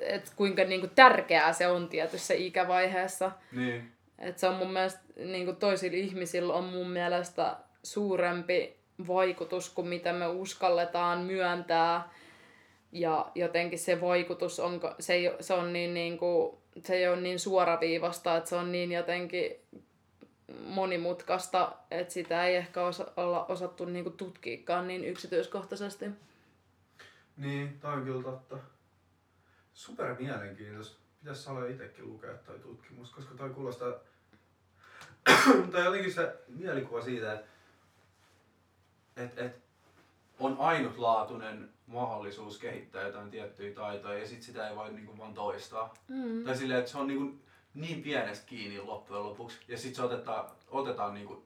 et 0.00 0.32
kuinka 0.36 0.64
niin 0.64 0.80
kuin 0.80 0.92
tärkeää 0.94 1.52
se 1.52 1.68
on 1.68 1.88
tietyssä 1.88 2.34
ikävaiheessa. 2.34 3.32
Niin. 3.52 3.92
Et 4.18 4.38
se 4.38 4.48
on 4.48 4.54
mun 4.54 4.72
mielestä, 4.72 5.00
niin 5.16 5.44
kuin 5.44 5.56
toisilla 5.56 5.96
ihmisillä 5.96 6.54
on 6.54 6.64
mun 6.64 6.90
mielestä 6.90 7.56
suurempi 7.82 8.76
vaikutus 9.06 9.70
kuin 9.70 9.88
mitä 9.88 10.12
me 10.12 10.26
uskalletaan 10.26 11.18
myöntää. 11.18 12.08
Ja 12.92 13.30
jotenkin 13.34 13.78
se 13.78 14.00
vaikutus 14.00 14.60
on, 14.60 14.80
se, 15.00 15.14
ei, 15.14 15.30
se 15.40 15.54
on 15.54 15.72
niin, 15.72 15.94
niin 15.94 16.18
kuin, 16.18 16.58
se 16.84 16.94
ei 16.94 17.08
ole 17.08 17.20
niin 17.20 17.38
suoraviivasta, 17.38 18.36
että 18.36 18.50
se 18.50 18.56
on 18.56 18.72
niin 18.72 18.92
jotenkin 18.92 19.56
monimutkaista, 20.64 21.72
että 21.90 22.14
sitä 22.14 22.46
ei 22.46 22.56
ehkä 22.56 22.82
osa, 22.82 23.12
olla 23.16 23.46
osattu 23.46 23.84
niin 23.84 24.04
kuin 24.04 24.16
tutkiikaan 24.16 24.88
niin 24.88 25.04
yksityiskohtaisesti. 25.04 26.06
Niin, 27.36 27.80
toi 27.80 27.92
on 27.92 28.04
kyllä 28.04 28.22
totta. 28.22 28.58
Super 29.74 30.16
mielenkiintoista. 30.18 30.98
Pitäis 31.18 31.44
Salo 31.44 31.66
itsekin 31.66 32.08
lukea 32.08 32.34
toi 32.34 32.58
tutkimus, 32.58 33.10
koska 33.10 33.34
toi 33.34 33.50
kuulostaa... 33.50 33.92
tai 35.72 35.84
jotenkin 35.84 36.14
se 36.14 36.36
mielikuva 36.48 37.02
siitä, 37.02 37.32
että 37.32 37.48
et, 39.16 39.38
et 39.38 39.62
on 40.38 40.56
ainutlaatuinen 40.58 41.68
mahdollisuus 41.86 42.58
kehittää 42.58 43.06
jotain 43.06 43.30
tiettyjä 43.30 43.74
taitoja 43.74 44.18
ja 44.18 44.28
sit 44.28 44.42
sitä 44.42 44.68
ei 44.68 44.76
voi 44.76 44.92
niinku 44.92 45.18
vaan 45.18 45.34
toistaa. 45.34 45.94
Mm. 46.08 46.44
Tai 46.44 46.56
silleen, 46.56 46.78
että 46.78 46.90
se 46.90 46.98
on 46.98 47.06
niinku 47.06 47.38
niin 47.74 48.02
pienestä 48.02 48.46
kiinni 48.46 48.80
loppujen 48.80 49.22
lopuksi 49.24 49.58
ja 49.68 49.78
sit 49.78 49.94
se 49.94 50.02
otetaan, 50.02 50.50
otetaan 50.70 51.14
niinku 51.14 51.42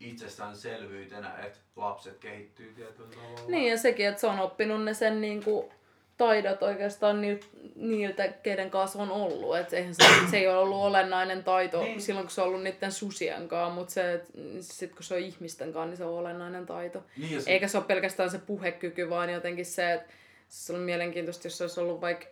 itsestäänselvyytenä, 0.00 1.38
että 1.38 1.58
lapset 1.76 2.18
kehittyy 2.18 2.72
tietyllä 2.76 3.08
tavalla. 3.14 3.40
Niin 3.50 3.70
ja 3.70 3.78
sekin, 3.78 4.08
että 4.08 4.20
se 4.20 4.26
on 4.26 4.38
oppinut 4.40 4.84
ne 4.84 4.94
sen 4.94 5.20
niin 5.20 5.44
kuin, 5.44 5.70
taidot 6.16 6.62
oikeastaan 6.62 7.20
niiltä, 7.20 7.46
niiltä, 7.76 8.28
keiden 8.28 8.70
kanssa 8.70 8.98
on 9.02 9.10
ollut. 9.10 9.56
Et 9.56 9.72
eihän 9.72 9.94
se, 9.94 10.04
se 10.30 10.36
ei 10.38 10.48
ole 10.48 10.58
ollut 10.58 10.78
olennainen 10.82 11.44
taito 11.44 11.82
Niin. 11.82 12.00
silloin, 12.02 12.26
kun 12.26 12.30
se 12.30 12.40
on 12.40 12.48
ollut 12.48 12.62
niiden 12.62 12.92
susien 12.92 13.48
kanssa, 13.48 13.74
mutta 13.74 13.92
se, 13.94 14.12
et 14.14 14.24
sit 14.60 14.94
kun 14.94 15.02
se 15.02 15.14
on 15.14 15.20
ihmisten 15.20 15.72
kanssa, 15.72 15.86
niin 15.88 15.96
se 15.96 16.04
on 16.04 16.18
olennainen 16.18 16.66
taito. 16.66 17.04
Niin, 17.16 17.38
sit- 17.40 17.48
Eikä 17.48 17.68
se 17.68 17.78
ole 17.78 17.84
pelkästään 17.86 18.30
se 18.30 18.38
puhekyky, 18.38 19.10
vaan 19.10 19.30
jotenkin 19.32 19.66
se, 19.66 19.92
että 19.92 20.12
se 20.48 20.72
on 20.72 20.80
mielenkiintoista, 20.80 21.46
jos 21.46 21.58
se 21.58 21.64
olisi 21.64 21.80
ollut 21.80 22.00
vaikka 22.00 22.26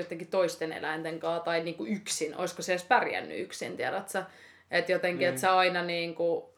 jotenkin 0.00 0.28
toisten 0.28 0.72
eläinten 0.72 1.20
kanssa 1.20 1.44
tai 1.44 1.64
niinku 1.64 1.86
yksin. 1.86 2.36
Olisiko 2.36 2.62
se 2.62 2.72
edes 2.72 2.84
pärjännyt 2.84 3.38
yksin, 3.40 3.76
tiedät 3.76 4.08
sä? 4.08 4.24
Että 4.70 4.92
jotenkin, 4.92 5.18
Niin. 5.18 5.28
että 5.28 5.40
se 5.40 5.48
aina 5.48 5.82
niinku 5.82 6.54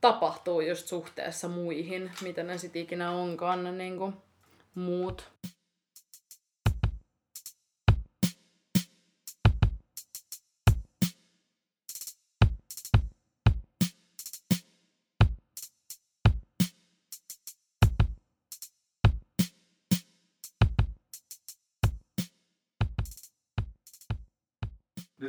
tapahtuu 0.00 0.60
just 0.60 0.86
suhteessa 0.86 1.48
muihin, 1.48 2.10
mitä 2.22 2.42
ne 2.42 2.58
sitten 2.58 2.82
ikinä 2.82 3.10
onkaan 3.10 3.64
ne 3.64 3.72
niinku 3.72 4.12
muut. 4.74 5.30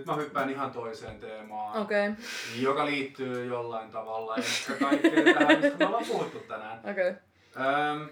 Nyt 0.06 0.16
mä 0.16 0.22
hyppään 0.24 0.50
ihan 0.50 0.72
toiseen 0.72 1.20
teemaan, 1.20 1.82
okay. 1.82 2.14
joka 2.60 2.86
liittyy 2.86 3.46
jollain 3.46 3.92
tavalla 3.92 4.36
ehkä 4.36 4.74
kaikkeen 4.74 5.34
tähän, 5.34 5.62
mistä 5.62 5.78
me 5.80 5.86
ollaan 5.86 6.06
puhuttu 6.06 6.40
tänään. 6.40 6.80
Okay. 6.80 7.14
Öm, 7.56 8.10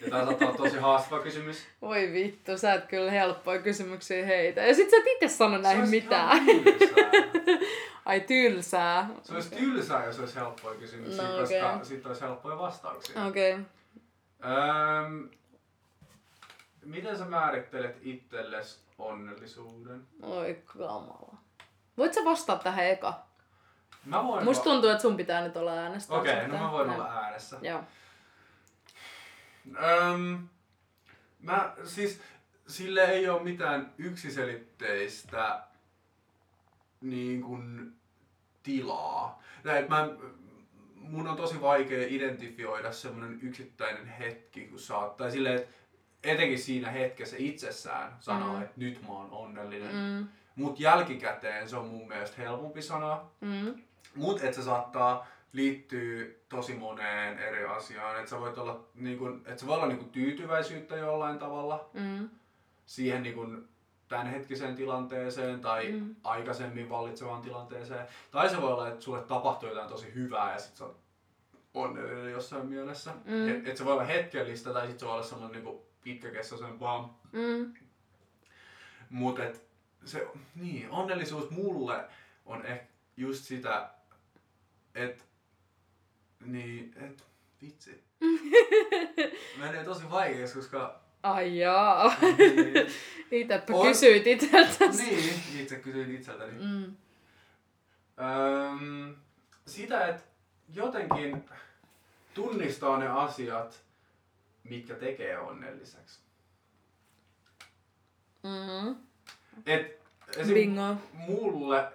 ja 0.00 0.10
tää 0.10 0.24
saattaa 0.24 0.48
olla 0.48 0.56
tosi 0.56 0.78
haastava 0.78 1.22
kysymys. 1.22 1.66
Voi 1.82 2.12
vittu, 2.12 2.58
sä 2.58 2.74
et 2.74 2.84
kyllä 2.86 3.10
helppoja 3.10 3.62
kysymyksiä 3.62 4.26
heitä. 4.26 4.60
Ja 4.60 4.74
sit 4.74 4.90
sä 4.90 4.96
et 4.96 5.06
itse 5.06 5.28
sano 5.28 5.58
näihin 5.58 5.88
mitään. 5.88 6.42
Ai 8.04 8.20
tylsää. 8.20 9.08
Se 9.22 9.34
olisi 9.34 9.50
tylsää, 9.50 10.04
jos 10.06 10.20
olisi 10.20 10.34
helppoja 10.34 10.78
kysymyksiä, 10.78 11.22
No, 11.22 11.38
koska 11.38 11.72
okei. 11.72 11.84
sitten 11.86 12.08
olisi 12.08 12.22
helppoja 12.22 12.58
vastauksia. 12.58 13.24
Okei. 13.24 13.52
Okay. 13.52 13.64
Öm, 15.04 15.28
miten 16.84 17.18
sä 17.18 17.24
määrittelet 17.24 17.96
itsellesi 18.02 18.85
onnellisuuden? 18.98 20.06
Oi 20.22 20.62
kamala. 20.66 21.36
Voit 21.96 22.14
sä 22.14 22.24
vastata 22.24 22.62
tähän 22.62 22.86
eka? 22.86 23.26
Mä 24.04 24.24
voin 24.24 24.44
Musta 24.44 24.64
va- 24.64 24.72
tuntuu, 24.72 24.90
että 24.90 25.02
sun 25.02 25.16
pitää 25.16 25.42
nyt 25.44 25.56
olla 25.56 25.72
äänestää. 25.72 26.18
Okei, 26.18 26.34
okay, 26.34 26.48
no 26.48 26.58
mä 26.58 26.72
voin 26.72 26.86
Näin. 26.88 27.00
olla 27.00 27.12
äänessä. 27.12 27.58
Joo. 27.62 27.84
Öm, 29.84 30.48
mä 31.40 31.74
siis, 31.84 32.20
sille 32.66 33.04
ei 33.04 33.28
ole 33.28 33.42
mitään 33.42 33.94
yksiselitteistä 33.98 35.62
niin 37.00 37.42
kuin, 37.42 37.96
tilaa. 38.62 39.42
Näin, 39.64 39.88
mä, 39.88 40.08
mun 40.94 41.28
on 41.28 41.36
tosi 41.36 41.60
vaikea 41.60 42.06
identifioida 42.08 42.92
semmoinen 42.92 43.38
yksittäinen 43.42 44.06
hetki, 44.06 44.66
kun 44.66 44.78
tai 45.16 45.30
silleen, 45.30 45.56
että 45.56 45.74
etenkin 46.26 46.58
siinä 46.58 46.90
hetkessä 46.90 47.36
itsessään 47.38 48.16
sanoo, 48.20 48.56
Mm. 48.56 48.62
että 48.62 48.74
nyt 48.76 49.02
mä 49.02 49.08
oon 49.12 49.30
onnellinen. 49.30 49.94
Mm. 49.94 50.00
Mm, 50.00 50.28
Mut 50.56 50.80
jälkikäteen 50.80 51.68
se 51.68 51.76
on 51.76 51.86
mun 51.86 52.08
mielestä 52.08 52.36
helpompi 52.42 52.82
sanoa. 52.82 53.30
mm, 53.40 53.74
Mut 54.14 54.44
että 54.44 54.56
se 54.56 54.62
saattaa 54.62 55.26
liittyy 55.52 56.44
tosi 56.48 56.74
moneen 56.74 57.38
eri 57.38 57.64
asiaan. 57.64 58.16
Että 58.18 58.30
sä 58.30 58.40
voit 58.40 58.58
olla, 58.58 58.80
niin 58.94 59.18
kun, 59.18 59.42
että 59.46 59.60
se 59.60 59.66
voi 59.66 59.74
olla 59.76 59.86
niin 59.86 59.98
kun 59.98 60.10
tyytyväisyyttä 60.10 60.96
jollain 60.96 61.38
tavalla 61.38 61.88
Mm. 61.94 62.28
siihen 62.86 63.22
niin 63.22 63.34
kun 63.34 63.68
tämänhetkiseen 64.08 64.74
tilanteeseen 64.76 65.60
tai 65.60 65.92
Mm. 65.92 66.14
aikaisemmin 66.24 66.88
vallitsevaan 66.90 67.42
tilanteeseen. 67.42 68.06
Tai 68.30 68.48
se 68.50 68.60
voi 68.62 68.72
olla, 68.72 68.88
että 68.88 69.00
sulle 69.04 69.22
tapahtuu 69.22 69.68
jotain 69.68 69.88
tosi 69.88 70.14
hyvää 70.14 70.52
ja 70.52 70.58
sit 70.58 70.76
sä 70.76 70.84
oot 70.84 70.96
onnellinen 71.74 72.32
jossain 72.32 72.66
mielessä. 72.66 73.10
Mm. 73.24 73.48
Et, 73.48 73.68
et 73.68 73.76
se 73.76 73.84
voi 73.84 73.92
olla 73.92 74.04
hetkellistä 74.04 74.72
tai 74.72 74.86
sit 74.86 74.98
se 74.98 75.06
voi 75.06 75.14
olla 75.14 75.22
semmoinen 75.22 75.64
niin 75.64 75.78
pitkäkestoisempaa. 76.06 77.20
Mm. 77.32 77.74
Mutta 79.10 79.42
se, 80.04 80.26
niin, 80.54 80.90
onnellisuus 80.90 81.50
mulle 81.50 82.04
on 82.44 82.66
ehkä 82.66 82.86
just 83.16 83.44
sitä, 83.44 83.90
että 84.94 85.24
niin, 86.44 86.94
et, 86.96 87.24
vitsi. 87.62 88.04
Menee 89.58 89.84
tosi 89.84 90.10
vaikeaksi, 90.10 90.54
koska 90.54 91.00
Ai 91.22 91.58
jaa. 91.58 92.14
niin, 92.38 92.92
Itepä 93.30 93.72
On- 93.74 93.86
kysyit 93.88 94.26
itseltäsi. 94.26 95.02
niin, 95.02 95.42
itse 95.60 95.76
kysyin 95.76 96.14
itseltäni. 96.14 96.52
Mm. 96.52 96.96
Öm, 98.24 99.14
sitä, 99.66 100.06
että 100.06 100.22
jotenkin 100.74 101.44
tunnistaa 102.34 102.98
ne 102.98 103.08
asiat, 103.08 103.85
mitkä 104.70 104.94
tekee 104.94 105.38
onnelliseksi. 105.38 106.20
Mm. 108.42 108.96
Et 109.66 110.00
esim. 110.36 110.54
Bingo. 110.54 110.96
mulle 111.12 111.92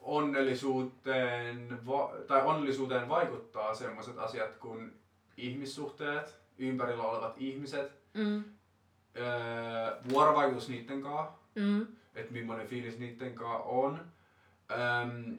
onnellisuuteen, 0.00 1.86
va- 1.86 2.12
tai 2.26 2.42
onnellisuuteen 2.42 3.08
vaikuttaa 3.08 3.74
sellaiset 3.74 4.18
asiat 4.18 4.56
kuin 4.56 5.00
ihmissuhteet, 5.36 6.36
ympärillä 6.58 7.02
olevat 7.02 7.34
ihmiset, 7.38 7.92
Mm. 8.14 8.44
öö, 9.16 9.96
vuorovaikutus 10.08 10.68
niiden 10.68 11.02
kanssa, 11.02 11.32
Mm. 11.54 11.86
että 12.14 12.32
millainen 12.32 12.66
fiilis 12.68 12.98
niiden 12.98 13.34
kanssa 13.34 13.62
on. 13.64 14.00
Öm, 14.70 15.38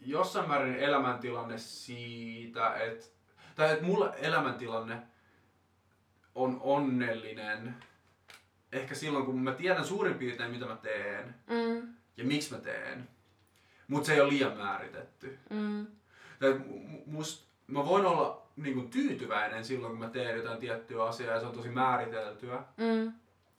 jossain 0.00 0.48
määrin 0.48 0.74
elämäntilanne 0.76 1.58
siitä, 1.58 2.74
että 2.74 3.06
tai 3.54 3.72
että 3.72 3.84
mulla 3.84 4.14
elämäntilanne 4.14 5.02
on 6.34 6.58
onnellinen 6.60 7.74
ehkä 8.72 8.94
silloin, 8.94 9.24
kun 9.26 9.38
mä 9.38 9.52
tiedän 9.52 9.84
suurin 9.84 10.14
piirtein, 10.14 10.50
mitä 10.50 10.66
mä 10.66 10.76
teen 10.76 11.34
Mm. 11.46 11.94
ja 12.16 12.24
miksi 12.24 12.54
mä 12.54 12.60
teen. 12.60 13.08
Mutta 13.88 14.06
se 14.06 14.14
ei 14.14 14.20
ole 14.20 14.28
liian 14.32 14.56
määritetty. 14.56 15.38
Mm. 15.50 15.86
Tai 16.38 16.60
must, 17.06 17.44
mä 17.66 17.84
voin 17.86 18.06
olla 18.06 18.42
niin 18.56 18.74
kuin, 18.74 18.90
tyytyväinen 18.90 19.64
silloin, 19.64 19.90
kun 19.90 20.00
mä 20.00 20.08
teen 20.10 20.36
jotain 20.36 20.58
tiettyä 20.58 21.04
asiaa 21.04 21.34
ja 21.34 21.40
se 21.40 21.46
on 21.46 21.52
tosi 21.52 21.68
määriteltyä. 21.68 22.62
Mm. 22.76 23.12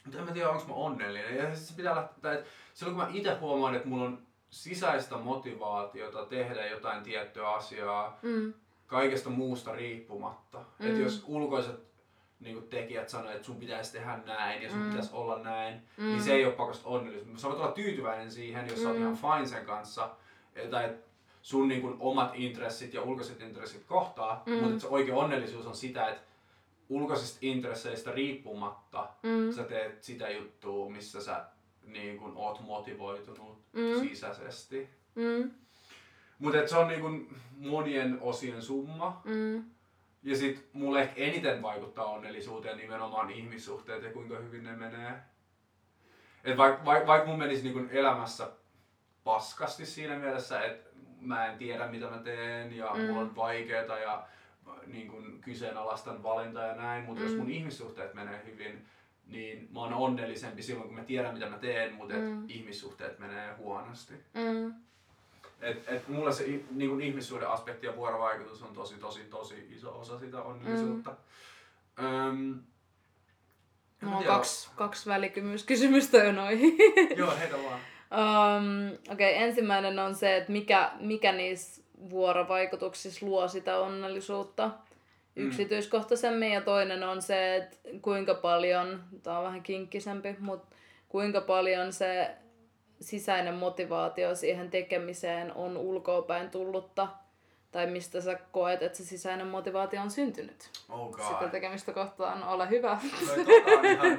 Mutta 0.05 0.19
en 0.19 0.25
mä 0.25 0.31
tiedä, 0.31 0.49
onko 0.49 0.65
mä 0.67 0.73
onnellinen. 0.73 1.35
Ja 1.37 1.55
se 1.55 1.73
pitää 1.75 1.95
lähteä, 1.95 2.33
että 2.33 2.49
silloin 2.73 2.95
kun 2.97 3.05
mä 3.05 3.11
itse 3.13 3.33
huomaan, 3.39 3.75
että 3.75 3.87
mulla 3.87 4.03
on 4.05 4.21
sisäistä 4.49 5.17
motivaatiota 5.17 6.25
tehdä 6.25 6.67
jotain 6.67 7.03
tiettyä 7.03 7.49
asiaa 7.49 8.19
Mm. 8.21 8.53
kaikesta 8.87 9.29
muusta 9.29 9.71
riippumatta. 9.75 10.57
Mm. 10.79 10.87
Että 10.87 10.99
jos 11.01 11.23
ulkoiset 11.27 11.92
niin 12.39 12.55
kuin 12.55 12.67
tekijät 12.69 13.09
sanoo, 13.09 13.31
että 13.31 13.43
sun 13.45 13.55
pitäisi 13.55 13.91
tehdä 13.91 14.19
näin 14.25 14.61
ja 14.63 14.69
sun 14.69 14.79
Mm. 14.79 14.89
pitäisi 14.89 15.09
olla 15.13 15.39
näin, 15.43 15.73
Mm. 15.97 16.03
mm. 16.03 16.09
niin 16.09 16.23
se 16.23 16.33
ei 16.33 16.45
ole 16.45 16.53
pakosta 16.53 16.89
onnellisuus. 16.89 17.41
Sä 17.41 17.47
voit 17.47 17.59
olla 17.59 17.71
tyytyväinen 17.71 18.31
siihen, 18.31 18.67
jos 18.67 18.75
mm. 18.77 18.81
sä 18.83 18.89
oot 18.89 18.97
Mm. 18.97 19.01
ihan 19.03 19.17
fine 19.17 19.45
sen 19.47 19.65
kanssa, 19.65 20.09
tai 20.71 20.85
että 20.85 21.07
sun 21.41 21.67
niin 21.67 21.81
kuin, 21.81 21.95
omat 21.99 22.31
intressit 22.35 22.93
ja 22.93 23.01
ulkoiset 23.01 23.41
intressit 23.41 23.83
kohtaa, 23.87 24.43
mm. 24.45 24.53
mutta 24.53 24.79
se 24.79 24.87
oikea 24.87 25.15
onnellisuus 25.15 25.65
on 25.65 25.75
sitä, 25.75 26.07
että 26.07 26.21
ulkoisista 26.89 27.37
intresseistä 27.41 28.11
riippumatta 28.11 29.09
Mm. 29.23 29.51
sä 29.53 29.63
teet 29.63 30.03
sitä 30.03 30.29
juttua, 30.29 30.89
missä 30.89 31.21
sä 31.23 31.45
niin 31.85 32.17
kuin, 32.17 32.31
oot 32.35 32.61
motivoitunut 32.61 33.57
Mm. 33.73 33.99
sisäisesti. 34.09 34.89
Mm. 35.15 35.51
Mutta 36.39 36.67
se 36.67 36.77
on 36.77 36.87
niin 36.87 37.01
kuin, 37.01 37.35
monien 37.59 38.17
osien 38.21 38.61
summa. 38.61 39.21
Mm. 39.25 39.63
Ja 40.23 40.35
sit 40.37 40.69
mulle 40.73 41.01
ehkä 41.01 41.13
eniten 41.21 41.61
vaikuttaa 41.61 42.05
onnellisuuteen 42.05 42.77
nimenomaan 42.77 43.29
ihmissuhteet 43.29 44.03
ja 44.03 44.11
kuinka 44.13 44.37
hyvin 44.37 44.63
ne 44.63 44.75
menee. 44.75 45.11
Et 46.43 46.57
vaik, 46.57 46.85
vaik, 46.85 47.07
vaikka 47.07 47.29
mun 47.29 47.39
menisi 47.39 47.63
niin 47.73 47.89
elämässä 47.91 48.49
paskasti 49.23 49.85
siinä 49.85 50.17
mielessä, 50.19 50.61
että 50.61 50.89
mä 51.21 51.45
en 51.45 51.57
tiedä 51.57 51.87
mitä 51.87 52.09
mä 52.09 52.17
teen 52.17 52.77
ja 52.77 52.93
Mm. 52.93 53.01
mulla 53.01 53.19
on 53.21 53.35
vaikeeta 53.35 53.97
ja 53.97 54.27
niin 54.87 55.07
kuin 55.07 55.41
kyseenalaistan 55.41 56.23
valinta 56.23 56.59
ja 56.61 56.75
näin, 56.75 57.03
mutta 57.03 57.21
mm. 57.23 57.27
jos 57.29 57.37
mun 57.37 57.49
ihmissuhteet 57.51 58.13
menee 58.13 58.41
hyvin, 58.45 58.85
niin 59.27 59.67
mä 59.73 59.79
oon 59.79 59.93
onnellisempi 59.93 60.63
silloin 60.63 60.87
kun 60.87 60.97
mä 60.97 61.03
tiedän 61.03 61.33
mitä 61.33 61.49
mä 61.49 61.57
teen, 61.57 61.93
mutta 61.93 62.13
Mm. 62.15 62.43
et 62.43 62.49
ihmissuhteet 62.51 63.19
menee 63.19 63.53
huonosti. 63.53 64.13
Mm. 64.33 64.73
Et, 65.63 65.87
et 65.87 66.07
mulla 66.07 66.31
se 66.31 66.43
i- 66.45 66.65
niin 66.71 66.89
kuin 66.89 67.01
ihmissuhde 67.01 67.45
aspekti 67.45 67.85
ja 67.87 67.95
vuorovaikutus 67.95 68.61
on 68.63 68.73
tosi 68.73 68.95
tosi 68.95 69.19
tosi 69.23 69.67
iso 69.75 69.99
osa 69.99 70.19
sitä 70.19 70.41
onnellisuutta. 70.41 71.15
Mm. 71.99 72.05
Öm, 72.05 72.59
Mulla 74.01 74.17
on 74.17 74.23
kaksi, 74.23 74.69
kaksi 74.75 75.09
välikymyskysymystä 75.09 76.17
jo 76.17 76.31
noihin. 76.31 76.77
Joo, 77.17 77.35
heitä 77.39 77.55
vaan. 77.57 77.79
Um, 78.63 78.87
Okei, 79.11 79.33
okay, 79.35 79.43
ensimmäinen 79.47 79.99
on 79.99 80.15
se, 80.15 80.37
että 80.37 80.51
mikä, 80.51 80.91
mikä 80.99 81.31
niissä 81.31 81.81
vuorovaikutuksissa 82.09 83.25
luo 83.25 83.47
sitä 83.47 83.79
onnellisuutta 83.79 84.71
Mm. 85.35 85.47
yksityiskohtaisemmin. 85.47 86.51
Ja 86.51 86.61
toinen 86.61 87.03
on 87.03 87.21
se, 87.21 87.55
että 87.55 87.77
kuinka 88.01 88.33
paljon, 88.33 89.03
tämä 89.23 89.37
on 89.37 89.43
vähän 89.45 89.63
kinkkisempi, 89.63 90.35
mutta 90.39 90.75
kuinka 91.09 91.41
paljon 91.41 91.93
se 91.93 92.35
sisäinen 93.03 93.53
motivaatio 93.53 94.35
siihen 94.35 94.69
tekemiseen 94.69 95.53
on 95.53 95.77
ulkoapäin 95.77 96.49
tullutta. 96.49 97.07
Tai 97.71 97.87
mistä 97.87 98.21
sä 98.21 98.39
koet, 98.51 98.81
että 98.81 98.97
se 98.97 99.05
sisäinen 99.05 99.47
motivaatio 99.47 100.01
on 100.01 100.11
syntynyt. 100.11 100.69
Oh 100.89 101.17
Sitä 101.27 101.49
tekemistä 101.51 101.93
kohtaan, 101.93 102.43
ole 102.43 102.69
hyvä. 102.69 102.99
Toi 103.27 103.45
tota 103.45 103.71
on 103.79 103.85
ihan, 103.85 104.17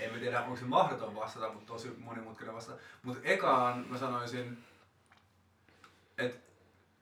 en 0.00 0.12
mä 0.12 0.18
tiedä 0.18 0.40
onko 0.42 0.56
se 0.56 0.64
mahdoton 0.64 1.14
vastata, 1.14 1.52
mutta 1.52 1.72
tosi 1.72 1.88
monimutkainen 1.98 2.54
vastata. 2.54 2.78
Mutta 3.02 3.20
ekaan 3.24 3.86
mä 3.88 3.98
sanoisin, 3.98 4.58
että 6.18 6.38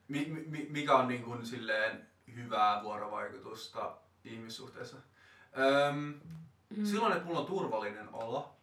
mi, 0.07 0.25
mi, 0.47 0.67
mikä 0.69 0.95
on 0.95 1.07
niin 1.07 1.23
kuin 1.23 1.45
silleen 1.45 2.07
hyvää 2.35 2.83
vuorovaikutusta 2.83 3.97
ihmissuhteessa. 4.23 4.97
Öm, 5.59 6.13
Mm. 6.75 6.85
Silloin, 6.85 7.13
että 7.13 7.25
mulla 7.25 7.39
on 7.39 7.45
turvallinen 7.45 8.09
olo. 8.13 8.56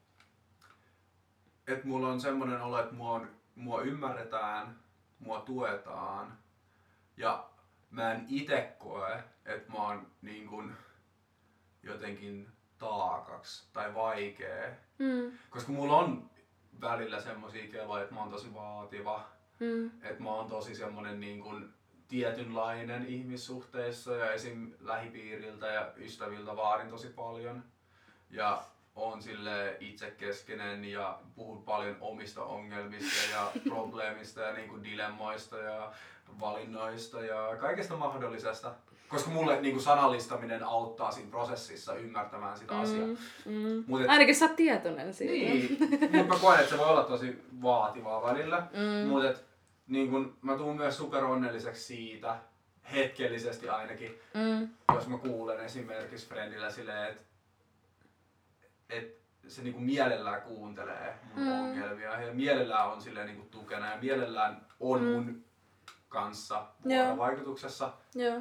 Että 1.67 1.87
mulla 1.87 2.09
on 2.09 2.21
semmoinen 2.21 2.63
olo, 2.63 2.81
että 2.81 2.95
mua, 2.95 3.13
on, 3.13 3.31
mua 3.55 3.83
ymmärretään, 3.83 4.79
mua 5.19 5.41
tuetaan. 5.41 6.39
Ja 7.17 7.51
mä 7.91 8.13
en 8.13 8.27
itse 8.29 8.77
koe, 8.79 9.25
että 9.45 9.73
mä 9.73 9.79
oon 9.79 10.07
niin 10.23 10.49
kuin 10.49 10.73
jotenkin 11.83 12.49
taakaksi 12.79 13.69
tai 13.73 13.95
vaikea. 13.95 14.71
Mm. 14.99 15.33
Koska 15.51 15.73
mulla 15.73 15.97
on 15.97 16.31
välillä 16.81 17.21
semmosia 17.21 17.71
keloja, 17.73 18.03
että 18.03 18.15
mä 18.15 18.21
oon 18.21 18.31
tosi 18.31 18.55
vaativa. 18.55 19.29
Mm. 19.61 19.87
Että 20.03 20.23
mä 20.23 20.31
oon 20.31 20.49
tosi 20.49 20.75
semmonen 20.75 21.21
niin 21.21 21.43
kuin 21.43 21.75
tietynlainen 22.09 23.07
ihmissuhteissa 23.07 24.17
ja 24.17 24.33
esim. 24.33 24.73
lähipiiriltä 24.81 25.67
ja 25.67 25.93
ystäviltä 25.97 26.57
vaadin 26.57 26.89
tosi 26.89 27.09
paljon. 27.09 27.65
Ja 28.31 28.63
on 28.97 29.23
sille 29.23 29.77
itsekeskeinen 29.81 30.85
ja 30.85 31.19
puhun 31.37 31.63
paljon 31.63 31.97
omista 32.01 32.45
ongelmista 32.45 33.31
ja 33.33 33.51
probleemista 33.71 34.41
ja 34.41 34.53
niin 34.53 34.69
kuin 34.69 34.85
dilemmoista 34.85 35.59
ja 35.59 35.93
valinnoista 36.41 37.25
ja 37.25 37.57
kaikesta 37.61 37.97
mahdollisesta. 37.97 38.75
Koska 39.09 39.31
mulle 39.31 39.61
niin 39.61 39.75
kuin 39.75 39.83
sanallistaminen 39.85 40.65
auttaa 40.65 41.11
siinä 41.13 41.31
prosessissa 41.31 41.95
ymmärtämään 41.95 42.59
sitä 42.59 42.79
asiaa. 42.79 43.07
Mm. 43.07 43.17
Mm. 43.45 43.85
Mut 43.87 44.01
et- 44.01 44.09
Ainakin 44.11 44.35
sä 44.37 44.45
oot 44.45 44.57
tietoinen 44.57 45.15
siitä. 45.15 45.33
Niin, 45.33 45.79
mutta 46.13 46.35
mä 46.35 46.41
koen, 46.41 46.59
että 46.61 46.71
se 46.71 46.79
voi 46.79 46.87
olla 46.89 47.03
tosi 47.05 47.43
vaativaa 47.63 48.23
välillä. 48.23 48.67
Mm. 48.73 49.09
Mutta 49.09 49.41
niin 49.89 50.11
kun, 50.11 50.37
mä 50.43 50.57
tuun 50.57 50.77
myös 50.77 50.97
superonnelliseksi 50.97 51.83
siitä, 51.85 52.37
hetkellisesti 52.93 53.69
ainakin, 53.69 54.19
Mm. 54.35 54.69
jos 54.95 55.09
mä 55.09 55.19
kuulen 55.19 55.61
esimerkiksi 55.61 56.29
friendillä 56.29 56.71
silleen, 56.71 57.11
että 57.11 57.23
et 58.97 59.21
se 59.49 59.63
niinku 59.63 59.81
mielellään 59.81 60.43
kuuntelee 60.43 61.19
mun 61.35 61.45
Mm. 61.47 61.53
ongelmia 61.53 62.21
ja 62.21 62.35
mielellään 62.35 62.89
on 62.89 63.01
silleen 63.03 63.27
niinku 63.27 63.47
tukena 63.51 63.91
ja 63.91 63.99
mielellään 64.01 64.67
on 64.81 65.01
Mm. 65.03 65.07
mun 65.09 65.45
kanssa 66.09 66.67
vuorovaikutuksessa. 66.85 67.93
Joo. 68.15 68.41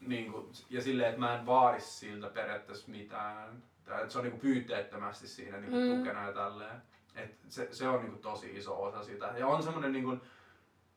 Niin 0.00 0.32
kuin, 0.32 0.46
ja 0.70 0.82
silleen, 0.82 1.08
että 1.08 1.20
mä 1.20 1.34
en 1.38 1.46
vaadi 1.46 1.80
siltä 1.80 2.26
periaatteessa 2.28 2.90
mitään. 2.90 3.62
Tai 3.84 4.00
että 4.00 4.12
se 4.12 4.18
on 4.18 4.24
niin 4.24 4.30
kuin 4.32 4.40
pyyteettömästi 4.40 5.28
siinä 5.28 5.58
niin 5.58 5.70
kuin 5.70 5.88
Mm. 5.90 5.98
tukena 5.98 6.26
ja 6.26 6.32
tälleen. 6.32 6.82
Et 7.16 7.38
se, 7.48 7.68
se 7.72 7.88
on 7.88 8.00
niin 8.00 8.10
kuin 8.10 8.22
tosi 8.22 8.56
iso 8.56 8.82
osa 8.82 9.02
sitä. 9.04 9.26
Ja 9.38 9.46
on 9.46 9.62
semmoinen 9.62 9.92
niin 9.92 10.04
kuin, 10.04 10.20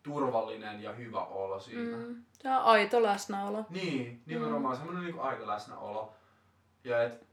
turvallinen 0.03 0.83
ja 0.83 0.93
hyvä 0.93 1.23
olo 1.25 1.59
siinä. 1.59 1.97
Mm. 1.97 2.23
On 2.45 2.51
aito 2.63 3.03
läsnäolo. 3.03 3.65
Niin, 3.69 4.21
nimenomaan 4.25 4.75
mm. 4.75 4.77
semmoinen 4.77 5.03
niin 5.03 5.19
aito 5.21 5.47
läsnäolo. 5.47 6.13
Ja 6.83 7.03
et 7.03 7.24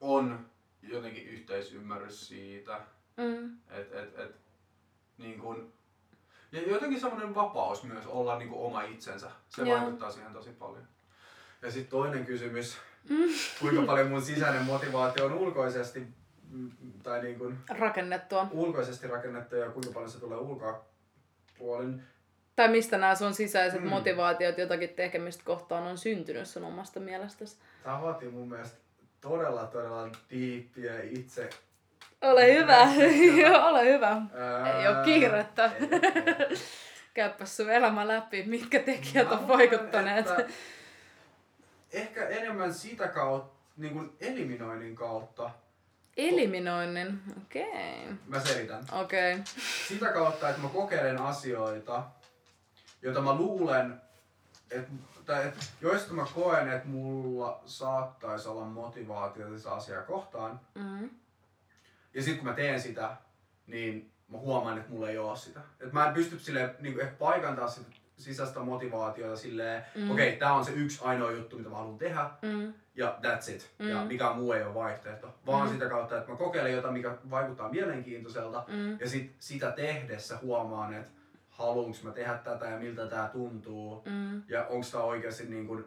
on 0.00 0.46
jotenkin 0.82 1.26
yhteisymmärrys 1.26 2.28
siitä, 2.28 2.80
Mm. 3.16 3.56
että 3.70 4.02
et, 4.02 4.18
et, 4.18 4.36
niin 5.18 5.38
kun, 5.40 5.72
ja 6.52 6.62
jotenkin 6.70 7.00
semmoinen 7.00 7.34
vapaus 7.34 7.82
myös 7.84 8.06
olla 8.06 8.38
niin 8.38 8.48
kuin 8.48 8.60
oma 8.60 8.82
itsensä. 8.82 9.30
Se 9.48 9.62
Joo. 9.62 9.78
vaikuttaa 9.78 10.10
siihen 10.10 10.32
tosi 10.32 10.50
paljon. 10.50 10.82
Ja 11.62 11.70
sitten 11.70 11.90
toinen 11.90 12.26
kysymys, 12.26 12.78
Mm. 13.08 13.16
kuinka 13.60 13.82
paljon 13.82 14.08
mun 14.08 14.22
sisäinen 14.22 14.62
motivaatio 14.62 15.26
on 15.26 15.32
ulkoisesti 15.32 16.02
mm, 16.50 16.70
tai 17.02 17.22
niin 17.22 17.38
kuin 17.38 17.58
Rakennettua. 17.78 18.48
ulkoisesti 18.52 19.06
rakennettu 19.06 19.56
ja 19.56 19.70
kuinka 19.70 19.92
paljon 19.92 20.10
se 20.10 20.20
tulee 20.20 20.38
ulkopuolin. 20.38 22.02
Tai 22.56 22.68
mistä 22.68 22.98
nämä 22.98 23.14
sun 23.14 23.34
sisäiset 23.34 23.80
Mm. 23.82 23.88
motivaatiot 23.88 24.58
jotakin 24.58 24.88
tekemistä 24.90 25.44
kohtaan 25.44 25.82
on 25.86 25.98
syntynyt 25.98 26.46
sun 26.48 26.64
omasta 26.64 27.00
mielestäsi? 27.00 27.56
Tämä 27.82 28.02
vaatii 28.02 28.28
mun 28.30 28.48
mielestä 28.48 28.78
todella 29.20 29.66
todella 29.66 30.08
diippiä 30.30 30.92
itse. 31.02 31.50
Ole 32.22 32.54
hyvä. 32.54 32.78
Joo, 33.42 33.68
ole 33.68 33.84
hyvä. 33.84 34.08
Ää, 34.34 34.80
Ei 34.80 34.88
oo 34.88 35.04
kiirettä. 35.04 35.70
ei, 35.80 35.88
ei. 36.50 36.58
Käypäs 37.14 37.56
sun 37.56 37.70
elämä 37.70 38.08
läpi, 38.08 38.42
mitkä 38.46 38.78
tekijät 38.78 39.32
on 39.32 39.48
vaikuttaneet. 39.48 40.26
että 40.30 40.44
Ehkä 41.92 42.28
enemmän 42.28 42.74
sitä 42.74 43.08
kautta, 43.08 43.58
niin 43.76 43.92
kuin 43.92 44.12
eliminoinnin 44.20 44.96
kautta. 44.96 45.50
Eliminoinnin. 46.16 47.20
Okei. 47.42 48.02
Okay. 48.02 48.14
Mä 48.26 48.40
selitän. 48.40 48.84
Okei. 48.92 49.32
Okay. 49.32 49.44
Sitä 49.88 50.12
kautta, 50.12 50.48
että 50.48 50.62
mä 50.62 50.68
kokeilen 50.68 51.18
asioita, 51.18 52.02
joita 53.02 53.20
mä 53.20 53.34
luulen, 53.34 54.00
että, 54.70 54.92
tai 55.28 55.46
että 55.48 55.64
joista 55.80 56.12
mä 56.14 56.26
koen, 56.34 56.68
että 56.72 56.88
mulla 56.88 57.60
saattaisi 57.66 58.48
olla 58.48 58.64
motivaatiota 58.64 59.58
sitä 59.58 59.70
asiaa 59.72 60.02
kohtaan. 60.02 60.60
Mm. 60.74 61.10
Ja 62.14 62.22
sitten 62.22 62.36
kun 62.38 62.48
mä 62.48 62.54
teen 62.54 62.80
sitä, 62.80 63.16
niin 63.66 64.12
mä 64.28 64.38
huomaan, 64.38 64.78
että 64.78 64.90
mulla 64.90 65.08
ei 65.08 65.18
ole 65.18 65.36
sitä. 65.36 65.60
Että 65.80 65.94
mä 65.94 66.08
en 66.08 66.14
pysty 66.14 66.38
silleen, 66.38 66.70
niin 66.80 66.94
kuin 66.94 67.04
ehkä 67.04 67.16
paikantaa 67.18 67.68
sitä 67.68 67.90
sisäistä 68.16 68.60
motivaatiota 68.60 69.36
silleen, 69.36 69.84
Mm. 69.94 70.10
okei, 70.10 70.28
okay, 70.28 70.38
tää 70.38 70.52
on 70.52 70.64
se 70.64 70.72
yksi 70.72 71.00
ainoa 71.04 71.30
juttu, 71.30 71.56
mitä 71.58 71.70
mä 71.70 71.76
haluan 71.76 71.98
tehdä, 71.98 72.30
Mm. 72.42 72.72
ja 72.94 73.18
that's 73.22 73.50
it. 73.54 73.70
Mm. 73.78 73.88
Ja 73.88 74.00
Mm. 74.02 74.06
mikään 74.08 74.36
muu 74.36 74.52
ei 74.52 74.62
ole 74.62 74.74
vaihtoehto. 74.74 75.34
Vaan 75.46 75.66
Mm. 75.68 75.72
sitä 75.72 75.88
kautta, 75.88 76.18
että 76.18 76.30
mä 76.30 76.36
kokeilen 76.36 76.72
jotain, 76.72 76.94
mikä 76.94 77.14
vaikuttaa 77.30 77.68
mielenkiintoiselta, 77.68 78.64
Mm. 78.68 79.00
ja 79.00 79.08
sit 79.08 79.34
sitä 79.38 79.70
tehdessä 79.70 80.38
huomaan, 80.42 80.94
että 80.94 81.17
haluanko 81.58 81.98
mä 82.02 82.10
tehdä 82.10 82.34
tätä 82.34 82.66
ja 82.66 82.78
miltä 82.78 83.06
tää 83.06 83.28
tuntuu, 83.28 84.02
Mm. 84.06 84.42
ja 84.48 84.66
onko 84.66 84.86
tää 84.92 85.02
oikeasti 85.02 85.44
niin 85.44 85.66
kuin 85.66 85.84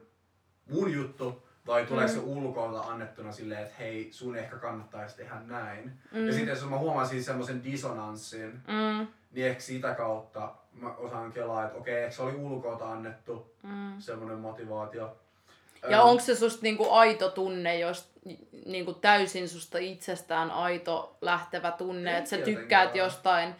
mun 0.69 0.93
juttu, 0.93 1.47
vai 1.67 1.85
tuleeko 1.85 2.11
Mm. 2.11 2.19
se 2.19 2.23
ulkoilta 2.25 2.79
annettuna 2.81 3.31
silleen, 3.31 3.61
että 3.61 3.75
hei, 3.79 4.07
sun 4.11 4.35
ehkä 4.35 4.55
kannattaisi 4.55 5.17
tehdä 5.17 5.35
näin. 5.47 5.91
Mm. 6.11 6.27
Ja 6.27 6.33
sitten 6.33 6.49
jos 6.55 6.65
mä 6.65 6.77
huomaan 6.77 7.07
siis 7.07 7.25
semmoisen 7.25 7.63
disonanssin, 7.63 8.51
Mm. 8.67 9.07
niin 9.31 9.47
ehkä 9.47 9.61
sitä 9.61 9.93
kautta 9.93 10.53
mä 10.73 10.93
osaan 10.95 11.31
kelaa, 11.31 11.65
että 11.65 11.77
okei, 11.77 12.03
ehkä 12.03 12.15
se 12.15 12.21
oli 12.21 12.35
ulkoilta 12.35 12.91
annettu 12.91 13.53
Mm. 13.63 13.93
semmoinen 13.99 14.37
motivaatio. 14.37 15.17
Ja 15.89 16.01
onko 16.03 16.23
se 16.23 16.35
susta 16.35 16.59
niinku 16.63 16.89
aito 16.91 17.29
tunne, 17.29 17.79
jos 17.79 18.11
niinku 18.65 18.93
täysin 18.93 19.49
susta 19.49 19.77
itsestään 19.77 20.51
aito 20.51 21.17
lähtevä 21.21 21.71
tunne, 21.71 22.17
että 22.17 22.29
sä 22.29 22.37
tykkäät 22.37 22.95
jostain, 22.95 23.55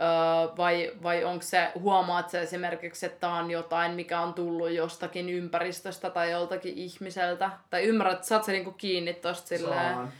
öö, 0.00 0.56
vai, 0.56 0.92
vai 1.02 1.24
onko 1.24 1.42
se, 1.42 1.72
huomaat 1.80 2.30
sä 2.30 2.40
esimerkiksi, 2.40 3.06
että 3.06 3.20
tää 3.20 3.34
on 3.34 3.50
jotain, 3.50 3.92
mikä 3.92 4.20
on 4.20 4.34
tullut 4.34 4.70
jostakin 4.70 5.28
ympäristöstä 5.28 6.10
tai 6.10 6.30
joltakin 6.30 6.74
ihmiseltä, 6.74 7.50
tai 7.70 7.82
ymmärrät, 7.84 8.24
saat 8.24 8.44
sä 8.44 8.52
niinku 8.52 8.72
kiinni 8.72 9.14
tosta 9.14 9.48
silleen, 9.48 9.94
saan. 9.94 10.12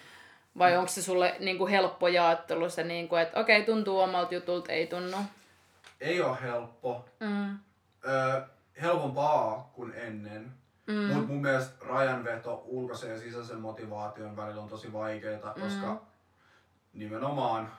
vai 0.59 0.77
onko 0.77 0.89
se 0.89 1.03
sulle 1.03 1.37
niinku 1.39 1.66
helppo 1.66 2.09
jaottelu 2.09 2.70
se, 2.70 2.85
niinku, 2.85 3.16
että 3.16 3.41
okei, 3.41 3.62
tuntuu 3.64 3.99
omalta 4.01 4.35
jutulta, 4.35 4.73
ei 4.73 4.87
tunnu? 4.87 5.16
Ei 6.01 6.20
ole 6.23 6.39
helppo. 6.43 7.05
Mm. 7.20 7.59
Öö, 8.09 8.41
helpompaa 8.83 9.70
kuin 9.75 9.93
ennen. 9.95 10.53
Mm. 10.87 10.95
Mm. 10.95 11.01
Mutta 11.14 11.27
mun 11.33 11.43
mielestä 11.43 11.75
rajanveto 11.87 12.62
ulkoisen 12.66 13.11
ja 13.11 13.18
sisäisen 13.18 13.61
motivaation 13.61 14.37
välillä 14.37 14.62
on 14.62 14.68
tosi 14.68 14.93
vaikeaa, 14.93 15.55
koska 15.55 15.87
Mm. 15.93 15.99
nimenomaan 16.93 17.73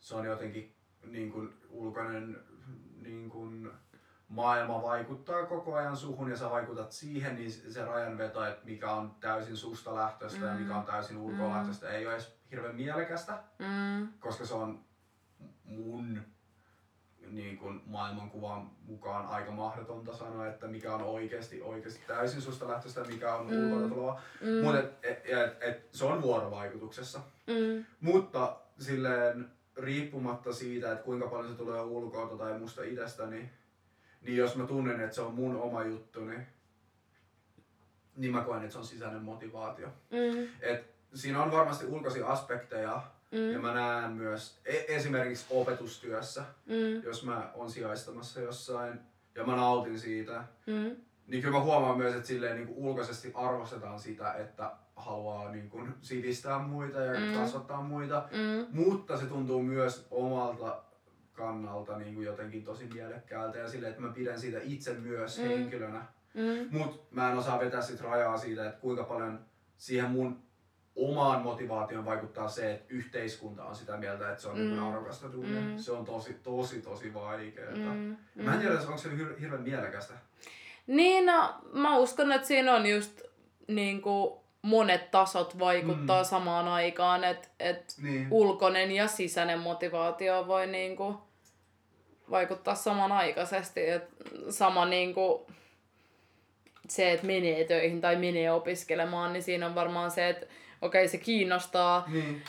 se 0.00 0.14
on 0.14 0.24
jotenkin 0.26 0.75
niin 1.12 1.32
kuin 1.32 1.54
ulkoinen 1.70 2.38
niin 3.02 3.30
kuin 3.30 3.70
maailma 4.28 4.82
vaikuttaa 4.82 5.46
koko 5.46 5.74
ajan 5.74 5.96
suhun 5.96 6.30
ja 6.30 6.36
sä 6.36 6.50
vaikutat 6.50 6.92
siihen, 6.92 7.34
niin 7.34 7.50
se 7.52 7.84
rajanveto, 7.84 8.44
että 8.44 8.64
mikä 8.66 8.90
on 8.92 9.14
täysin 9.20 9.56
susta 9.56 9.94
lähtöistä 9.94 10.40
mm. 10.40 10.46
ja 10.46 10.54
Mm. 10.54 10.60
mikä 10.60 10.76
on 10.76 10.84
täysin 10.86 11.16
ulkoa 11.18 11.48
Mm. 11.48 11.54
lähtöistä, 11.54 11.88
ei 11.90 12.06
ole 12.06 12.14
edes 12.14 12.36
hirveän 12.50 12.76
mielekästä, 12.76 13.38
Mm. 13.58 14.08
koska 14.20 14.46
se 14.46 14.54
on 14.54 14.80
mun 15.64 16.22
niin 17.30 17.58
kuin 17.58 17.82
maailmankuvan 17.86 18.70
mukaan 18.82 19.26
aika 19.26 19.50
mahdotonta 19.50 20.16
sanoa, 20.16 20.46
että 20.46 20.66
mikä 20.68 20.94
on 20.94 21.02
oikeasti, 21.02 21.62
oikeasti 21.62 22.00
täysin 22.06 22.40
susta 22.42 22.68
lähtöistä 22.68 23.00
ja 23.00 23.06
mikä 23.06 23.34
on 23.34 23.46
Mm. 23.46 23.54
mm. 23.54 23.72
ulkoa 23.72 23.88
tuleva. 23.88 24.20
Mm. 24.40 24.64
Mutta 24.64 24.78
et, 24.78 24.94
et, 25.02 25.26
et, 25.26 25.62
et, 25.62 25.88
se 25.92 26.04
on 26.04 26.22
vuorovaikutuksessa. 26.22 27.20
Mm. 27.46 27.84
Mutta 28.00 28.56
silleen 28.78 29.50
riippumatta 29.76 30.52
siitä, 30.52 30.92
että 30.92 31.04
kuinka 31.04 31.26
paljon 31.28 31.48
se 31.52 31.58
tulee 31.58 31.80
ulkoa 31.80 32.36
tai 32.38 32.58
musta 32.58 32.82
itsestäni, 32.84 33.50
niin 34.22 34.36
jos 34.36 34.56
mä 34.56 34.66
tunnen, 34.66 35.00
että 35.00 35.14
se 35.14 35.20
on 35.20 35.34
mun 35.34 35.56
oma 35.56 35.84
juttuni, 35.84 36.36
niin 38.16 38.32
mä 38.32 38.40
koen, 38.42 38.60
että 38.62 38.72
se 38.72 38.78
on 38.78 38.84
sisäinen 38.84 39.22
motivaatio. 39.22 39.88
Mm. 39.88 40.48
Et 40.60 40.84
siinä 41.14 41.42
on 41.42 41.50
varmasti 41.52 41.86
ulkoisia 41.86 42.26
aspekteja, 42.26 43.02
ja 43.32 43.58
Mm. 43.58 43.60
mä 43.62 43.74
näen 43.74 44.12
myös 44.12 44.58
e- 44.64 44.84
esimerkiksi 44.96 45.46
opetustyössä, 45.50 46.44
Mm. 46.66 47.02
jos 47.02 47.24
mä 47.24 47.50
oon 47.54 47.70
sijaistamassa 47.70 48.40
jossain 48.40 49.00
ja 49.34 49.44
mä 49.44 49.56
nautin 49.56 50.00
siitä, 50.00 50.44
Mm. 50.66 50.96
niin 51.26 51.42
kyllä 51.42 51.58
mä 51.58 51.64
huomaan 51.64 51.98
myös, 51.98 52.14
että 52.14 52.26
silleen 52.28 52.56
niin 52.56 52.66
kuin 52.68 52.78
ulkoisesti 52.78 53.30
arvostetaan 53.34 54.00
sitä, 54.00 54.32
että 54.32 54.72
haluaa 54.96 55.50
niin 55.52 55.70
kuin 55.70 55.94
sivistää 56.00 56.58
muita 56.58 57.00
ja 57.00 57.20
Mm. 57.20 57.26
mm. 57.26 57.34
kasvattaa 57.34 57.82
muita. 57.82 58.28
Mm. 58.32 58.66
Mutta 58.82 59.16
se 59.16 59.26
tuntuu 59.26 59.62
myös 59.62 60.06
omalta 60.10 60.82
kannalta 61.32 61.98
niin 61.98 62.14
kuin 62.14 62.26
jotenkin 62.26 62.64
tosi 62.64 62.88
mielekkäältä 62.94 63.58
ja 63.58 63.68
silleen, 63.68 63.90
että 63.90 64.02
mä 64.02 64.12
pidän 64.12 64.40
siitä 64.40 64.58
itse 64.62 64.94
myös 64.94 65.38
Mm. 65.38 65.44
mm. 65.44 65.48
henkilönä. 65.50 66.02
Mm. 66.34 66.78
Mut 66.78 67.06
mä 67.12 67.30
en 67.32 67.38
osaa 67.38 67.58
vetää 67.60 67.82
sit 67.82 68.00
rajaa 68.00 68.36
siitä, 68.38 68.66
että 68.68 68.80
kuinka 68.80 69.04
paljon 69.04 69.40
siihen 69.76 70.10
mun 70.10 70.42
omaan 70.96 71.42
motivaatioon 71.42 72.04
vaikuttaa 72.04 72.48
se, 72.48 72.72
että 72.72 72.86
yhteiskunta 72.94 73.64
on 73.64 73.74
sitä 73.76 73.96
mieltä, 73.96 74.30
että 74.30 74.42
se 74.42 74.48
on 74.48 74.58
Mm. 74.58 74.64
mm. 74.64 74.88
arvokasta 74.88 75.28
tunne. 75.28 75.60
Mm. 75.60 75.76
Se 75.78 75.92
on 75.92 76.04
tosi, 76.04 76.34
tosi, 76.42 76.80
tosi 76.82 77.14
vaikeaa. 77.14 77.94
Mm. 77.94 78.16
Mä 78.34 78.54
en 78.54 78.60
tiedä, 78.60 78.80
onko 78.80 78.96
se 78.98 79.08
hir- 79.08 79.40
hirveän 79.40 79.62
mielekästä. 79.62 80.14
Niin, 80.86 81.26
no, 81.26 81.54
mä 81.72 81.96
uskon, 81.98 82.32
että 82.32 82.46
siinä 82.48 82.74
on 82.74 82.86
just 82.86 83.22
niin 83.68 84.02
kuin 84.02 84.40
monet 84.66 85.10
tasot 85.10 85.58
vaikuttaa 85.58 86.22
mm. 86.22 86.26
Samaan 86.26 86.68
aikaan, 86.68 87.24
että 87.24 87.48
et 87.60 87.94
Niin. 88.02 88.26
ulkoinen 88.30 88.92
ja 88.92 89.08
sisäinen 89.08 89.58
motivaatio 89.58 90.46
voi 90.46 90.66
niin 90.66 90.96
kuin 90.96 91.16
vaikuttaa 92.30 92.74
samanaikaisesti. 92.74 93.88
Et 93.90 94.08
sama 94.50 94.84
niin 94.84 95.14
kuin 95.14 95.42
se, 96.88 97.12
että 97.12 97.26
menee 97.26 97.64
töihin 97.64 98.00
tai 98.00 98.16
menee 98.16 98.52
opiskelemaan, 98.52 99.32
niin 99.32 99.42
siinä 99.42 99.66
on 99.66 99.74
varmaan 99.74 100.10
se, 100.10 100.28
että 100.28 100.46
okei, 100.82 101.08
se 101.08 101.18
kiinnostaa, 101.18 102.04
Niin. 102.12 102.42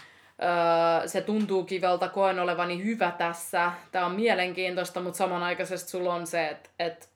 öö, 1.01 1.07
se 1.07 1.21
tuntuu 1.21 1.63
kiveltä, 1.63 2.07
koen 2.07 2.39
olevani 2.39 2.83
hyvä 2.83 3.11
tässä, 3.17 3.71
tämä 3.91 4.05
on 4.05 4.11
mielenkiintoista, 4.15 4.99
mutta 4.99 5.17
samanaikaisesti 5.17 5.89
sulla 5.89 6.13
on 6.13 6.27
se, 6.27 6.47
että, 6.47 6.69
että 6.79 7.07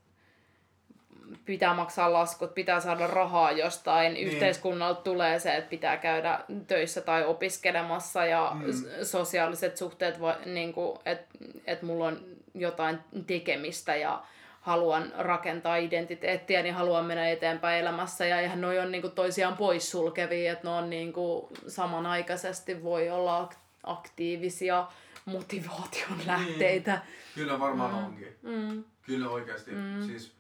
pitää 1.46 1.74
maksaa 1.74 2.14
laskut, 2.14 2.54
pitää 2.54 2.80
saada 2.80 3.08
rahaa 3.08 3.52
jostain, 3.52 4.14
niin. 4.14 4.28
yhteiskunnalta 4.28 5.02
tulee 5.02 5.40
se, 5.40 5.56
että 5.56 5.70
pitää 5.70 5.98
käydä 5.98 6.40
töissä 6.68 7.02
tai 7.02 7.26
opiskelemassa 7.26 8.26
ja 8.26 8.52
Mm. 8.54 8.66
sosiaaliset 9.04 9.78
suhteet, 9.78 10.16
niin 10.46 10.74
että 11.06 11.38
et 11.68 11.82
mulla 11.82 12.06
on 12.08 12.20
jotain 12.54 13.00
tekemistä 13.28 13.96
ja 13.96 14.24
haluan 14.62 15.12
rakentaa 15.18 15.76
identiteettiä, 15.76 16.62
niin 16.64 16.74
haluan 16.74 17.06
mennä 17.06 17.30
eteenpäin 17.30 17.80
elämässä 17.82 18.26
ja 18.26 18.40
eihän 18.40 18.62
noi 18.62 18.80
on 18.80 18.92
niinku 18.92 19.10
toisiaan 19.10 19.58
poissulkevia, 19.58 20.52
että 20.52 20.68
ne 20.68 20.74
on 20.74 20.90
niinku 20.90 21.50
samanaikaisesti 21.68 22.84
voi 22.84 23.10
olla 23.10 23.50
ak- 23.52 23.58
aktiivisia 23.84 24.88
motivaation 25.26 26.20
lähteitä. 26.26 27.02
Kyllä 27.36 27.60
varmaan 27.60 27.92
Mm. 27.94 28.06
onkin. 28.06 28.36
Mm. 28.42 28.84
Kyllä 29.02 29.30
oikeasti. 29.30 29.72
Mm. 29.72 30.08
Siis, 30.08 30.34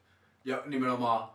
ja 0.45 0.63
nimenomaan 0.65 1.29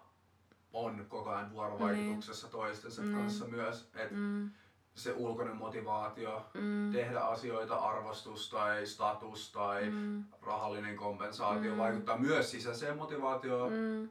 on 0.73 1.07
koko 1.09 1.31
ajan 1.31 1.51
vuorovaikutuksessa 1.51 2.49
toistensa 2.49 3.03
Mm. 3.03 3.15
kanssa 3.15 3.45
myös. 3.45 3.91
Et 3.95 4.11
Mm. 4.11 4.51
se 4.95 5.13
ulkoinen 5.13 5.57
motivaatio, 5.57 6.47
Mm. 6.55 6.93
tehdä 6.93 7.21
asioita, 7.21 7.77
arvostus 7.77 8.51
tai 8.51 8.87
status 8.87 9.53
tai 9.53 9.91
Mm. 9.91 10.25
rahallinen 10.43 10.97
kompensaatio 10.97 11.73
Mm. 11.73 11.79
vaikuttaa 11.79 12.19
myös 12.19 12.51
sisäiseen 12.51 12.97
motivaatioon, 12.97 13.73
Mm. 13.73 14.09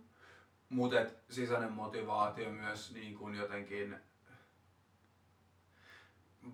mutta 0.69 0.95
sisäinen 1.29 1.71
motivaatio 1.71 2.49
myös 2.51 2.93
niin 2.93 3.17
kuin 3.17 3.35
jotenkin 3.35 3.95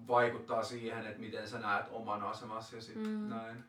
vaikuttaa 0.07 0.63
siihen, 0.63 1.05
että 1.07 1.19
miten 1.19 1.49
sä 1.49 1.59
näet 1.59 1.85
oman 1.91 2.23
asemasi 2.23 2.75
ja 2.75 2.81
sit 2.81 2.95
Mm. 2.95 3.29
näin. 3.29 3.63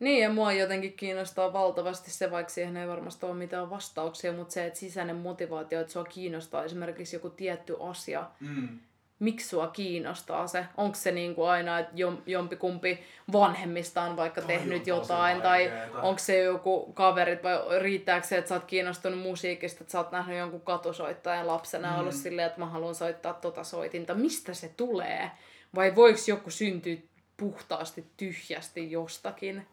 Niin, 0.00 0.22
ja 0.22 0.30
mua 0.30 0.52
jotenkin 0.52 0.92
kiinnostaa 0.92 1.52
valtavasti 1.52 2.10
se, 2.10 2.30
vaikka 2.30 2.52
siihen 2.52 2.76
ei 2.76 2.88
varmasti 2.88 3.26
ole 3.26 3.34
mitään 3.34 3.70
vastauksia, 3.70 4.32
mutta 4.32 4.54
se, 4.54 4.66
että 4.66 4.78
sisäinen 4.78 5.16
motivaatio, 5.16 5.80
että 5.80 5.92
sua 5.92 6.04
kiinnostaa 6.04 6.64
esimerkiksi 6.64 7.16
joku 7.16 7.30
tietty 7.30 7.76
asia, 7.80 8.26
Mm. 8.40 8.78
miksi 9.18 9.48
sua 9.48 9.66
kiinnostaa 9.66 10.46
se? 10.46 10.64
Onko 10.76 10.94
se 10.94 11.12
niin 11.12 11.34
kuin 11.34 11.48
aina, 11.50 11.78
että 11.78 11.92
jom, 11.94 12.18
jompikumpi 12.26 13.00
vanhemmista 13.32 14.02
on 14.02 14.16
vaikka 14.16 14.40
Toi 14.40 14.48
tehnyt 14.48 14.86
jotain, 14.86 15.42
tai 15.42 15.72
onko 16.02 16.18
se 16.18 16.38
joku 16.42 16.92
kaverit, 16.92 17.42
vai 17.42 17.58
riittääkö 17.80 18.26
se, 18.26 18.38
että 18.38 18.48
sä 18.48 18.54
oot 18.54 18.64
kiinnostunut 18.64 19.18
musiikista, 19.20 19.78
että 19.84 19.92
sä 19.92 19.98
oot 19.98 20.12
nähnyt 20.12 20.38
jonkun 20.38 20.60
katusoittajan 20.60 21.46
lapsena 21.46 21.92
Mm. 21.92 21.98
ollut 22.00 22.14
silleen, 22.14 22.46
että 22.46 22.60
mä 22.60 22.66
haluan 22.66 22.94
soittaa 22.94 23.34
tota 23.34 23.64
soitinta. 23.64 24.14
Mistä 24.14 24.54
se 24.54 24.70
tulee? 24.76 25.30
Vai 25.74 25.94
voiko 25.96 26.20
joku 26.26 26.50
syntyä 26.50 26.96
puhtaasti 27.36 28.04
tyhjästi 28.16 28.90
jostakin? 28.90 29.66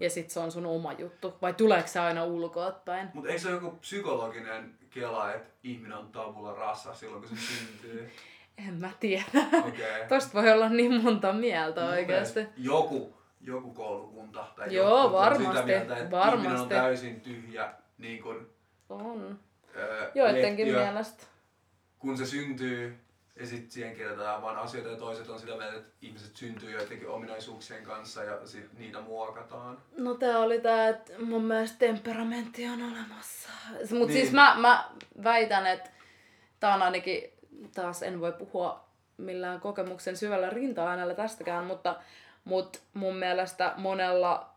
Ja 0.00 0.10
sit 0.10 0.30
se 0.30 0.40
on 0.40 0.52
sun 0.52 0.66
oma 0.66 0.92
juttu. 0.92 1.34
Vai 1.42 1.54
tuleeko 1.54 1.88
se 1.88 2.00
aina 2.00 2.24
ulkoapäin? 2.24 3.08
Mutta 3.14 3.28
eikö 3.30 3.40
se 3.42 3.48
ole 3.48 3.54
joku 3.56 3.70
psykologinen 3.70 4.74
kela, 4.90 5.32
että 5.34 5.50
ihminen 5.62 5.98
on 5.98 6.08
tabula 6.12 6.52
rasa 6.54 6.94
silloin, 6.94 7.22
kun 7.22 7.36
se 7.36 7.42
syntyy? 7.54 8.10
En 8.68 8.74
mä 8.74 8.90
tiedä. 9.00 9.24
Okay. 9.58 10.06
Tosta 10.08 10.34
voi 10.42 10.52
olla 10.52 10.68
niin 10.68 11.02
monta 11.02 11.32
mieltä 11.32 11.86
oikeasti. 11.86 12.40
Joku, 12.56 13.16
joku 13.40 13.74
koulukunta 13.74 14.46
tai 14.56 14.74
Joo, 14.74 14.88
jotkut 14.88 15.06
on 15.06 15.12
varmasti, 15.12 15.50
sitä 15.52 15.66
mieltä, 15.66 15.96
että 15.96 16.10
varmasti. 16.10 16.42
ihminen 16.46 16.60
on 16.62 16.68
täysin 16.68 17.20
tyhjä 17.20 17.72
niin 17.98 18.22
kuin, 18.22 18.46
On. 18.88 19.38
öö, 19.76 20.10
Joidenkin 20.14 20.66
lehtiö, 20.66 20.82
mielestä. 20.84 21.24
kun 21.98 22.18
se 22.18 22.26
syntyy 22.26 22.98
ja 23.40 23.46
sitten 23.46 23.70
siihen 23.70 23.96
kirjoitetaan 23.96 24.42
vaan 24.42 24.58
asioita 24.58 24.90
ja 24.90 24.96
toiset 24.96 25.28
on 25.28 25.40
sitä 25.40 25.56
mieltä, 25.56 25.76
että 25.76 25.90
ihmiset 26.02 26.36
syntyy 26.36 26.70
joidenkin 26.70 27.08
ominaisuuksien 27.08 27.84
kanssa 27.84 28.24
ja 28.24 28.46
sit 28.46 28.78
niitä 28.78 29.00
muokataan. 29.00 29.78
No 29.96 30.14
tää 30.14 30.38
oli 30.38 30.60
tää, 30.60 30.88
että 30.88 31.12
mun 31.18 31.44
mielestä 31.44 31.78
temperamentti 31.78 32.66
on 32.66 32.82
olemassa. 32.82 33.48
Mut 33.78 33.90
Niin. 33.90 34.12
siis 34.12 34.32
mä, 34.32 34.54
mä 34.58 34.90
väitän, 35.24 35.66
että 35.66 35.90
tää 36.60 36.74
on 36.74 36.82
ainakin, 36.82 37.22
taas 37.74 38.02
en 38.02 38.20
voi 38.20 38.32
puhua 38.32 38.84
millään 39.16 39.60
kokemuksen 39.60 40.16
syvällä 40.16 40.50
rinta-aineella 40.50 41.14
tästäkään, 41.14 41.64
mutta, 41.64 41.96
mut 42.44 42.82
mun 42.94 43.16
mielestä 43.16 43.74
monella 43.76 44.54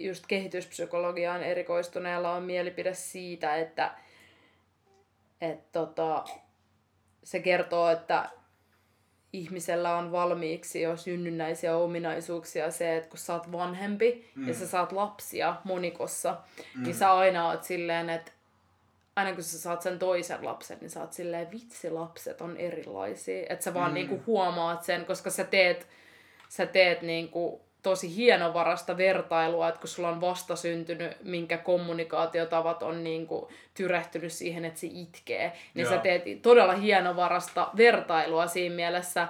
just 0.00 0.24
kehityspsykologiaan 0.26 1.42
erikoistuneella 1.42 2.32
on 2.32 2.42
mielipide 2.42 2.94
siitä, 2.94 3.56
että 3.56 3.90
et 5.40 5.72
tota, 5.72 6.24
se 7.28 7.40
kertoo, 7.40 7.88
että 7.88 8.28
ihmisellä 9.32 9.96
on 9.96 10.12
valmiiksi 10.12 10.80
jo 10.80 10.96
synnynnäisiä 10.96 11.76
ominaisuuksia 11.76 12.70
se, 12.70 12.96
että 12.96 13.10
kun 13.10 13.18
sä 13.18 13.34
oot 13.34 13.52
vanhempi 13.52 14.30
mm. 14.34 14.48
ja 14.48 14.54
sä 14.54 14.68
saat 14.68 14.92
lapsia 14.92 15.56
monikossa, 15.64 16.36
mm. 16.74 16.82
niin 16.82 16.94
sä 16.94 17.12
aina 17.12 17.48
oot 17.48 17.64
silleen, 17.64 18.10
että 18.10 18.32
aina 19.16 19.32
kun 19.32 19.42
sä 19.42 19.58
saat 19.58 19.82
sen 19.82 19.98
toisen 19.98 20.44
lapsen, 20.44 20.78
niin 20.80 20.90
sä 20.90 21.00
oot 21.00 21.12
silleen, 21.12 21.50
vitsi 21.50 21.90
lapset 21.90 22.40
on 22.40 22.56
erilaisia. 22.56 23.46
Että 23.48 23.64
sä 23.64 23.74
vaan 23.74 23.90
mm. 23.90 23.94
niinku 23.94 24.22
huomaat 24.26 24.84
sen, 24.84 25.04
koska 25.04 25.30
sä 25.30 25.44
teet, 25.44 25.86
sä 26.48 26.66
teet 26.66 27.02
niinku 27.02 27.60
tosi 27.82 28.16
hienovarasta 28.16 28.96
vertailua, 28.96 29.68
että 29.68 29.80
kun 29.80 29.88
sulla 29.88 30.08
on 30.08 30.20
vastasyntynyt, 30.20 31.16
minkä 31.24 31.58
kommunikaatiotavat 31.58 32.82
on 32.82 33.04
niinku 33.04 33.48
tyrehtynyt 33.74 34.32
siihen, 34.32 34.64
että 34.64 34.80
se 34.80 34.86
itkee, 34.90 35.52
niin 35.74 35.84
Joo. 35.84 35.94
sä 35.94 35.98
teet 35.98 36.42
todella 36.42 36.74
hienovarasta 36.74 37.70
vertailua 37.76 38.46
siinä 38.46 38.74
mielessä, 38.74 39.28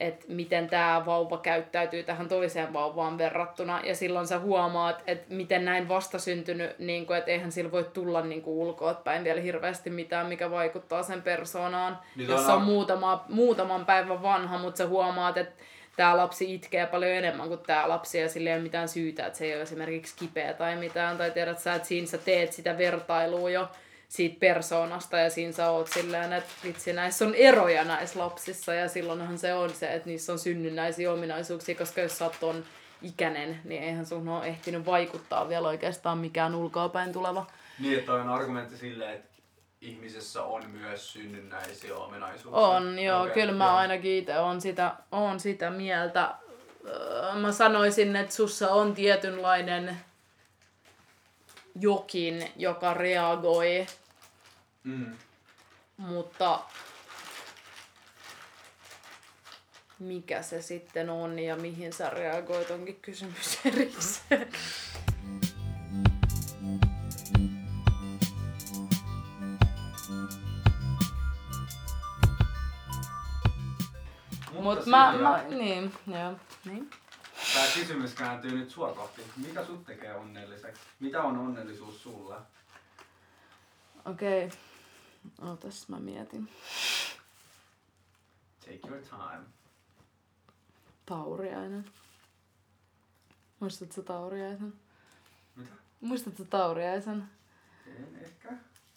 että 0.00 0.24
miten 0.28 0.68
tämä 0.68 1.02
vauva 1.06 1.38
käyttäytyy 1.38 2.02
tähän 2.02 2.28
toiseen 2.28 2.72
vauvaan 2.72 3.18
verrattuna. 3.18 3.80
Ja 3.84 3.94
silloin 3.94 4.26
sä 4.26 4.38
huomaat, 4.38 5.02
että 5.06 5.34
miten 5.34 5.64
näin 5.64 5.88
vastasyntynyt, 5.88 6.78
niin 6.78 7.06
kuin, 7.06 7.18
että 7.18 7.30
eihän 7.30 7.52
sillä 7.52 7.72
voi 7.72 7.84
tulla 7.92 8.22
niin 8.22 8.42
kuin 8.42 8.56
ulkoapäin 8.56 9.24
vielä 9.24 9.40
hirveästi 9.40 9.90
mitään, 9.90 10.26
mikä 10.26 10.50
vaikuttaa 10.50 11.02
sen 11.02 11.22
persoonaan. 11.22 11.98
Niin 12.16 12.28
jos 12.28 12.48
on 12.48 12.62
muutama, 12.62 13.24
muutaman 13.28 13.86
päivän 13.86 14.22
vanha, 14.22 14.58
mutta 14.58 14.78
sä 14.78 14.86
huomaat, 14.86 15.36
että 15.36 15.62
tämä 15.96 16.16
lapsi 16.16 16.54
itkee 16.54 16.86
paljon 16.86 17.12
enemmän 17.12 17.48
kuin 17.48 17.60
tämä 17.60 17.88
lapsi 17.88 18.18
ja 18.18 18.28
sillä 18.28 18.50
ei 18.50 18.56
ole 18.56 18.62
mitään 18.62 18.88
syytä, 18.88 19.26
että 19.26 19.38
se 19.38 19.44
ei 19.44 19.54
ole 19.54 19.62
esimerkiksi 19.62 20.14
kipeä 20.16 20.54
tai 20.54 20.76
mitään. 20.76 21.18
Tai 21.18 21.30
tiedät 21.30 21.58
sä, 21.58 21.74
että 21.74 21.88
siinä 21.88 22.06
sä 22.06 22.18
teet 22.18 22.52
sitä 22.52 22.78
vertailua 22.78 23.50
jo 23.50 23.68
siitä 24.08 24.36
persoonasta 24.40 25.18
ja 25.18 25.30
siinä 25.30 25.52
sä 25.52 25.70
oot 25.70 25.88
silleen, 25.88 26.32
että 26.32 26.50
vitsi 26.64 26.92
näissä 26.92 27.24
on 27.24 27.34
eroja 27.34 27.84
näissä 27.84 28.18
lapsissa 28.18 28.74
ja 28.74 28.88
silloinhan 28.88 29.38
se 29.38 29.54
on 29.54 29.70
se, 29.70 29.94
että 29.94 30.08
niissä 30.08 30.32
on 30.32 30.38
synnynnäisiä 30.38 31.12
ominaisuuksia, 31.12 31.74
koska 31.74 32.00
jos 32.00 32.18
sä 32.18 32.24
oot 32.24 32.64
ikäinen, 33.02 33.60
niin 33.64 33.82
eihän 33.82 34.06
sun 34.06 34.28
ole 34.28 34.46
ehtinyt 34.46 34.86
vaikuttaa 34.86 35.48
vielä 35.48 35.68
oikeastaan 35.68 36.18
mikään 36.18 36.54
ulkoapäin 36.54 37.12
tuleva. 37.12 37.46
Niin, 37.78 37.98
että 37.98 38.12
on 38.12 38.28
argumentti 38.28 38.76
sille, 38.76 39.12
että 39.12 39.31
ihmisessä 39.82 40.42
on 40.42 40.70
myös 40.70 41.12
synnynnäisiä 41.12 41.96
ominaisuuksia. 41.96 42.66
On, 42.66 42.98
joo, 42.98 43.22
Okei, 43.22 43.34
kyllä 43.34 43.52
mä 43.52 43.64
joo. 43.64 43.74
ainakin 43.76 44.12
itse 44.18 44.38
on 44.38 44.60
sitä, 44.60 44.94
on 45.12 45.40
sitä 45.40 45.70
mieltä. 45.70 46.34
Öö, 46.86 47.32
Mä 47.34 47.52
sanoisin, 47.52 48.16
että 48.16 48.34
sussa 48.34 48.70
on 48.70 48.94
tietynlainen 48.94 50.00
jokin, 51.80 52.52
joka 52.56 52.94
reagoi, 52.94 53.86
Mm. 54.84 55.16
mutta 55.96 56.60
mikä 59.98 60.42
se 60.42 60.62
sitten 60.62 61.10
on 61.10 61.38
ja 61.38 61.56
mihin 61.56 61.92
sä 61.92 62.10
reagoit 62.10 62.70
onkin 62.70 62.96
kysymys 63.02 63.58
erikseen. 63.64 64.48
Mut 74.62 74.86
mä, 74.86 75.18
mä, 75.18 75.44
niin, 75.48 75.92
joo, 76.06 76.36
niin. 76.64 76.90
Tää 77.54 77.66
kysymys 77.74 78.14
kääntyy 78.14 78.58
nyt 78.58 78.70
sua 78.70 78.92
kohti. 78.92 79.22
Mikä 79.36 79.64
sut 79.64 79.86
tekee 79.86 80.14
onnelliseksi? 80.14 80.82
Mitä 81.00 81.22
on 81.22 81.38
onnellisuus 81.38 82.02
sulle? 82.02 82.36
Okei. 84.04 84.50
Ootas, 85.42 85.88
mä 85.88 86.00
mietin. 86.00 86.48
Take 88.60 88.88
your 88.88 89.02
time. 89.02 89.44
Tauriainen. 91.06 91.84
Muistatko 93.60 94.02
Tauriaisen? 94.02 94.74
Mitä? 95.56 95.72
Muistatko 96.00 96.44
Tauriaisen? 96.44 97.24
En 97.86 98.18
ehkä. 98.22 98.52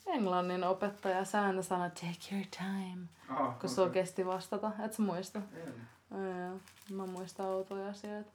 Englannin 0.06 0.64
opettaja 0.64 1.26
sääntö 1.26 1.64
sanoi 1.64 1.90
take 1.90 2.36
your 2.36 2.46
time, 2.58 3.08
Aha, 3.30 3.58
kun 3.62 3.70
okay. 3.72 3.90
kesti 3.90 4.26
vastata. 4.26 4.72
Et 4.86 4.94
sä 4.94 5.02
muista? 5.02 5.42
En, 5.54 5.74
joo. 6.12 6.60
Mä 6.92 7.06
muistan 7.06 7.46
outoja 7.46 7.90
asioita. 7.90 8.32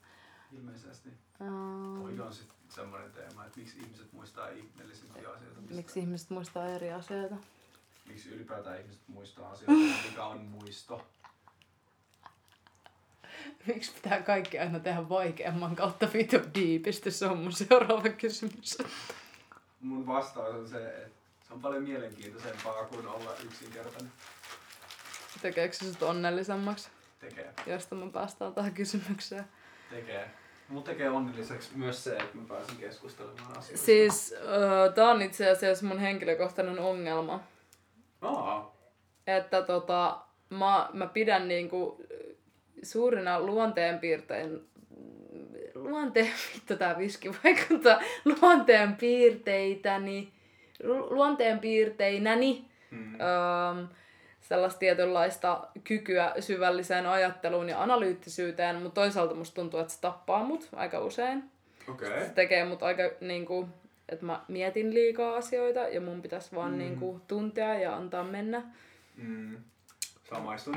ilmeisesti. 0.53 1.09
Uh, 1.41 2.03
Toi 2.03 2.21
on 2.21 2.35
sit 2.35 2.49
semmoinen 2.68 3.12
teema, 3.12 3.45
että 3.45 3.59
miksi 3.61 3.79
ihmiset 3.79 4.12
muistaa 4.12 4.49
ihmeellisimpiä 4.49 5.31
asioita. 5.31 5.61
Mistä, 5.61 5.75
miksi 5.77 6.01
ihmiset 6.01 6.31
muistaa 6.31 6.66
eri 6.66 6.93
asioita? 6.93 7.35
miksi 8.07 8.31
ylipäätään 8.31 8.81
ihmiset 8.81 9.03
muistaa 9.09 9.51
asioita, 9.51 9.95
mikä 10.11 10.25
on 10.25 10.41
muisto. 10.41 11.07
Miksi 13.66 13.93
pitää 13.93 14.23
kaikki 14.23 14.59
aina 14.59 14.81
tehdä 14.81 15.09
vaikeamman 15.09 15.77
kautta 15.77 16.09
vitu 16.14 16.37
diipisti? 16.55 17.11
Se 17.11 17.27
on 17.27 17.39
mun 17.39 17.53
seuraava 17.53 18.09
kysymys. 18.09 18.79
Mun 19.81 20.07
vastaus 20.07 20.55
on 20.55 20.68
se, 20.68 21.03
että 21.03 21.20
se 21.51 21.55
on 21.55 21.61
paljon 21.61 21.82
mielenkiintoisempaa 21.82 22.84
kuin 22.84 23.07
olla 23.07 23.34
yksinkertainen. 23.44 24.12
Tekeekö 25.42 25.74
se 25.74 25.92
sut 25.92 26.03
onnellisemmaksi, 26.03 26.88
Tekee. 27.20 27.55
josta 27.66 27.94
me 27.94 28.11
päästään 28.11 28.55
tähän 28.55 28.74
kysymykseen? 28.74 29.44
Tekee. 29.90 30.30
Mut 30.68 30.84
tekee 30.84 31.11
onnelliseksi 31.11 31.70
myös 31.74 32.05
se, 32.05 32.16
että 32.16 32.36
mä 32.36 32.42
pääsen 32.48 32.76
keskustelemaan 32.76 33.59
asioista. 33.59 33.86
Siis 33.86 34.34
äh, 34.34 34.94
tää 34.94 35.11
on 35.11 35.22
itse 35.22 35.51
asiassa 35.51 35.86
mun 35.86 35.98
henkilökohtainen 35.98 36.78
ongelma. 36.78 37.40
Aa, 38.20 38.76
Että 39.26 39.62
tota, 39.62 40.20
mä, 40.51 40.90
mä 40.92 41.07
pidän 41.07 41.48
niinku 41.48 42.05
suurina 42.82 43.40
luonteenpiirtein 43.40 44.70
luonteen, 45.74 46.32
vittu 46.55 46.76
tää 46.76 46.98
viski 46.98 47.30
vaikuttaa, 47.44 48.01
luonteen 48.24 48.96
piirteitäni, 48.96 50.32
lu- 50.83 51.14
luonteen 51.14 51.59
piirteinäni 51.59 52.64
hmm. 52.91 53.14
öö, 53.20 53.85
sellaista 54.41 54.78
tietynlaista 54.78 55.68
kykyä 55.85 56.35
syvälliseen 56.41 57.07
ajatteluun 57.07 57.68
ja 57.68 57.83
analyyttisyyteen, 57.83 58.76
mutta 58.76 59.01
toisaalta 59.01 59.35
musta 59.35 59.55
tuntuu, 59.55 59.81
että 59.81 59.93
se 59.93 60.01
tappaa 60.01 60.45
mut 60.45 60.68
aika 60.76 60.99
usein. 61.01 61.45
Okay. 61.91 62.09
Se 62.09 62.33
tekee 62.35 62.64
mut 62.64 62.83
aika 62.83 63.03
niinku, 63.20 63.68
että 64.09 64.26
mä 64.26 64.41
mietin 64.49 64.95
liikaa 64.95 65.37
asioita 65.37 65.81
ja 65.81 66.01
mun 66.01 66.22
pitäisi 66.22 66.55
vaan 66.57 66.70
Mm. 66.70 66.76
mm. 66.76 66.78
niinku 66.78 67.20
tuntea 67.28 67.74
ja 67.74 67.97
antaa 67.97 68.24
mennä. 68.24 68.62
Mm. 69.16 69.57
Samaistun. 70.35 70.76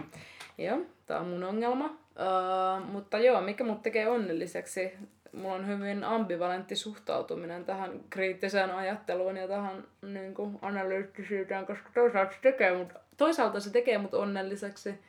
Joo, 0.58 0.80
tää 1.06 1.20
on 1.20 1.28
mun 1.28 1.43
ongelma. 1.43 1.86
Uh, 1.86 2.86
mutta 2.86 3.20
joo, 3.20 3.41
mikä 3.41 3.64
mut 3.64 3.82
tekee 3.82 4.08
onnelliseksi? 4.08 4.91
Mulla 5.34 5.56
on 5.56 5.68
hyvin 5.68 6.04
ambivalentti 6.04 6.76
suhtautuminen 6.76 7.66
tähän 7.66 8.00
kriittiseen 8.10 8.72
ajatteluun 8.72 9.38
ja 9.38 9.48
tähän 9.48 9.88
niin 10.02 10.34
kuin, 10.34 10.60
analyyttisyyteen, 10.62 11.66
koska 11.66 11.90
toisaalta 11.94 12.34
se, 12.34 12.40
tekee 12.42 12.78
mut, 12.78 12.94
toisaalta 13.18 13.60
se 13.60 13.72
tekee 13.72 13.98
mut 13.98 14.14
onnelliseksi. 14.14 15.00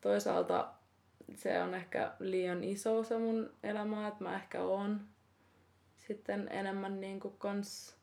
Toisaalta 0.00 0.68
se 1.34 1.62
on 1.62 1.74
ehkä 1.74 2.12
liian 2.18 2.64
iso 2.64 3.04
se 3.04 3.18
mun 3.18 3.50
elämä, 3.62 4.08
että 4.08 4.24
mä 4.24 4.36
ehkä 4.36 4.62
oon 4.62 5.00
sitten 5.96 6.48
enemmän 6.50 7.00
niin 7.00 7.20
kuin 7.20 7.34
kans 7.38 7.96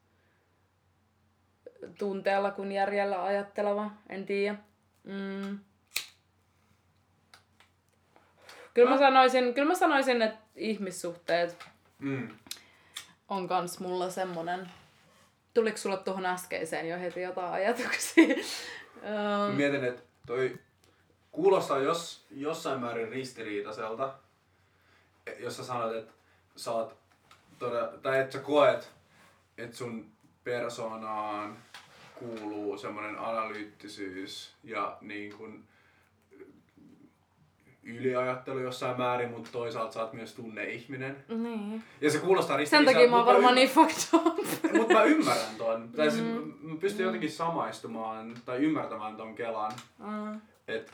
tunteella 2.00 2.52
kuin 2.52 2.72
järjellä 2.72 3.24
ajatteleva, 3.24 3.92
en 4.10 4.26
tiedä. 4.26 4.58
Mm. 5.04 5.60
Kyllä 8.74 8.90
mä 8.90 8.98
sanoisin, 8.98 9.54
kyllä 9.54 9.68
mä 9.68 9.76
sanoisin, 9.76 10.22
että 10.22 10.40
ihmissuhteet 10.56 11.58
Mm. 12.00 12.28
on 13.30 13.48
kans 13.48 13.80
mulla 13.80 14.10
semmonen... 14.10 14.72
Tuliko 15.54 15.78
sulle 15.78 15.98
tuohon 15.98 16.26
äskeiseen 16.26 16.90
jo 16.90 17.00
heti 17.00 17.22
jotain 17.22 17.54
ajatuksia? 17.54 18.24
Öm, 19.50 19.56
Mietin, 19.56 19.84
että 19.84 20.02
toi 20.28 20.60
kuulostaa 21.32 21.80
jos, 21.80 22.26
jossain 22.32 22.80
määrin 22.80 23.10
ristiriitaiselta, 23.10 24.14
jos 25.40 25.58
sä 25.58 25.64
sanot, 25.64 25.96
että 25.96 26.14
sä 26.56 26.72
oot 26.72 26.98
todella, 27.60 27.88
tai 27.88 28.20
että 28.20 28.32
sä 28.34 28.40
koet, 28.40 28.92
että 29.58 29.78
sun 29.78 30.12
persoonaan 30.44 31.58
kuuluu 32.16 32.78
semmoinen 32.78 33.20
analyyttisyys 33.20 34.54
ja 34.64 34.98
niin 35.02 35.34
kun 35.38 35.64
yliajattelu 37.84 38.60
jossain 38.60 38.98
määrin, 38.98 39.32
mutta 39.32 39.50
toisaalta 39.52 39.94
sä 39.94 40.02
oot 40.02 40.14
myös 40.14 40.34
tunneihminen. 40.34 41.24
niin. 41.30 41.84
Ja 42.02 42.12
se 42.12 42.20
kuulostaa 42.20 42.54
Sen 42.56 42.60
ristiriitaiselta. 42.60 43.00
takia 43.00 43.10
mä 43.12 43.18
oon 43.18 43.26
varmaan 43.26 43.56
niin 43.56 43.70
fucked 43.70 44.04
up. 44.14 44.38
Mutta 44.74 44.94
mä 44.94 45.04
ymmärrän 45.04 45.56
ton. 45.58 45.90
Tai 45.96 46.12
siis 46.12 46.24
Mm. 46.24 46.54
mä 46.62 46.76
pystyn 46.80 47.04
jotenkin 47.06 47.32
samaistumaan 47.32 48.34
tai 48.46 48.58
ymmärtämään 48.58 49.16
ton 49.18 49.36
Kelan, 49.36 49.72
Mm. 50.00 50.42
että 50.68 50.92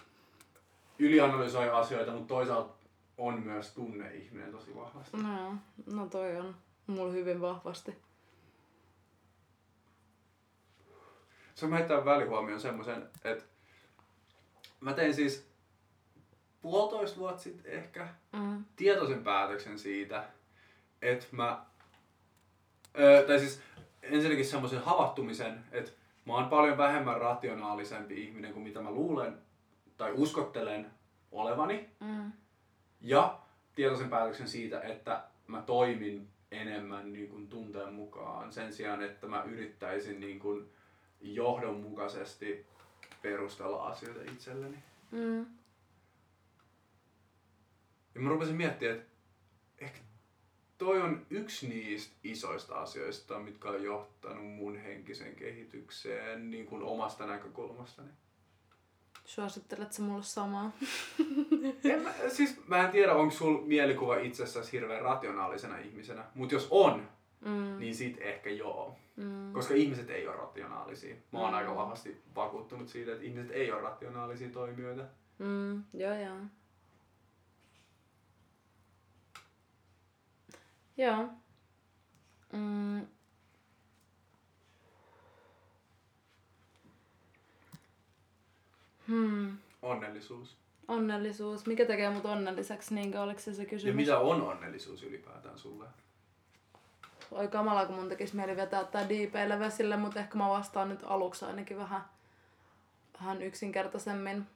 ylianalysoi 1.00 1.70
asioita, 1.70 2.12
mutta 2.12 2.28
toisaalta 2.28 2.74
on 3.18 3.42
myös 3.44 3.74
tunneihminen 3.74 4.52
tosi 4.52 4.76
vahvasti. 4.76 5.18
No, 5.18 5.56
no 5.94 6.08
toi 6.08 6.38
on 6.38 6.56
mulla 6.88 7.12
hyvin 7.12 7.42
vahvasti. 7.42 7.98
Se 11.56 11.66
on 11.66 11.74
heittää 11.74 12.06
välihuomioon 12.06 12.62
semmoisen, 12.62 13.08
että 13.24 13.44
mä 14.80 14.94
tein 14.94 15.14
siis 15.14 15.49
puolitoista 16.62 17.20
vuotta 17.20 17.42
sitten 17.42 17.72
ehkä 17.74 18.08
Mm. 18.34 18.66
tietoisen 18.76 19.24
päätöksen 19.24 19.80
siitä, 19.80 20.24
että 21.02 21.26
mä, 21.32 21.66
öö, 23.00 23.28
tai 23.28 23.40
siis 23.40 23.62
ensinnäkin 24.02 24.46
semmoisen 24.46 24.80
havahtumisen, 24.84 25.64
että 25.72 25.92
mä 26.26 26.34
oon 26.34 26.50
paljon 26.50 26.78
vähemmän 26.78 27.22
rationaalisempi 27.22 28.24
ihminen 28.24 28.54
kuin 28.54 28.64
mitä 28.64 28.82
mä 28.82 28.92
luulen 28.92 29.38
tai 29.98 30.12
uskottelen 30.14 30.92
olevani. 31.32 31.90
Mm. 32.00 32.32
Ja 33.02 33.40
tietoisen 33.76 34.10
päätöksen 34.10 34.48
siitä, 34.48 34.82
että 34.82 35.24
mä 35.48 35.62
toimin 35.62 36.28
enemmän 36.52 37.14
niin 37.14 37.30
kuin 37.30 37.48
tunteen 37.48 37.94
mukaan 37.94 38.54
sen 38.54 38.74
sijaan, 38.74 39.02
että 39.02 39.28
mä 39.28 39.44
yrittäisin 39.44 40.20
niin 40.20 40.40
kuin 40.40 40.70
johdonmukaisesti 41.22 42.66
perustella 43.22 43.84
asioita 43.88 44.32
itselleni. 44.32 44.78
Mm. 45.12 45.46
Ja 48.16 48.22
mä 48.22 48.30
rupesin 48.30 48.56
miettimään, 48.56 48.98
että 48.98 49.10
ehkä 49.80 50.00
toi 50.78 51.02
on 51.02 51.26
yksi 51.30 51.68
niistä 51.68 52.16
isoista 52.24 52.76
asioista, 52.76 53.40
mitkä 53.40 53.70
on 53.70 53.84
johtanut 53.84 54.46
mun 54.46 54.78
henkisen 54.78 55.36
kehitykseen 55.36 56.52
niin 56.52 56.66
kuin 56.66 56.84
omasta 56.84 57.26
näkökulmastani. 57.26 58.10
Suosittelet 59.26 59.94
sä 59.94 60.02
mulle 60.02 60.24
samaa? 60.24 60.72
En 61.84 62.02
mä, 62.02 62.14
siis 62.30 62.68
mä 62.68 62.86
en 62.86 62.92
tiedä, 62.92 63.14
onko 63.14 63.32
sul 63.36 63.62
mielikuva 63.66 64.18
itsessäsi 64.18 64.72
hirveän 64.72 65.02
rationaalisena 65.02 65.78
ihmisenä, 65.78 66.26
mutta 66.36 66.56
jos 66.56 66.68
on, 66.72 67.08
Mm. 67.46 67.80
niin 67.80 67.96
sit 67.96 68.18
ehkä 68.22 68.50
joo. 68.50 68.96
Mm. 69.16 69.54
Koska 69.54 69.74
ihmiset 69.74 70.10
ei 70.10 70.28
ole 70.28 70.36
rationaalisia. 70.36 71.16
Mä 71.32 71.40
oon 71.40 71.50
Mm. 71.50 71.56
aika 71.58 71.76
vahvasti 71.76 72.22
vakuuttunut 72.36 72.88
siitä, 72.90 73.12
että 73.12 73.24
ihmiset 73.24 73.52
ei 73.52 73.72
ole 73.72 73.82
rationaalisia 73.82 74.50
toimijoita. 74.50 75.04
Mm. 75.38 75.84
Joo, 75.94 76.14
joo. 76.16 76.38
Joo. 81.00 81.30
Mm. 82.54 83.08
Hmm. 89.08 89.58
Onnellisuus. 89.82 90.58
Onnellisuus. 90.88 91.66
Mikä 91.66 91.86
tekee 91.86 92.10
mut 92.10 92.26
onnelliseksi, 92.26 92.96
niinkö 92.96 93.22
oliko 93.22 93.40
se 93.40 93.54
se 93.54 93.66
kysymys? 93.66 93.86
Ja 93.86 93.94
mitä 93.94 94.20
on 94.20 94.42
onnellisuus 94.42 95.04
ylipäätään 95.04 95.60
sulle? 95.60 95.86
Oi 97.32 97.48
kamala, 97.48 97.86
kun 97.86 97.96
mun 97.96 98.10
tekis 98.10 98.34
mieli 98.34 98.56
vetää 98.56 98.84
tää 98.84 99.10
diipeille 99.10 99.60
vesille, 99.60 99.98
mutta 99.98 100.20
ehkä 100.20 100.38
mä 100.38 100.50
vastaan 100.50 100.90
nyt 100.90 101.04
aluksi 101.04 101.46
ainakin 101.46 101.78
vähän, 101.78 102.02
vähän 103.20 103.42
yksinkertaisemmin. 103.42 104.48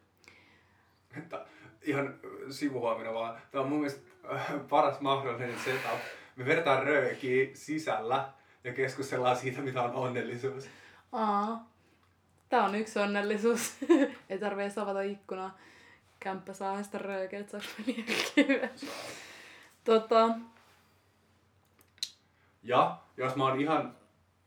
Että 1.18 1.46
ihan 1.82 2.20
sivuhuomina 2.50 3.14
vaan. 3.14 3.42
Tämä 3.52 3.64
on 3.64 3.70
mun 3.70 3.80
mielestä 3.80 4.02
äh, 4.34 4.54
paras 4.70 5.00
mahdollinen 5.00 5.60
setup. 5.60 6.23
Me 6.36 6.46
vedetään 6.46 6.84
röökiä 6.84 7.48
sisällä 7.54 8.30
ja 8.64 8.74
keskustellaan 8.74 9.38
siitä, 9.38 9.62
mitä 9.62 9.82
on 9.82 9.94
onnellisuus. 9.94 10.70
Aa. 11.12 11.70
Tää 12.50 12.64
on 12.64 12.76
yksi 12.76 13.00
onnellisuus. 13.00 13.74
Ei 14.30 14.40
tarvii 14.40 14.70
avata 14.82 15.02
ikkunaa. 15.02 15.58
Kämppä 16.20 16.54
saa 16.54 16.84
sitä 16.84 16.98
röökeä, 16.98 17.40
että 17.40 17.52
saaks 17.52 17.78
mä 17.78 17.86
liekkiä. 17.88 18.70
Tota, 19.84 20.30
Ja 22.64 22.98
jos 23.18 23.36
mä 23.36 23.44
oon 23.44 23.62
ihan, 23.62 23.96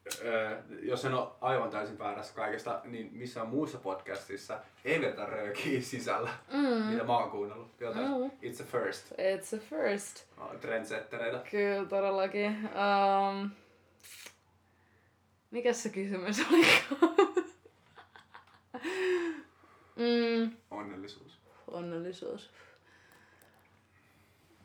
äh, 0.06 0.58
jos 0.82 1.04
en 1.04 1.14
ole 1.14 1.28
aivan 1.40 1.70
täysin 1.70 1.98
väärässä 1.98 2.34
kaikesta, 2.34 2.80
niin 2.84 3.10
missään 3.12 3.48
muussa 3.48 3.78
podcastissa 3.78 4.58
ei 4.84 5.00
vedetä 5.00 5.26
röökiä 5.26 5.80
sisällä, 5.82 6.30
mm, 6.52 6.58
mitä 6.92 7.04
mä 7.04 7.18
oon 7.18 7.30
kuunnellut. 7.30 7.80
Joten 7.80 8.02
Mm. 8.02 8.30
it's 8.42 8.62
a 8.62 8.66
first. 8.66 9.12
it's 9.12 9.56
a 9.56 9.60
first. 9.70 10.24
Mä 10.36 10.58
Trendsettereitä. 10.60 11.38
Kyllä, 11.50 11.88
todellakin. 11.88 12.68
Um, 13.40 13.50
mikä 15.50 15.72
se 15.72 15.88
kysymys 15.88 16.36
oli? 16.50 16.66
mm, 19.96 20.56
Onnellisuus. 20.70 21.38
onnellisuus. 21.70 22.50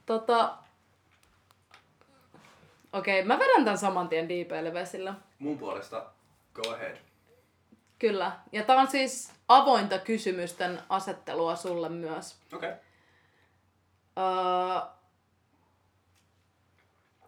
Tota... 0.06 0.58
Okei, 2.94 3.24
mä 3.24 3.40
vedän 3.40 3.66
tän 3.66 3.78
saman 3.78 4.10
tien 4.10 4.30
diipeille 4.30 4.74
vesillä. 4.74 5.14
Mun 5.42 5.58
puolesta 5.58 6.06
go 6.54 6.74
ahead. 6.74 6.98
Kyllä. 8.00 8.40
Ja 8.52 8.64
tää 8.64 8.76
on 8.76 8.88
siis 8.88 9.34
avointa 9.48 10.00
kysymysten 10.00 10.82
asettelua 10.90 11.56
sulle 11.56 11.90
myös. 11.90 12.40
Okei. 12.54 12.70
Okay. 12.70 12.82
Öö, 14.18 14.82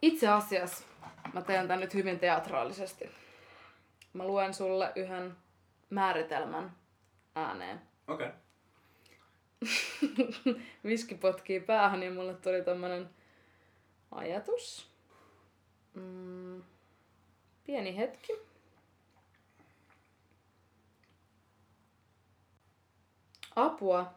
itse 0.01 0.27
asiassa 0.27 0.83
mä 1.33 1.41
teen 1.41 1.67
tän 1.67 1.79
nyt 1.79 1.93
hyvin 1.93 2.19
teatraalisesti. 2.19 3.11
Mä 4.13 4.27
luen 4.27 4.53
sulle 4.53 4.91
yhden 4.95 5.37
määritelmän 5.89 6.75
ääneen. 7.35 7.81
Okei. 8.07 8.27
Okay. 8.27 8.39
Viski 10.85 11.15
potkii 11.15 11.59
päähän, 11.59 11.99
niin 11.99 12.13
mulle 12.13 12.33
tuli 12.33 12.61
tämmönen 12.63 13.09
ajatus. 14.11 14.91
Mm, 15.93 16.63
pieni 17.65 17.97
hetki. 17.97 18.33
Apua. 23.55 24.13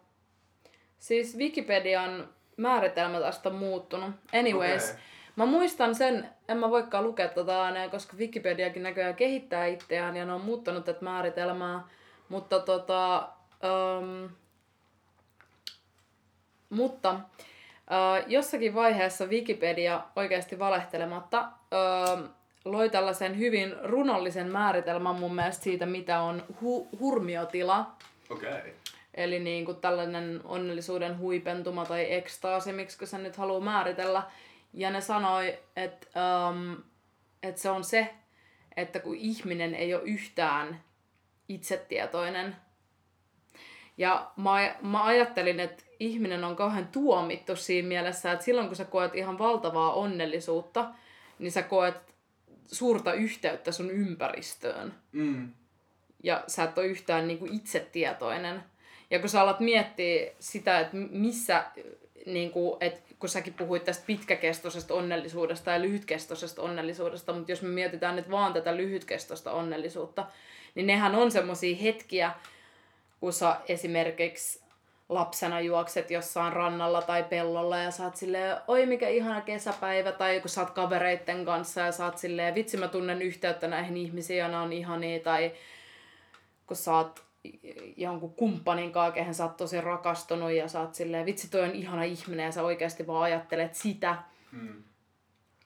Siis 0.98 1.36
Wikipedian 1.36 2.28
määritelmä 2.56 3.20
tästä 3.20 3.48
on 3.48 3.54
muuttunut. 3.54 4.10
Anyways, 4.34 4.90
Okei. 4.90 5.02
mä 5.36 5.46
muistan 5.46 5.94
sen, 5.94 6.30
en 6.48 6.56
mä 6.56 6.70
voikaan 6.70 7.04
lukea 7.04 7.28
tätä 7.28 7.64
ääneen, 7.64 7.90
koska 7.90 8.16
Wikipediakin 8.16 8.82
näköjään 8.82 9.14
kehittää 9.14 9.66
itseään 9.66 10.16
ja 10.16 10.24
ne 10.24 10.32
on 10.32 10.44
muuttanut 10.44 10.84
tätä 10.84 11.04
määritelmää. 11.04 11.88
Mutta 12.28 12.60
tota, 12.60 13.28
Um, 13.64 14.30
mutta 16.70 17.12
uh, 17.12 18.28
jossakin 18.30 18.74
vaiheessa 18.74 19.26
Wikipedia 19.26 20.02
oikeasti 20.16 20.58
valehtelematta 20.58 21.40
uh, 21.40 22.28
loi 22.72 22.90
tällaisen 22.90 23.38
hyvin 23.38 23.74
runollisen 23.82 24.52
määritelmän 24.52 25.16
mun 25.16 25.34
mielestä 25.34 25.64
siitä, 25.64 25.86
mitä 25.86 26.20
on 26.20 26.42
hu- 26.52 26.98
hurmiotila. 27.00 27.92
Okei. 28.30 28.50
Okay. 28.50 28.70
Eli 29.14 29.38
niin 29.38 29.64
kuin 29.64 29.80
tällainen 29.80 30.40
onnellisuuden 30.44 31.18
huipentuma 31.18 31.84
tai 31.84 32.12
ekstaasi, 32.12 32.72
miksi 32.72 33.06
se 33.06 33.18
nyt 33.18 33.36
haluaa 33.36 33.60
määritellä. 33.60 34.22
Ja 34.72 34.90
ne 34.90 35.00
sanoi, 35.00 35.58
että, 35.76 36.06
um, 36.50 36.76
että 37.42 37.60
se 37.60 37.70
on 37.70 37.84
se, 37.84 38.14
että 38.76 38.98
kun 39.00 39.16
ihminen 39.16 39.74
ei 39.74 39.94
ole 39.94 40.02
yhtään 40.02 40.80
itsetietoinen. 41.48 42.56
Ja 43.98 44.30
mä, 44.36 44.74
mä 44.82 45.04
ajattelin, 45.04 45.60
että 45.60 45.84
ihminen 46.00 46.44
on 46.44 46.56
kauhean 46.56 46.88
tuomittu 46.88 47.56
siinä 47.56 47.88
mielessä, 47.88 48.32
että 48.32 48.44
silloin 48.44 48.66
kun 48.66 48.76
sä 48.76 48.84
koet 48.84 49.14
ihan 49.14 49.38
valtavaa 49.38 49.92
onnellisuutta, 49.92 50.88
niin 51.38 51.52
sä 51.52 51.62
koet 51.62 51.94
suurta 52.72 53.12
yhteyttä 53.12 53.72
sun 53.72 53.90
ympäristöön. 53.90 54.94
Mm. 55.12 55.52
Ja 56.22 56.44
sä 56.46 56.64
et 56.64 56.78
ole 56.78 56.86
yhtään 56.86 57.28
niin 57.28 57.38
kuin 57.38 57.54
itsetietoinen. 57.54 58.62
Ja 59.10 59.18
kun 59.18 59.28
sä 59.28 59.40
alat 59.40 59.60
miettiä 59.60 60.32
sitä, 60.40 60.80
että 60.80 60.96
missä, 61.10 61.64
niin 62.26 62.50
kuin, 62.50 62.76
että 62.80 63.00
kun 63.18 63.28
säkin 63.28 63.54
puhuit 63.54 63.84
tästä 63.84 64.04
pitkäkestoisesta 64.06 64.94
onnellisuudesta 64.94 65.70
ja 65.70 65.82
lyhytkestoisesta 65.82 66.62
onnellisuudesta, 66.62 67.32
mutta 67.32 67.52
jos 67.52 67.62
me 67.62 67.68
mietitään 67.68 68.16
nyt 68.16 68.30
vaan 68.30 68.52
tätä 68.52 68.76
lyhytkestoista 68.76 69.52
onnellisuutta, 69.52 70.26
niin 70.74 70.86
nehän 70.86 71.14
on 71.14 71.30
semmoisia 71.30 71.76
hetkiä, 71.76 72.32
kun 73.20 73.32
sä 73.32 73.56
esimerkiksi 73.68 74.65
lapsena 75.08 75.60
juokset 75.60 76.10
jossain 76.10 76.52
rannalla 76.52 77.02
tai 77.02 77.24
pellolla 77.24 77.78
ja 77.78 77.90
saat 77.90 78.16
silleen, 78.16 78.56
oi 78.68 78.86
mikä 78.86 79.08
ihana 79.08 79.40
kesäpäivä, 79.40 80.12
tai 80.12 80.40
kun 80.40 80.48
sä 80.48 80.60
oot 80.60 80.70
kavereitten 80.70 81.44
kanssa 81.44 81.80
ja 81.80 81.92
saat 81.92 82.18
silleen, 82.18 82.54
vitsi 82.54 82.76
mä 82.76 82.88
tunnen 82.88 83.22
yhteyttä 83.22 83.68
näihin 83.68 83.96
ihmisiin 83.96 84.38
ja 84.38 84.48
ne 84.48 84.58
on 84.58 84.72
ihania, 84.72 85.20
tai 85.20 85.52
kun 86.66 86.76
sä 86.76 86.96
oot 86.96 87.24
jonkun 87.96 88.34
kumppanin 88.34 88.92
kanssa, 88.92 89.12
kehen 89.12 89.34
sä 89.34 89.44
oot 89.44 89.56
tosi 89.56 89.80
rakastunut 89.80 90.50
ja 90.50 90.68
sä 90.68 90.80
oot 90.80 90.94
silleen, 90.94 91.26
vitsi 91.26 91.50
toi 91.50 91.62
on 91.62 91.74
ihana 91.74 92.02
ihminen 92.02 92.44
ja 92.44 92.52
sä 92.52 92.62
oikeasti 92.62 93.06
vaan 93.06 93.22
ajattelet 93.22 93.74
sitä. 93.74 94.16
Mm. 94.52 94.82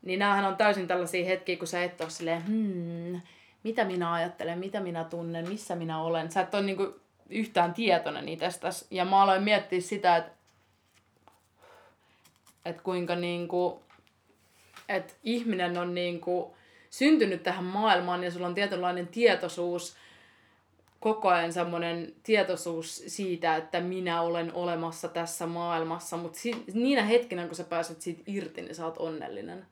Niin 0.03 0.19
näähän 0.19 0.45
on 0.45 0.57
täysin 0.57 0.87
tällaisia 0.87 1.25
hetkiä, 1.25 1.57
kun 1.57 1.67
sä 1.67 1.85
et 1.85 2.01
ole 2.01 2.11
silleen, 2.11 2.47
hmm, 2.47 3.21
mitä 3.63 3.85
minä 3.85 4.13
ajattelen, 4.13 4.59
mitä 4.59 4.81
minä 4.81 5.05
tunnen, 5.05 5.49
missä 5.49 5.77
minä 5.77 6.03
olen. 6.03 6.31
Sä 6.31 6.41
et 6.41 6.55
ole 6.55 6.63
niinku 6.63 7.01
yhtään 7.31 7.75
tietoinen 7.75 8.29
itsestäsi. 8.29 8.87
Ja 8.91 9.05
mä 9.05 9.23
aloin 9.23 9.43
miettiä 9.43 9.81
sitä, 9.81 10.17
että, 10.17 10.33
että 12.65 12.83
kuinka 12.83 13.17
niinku, 13.17 13.83
että 14.89 15.13
ihminen 15.25 15.79
on 15.79 15.95
niinku 15.95 16.57
syntynyt 16.91 17.43
tähän 17.43 17.65
maailmaan 17.65 18.25
ja 18.25 18.31
sulla 18.31 18.47
on 18.47 18.55
tietynlainen 18.55 19.09
tietoisuus, 19.09 19.97
koko 21.01 21.29
ajan 21.29 21.53
semmoinen 21.53 22.15
tietoisuus 22.23 23.03
siitä, 23.07 23.57
että 23.57 23.81
minä 23.81 24.23
olen 24.23 24.55
olemassa 24.55 25.09
tässä 25.09 25.47
maailmassa, 25.47 26.17
mutta 26.17 26.39
si- 26.39 26.65
niinä 26.75 27.03
hetkinä, 27.03 27.47
kun 27.47 27.57
sä 27.57 27.65
pääset 27.65 28.01
siitä 28.01 28.23
irti, 28.27 28.63
niin 28.63 28.75
sä 28.75 28.87
oot 28.87 28.99
onnellinen. 28.99 29.67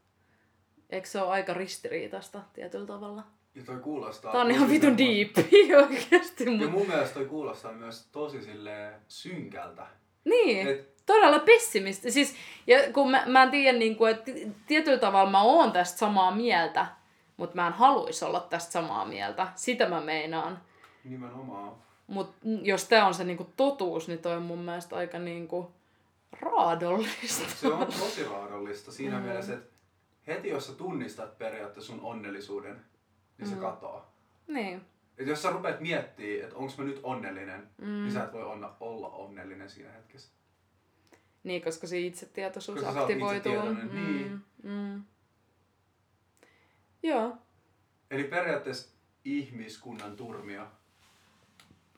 Eikö 0.90 1.08
se 1.08 1.20
ole 1.20 1.30
aika 1.30 1.54
ristiriitasta 1.54 2.42
tietyllä 2.52 2.86
tavalla? 2.86 3.37
Ja 3.54 3.62
toi 3.66 3.76
kuulostaa... 3.76 4.32
Tää 4.32 4.40
on 4.40 4.50
ihan 4.50 4.68
vitun 4.70 4.98
diippi 4.98 5.74
oikeesti, 5.88 6.44
Ja 6.60 6.68
mun 6.68 6.86
mielestä 6.86 7.14
toi 7.14 7.24
kuulostaa 7.26 7.72
myös 7.72 8.06
tosi 8.12 8.42
silleen 8.42 8.94
synkältä. 9.08 9.86
Niin, 10.24 10.68
Et, 10.68 10.96
todella 11.06 11.38
pessimistä. 11.38 12.10
Siis, 12.10 12.34
ja 12.66 12.78
kun 12.92 13.10
mä, 13.10 13.22
mä 13.26 13.42
en 13.42 13.50
tiedä, 13.50 13.78
niin 13.78 13.96
kuin, 13.96 14.10
että 14.10 14.30
tietyllä 14.66 14.98
tavalla 14.98 15.30
mä 15.30 15.42
oon 15.42 15.72
tästä 15.72 15.98
samaa 15.98 16.34
mieltä, 16.34 16.86
mutta 17.36 17.56
mä 17.56 17.66
en 17.66 17.72
haluaisi 17.72 18.24
olla 18.24 18.40
tästä 18.40 18.72
samaa 18.72 19.04
mieltä. 19.04 19.48
Sitä 19.54 19.88
mä 19.88 20.00
meinaan. 20.00 20.60
nimenomaan. 21.04 21.72
Mutta 22.06 22.36
jos 22.62 22.84
tämä 22.88 23.06
on 23.06 23.14
se 23.14 23.24
niinku 23.24 23.52
totuus, 23.56 24.08
niin 24.08 24.18
toi 24.18 24.36
on 24.36 24.42
mun 24.42 24.58
mielestä 24.58 24.96
aika 24.96 25.18
niinku 25.18 25.70
raadollista. 26.40 27.50
Se 27.56 27.68
on 27.68 27.86
tosi 27.86 28.24
raadollista 28.24 28.92
siinä 28.92 29.18
Mm. 29.18 29.24
mielessä, 29.24 29.54
että 29.54 29.70
heti 30.26 30.48
jos 30.48 30.66
sä 30.66 30.72
tunnistat 30.72 31.38
periaatteessa 31.38 31.92
sun 31.92 32.00
onnellisuuden, 32.04 32.80
niin 33.38 33.48
se 33.48 33.54
Mm. 33.54 33.60
katoaa. 33.60 34.12
Niin. 34.48 34.80
Et 35.18 35.26
jos 35.26 35.42
sä 35.42 35.50
rupeat 35.50 35.80
miettimään, 35.80 36.44
että 36.44 36.56
onko 36.56 36.72
mä 36.78 36.84
nyt 36.84 37.00
onnellinen, 37.02 37.68
Mm. 37.78 37.86
niin 37.86 38.12
sä 38.12 38.24
et 38.24 38.32
voi 38.32 38.42
onna, 38.44 38.72
olla 38.80 39.08
onnellinen 39.08 39.70
siinä 39.70 39.90
hetkessä. 39.92 40.28
Niin, 41.44 41.62
koska 41.62 41.86
se 41.86 41.98
itsetietoisuus 42.00 42.80
Koska 42.80 43.00
aktivoituu. 43.00 43.52
itsetietoinen, 43.52 43.94
niin. 43.94 44.40
mm. 44.62 45.02
Joo. 47.02 47.36
Eli 48.10 48.24
periaatteessa 48.24 48.88
ihmiskunnan 49.24 50.16
turmio 50.16 50.66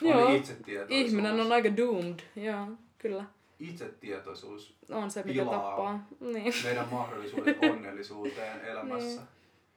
Joo. 0.00 0.26
on 0.26 0.32
itsetietoisuus. 0.36 1.06
Ihminen 1.10 1.40
on 1.40 1.52
aika 1.52 1.76
doomed. 1.76 2.20
Joo, 2.36 2.66
kyllä. 2.98 3.24
Itsetietoisuus 3.58 4.76
On 4.90 5.10
se, 5.10 5.22
mikä 5.22 5.44
tappaa. 5.44 6.06
Niin. 6.20 6.54
meidän 6.64 6.88
mahdollisuudet 6.90 7.58
onnellisuuteen 7.72 8.60
elämässä. 8.64 9.22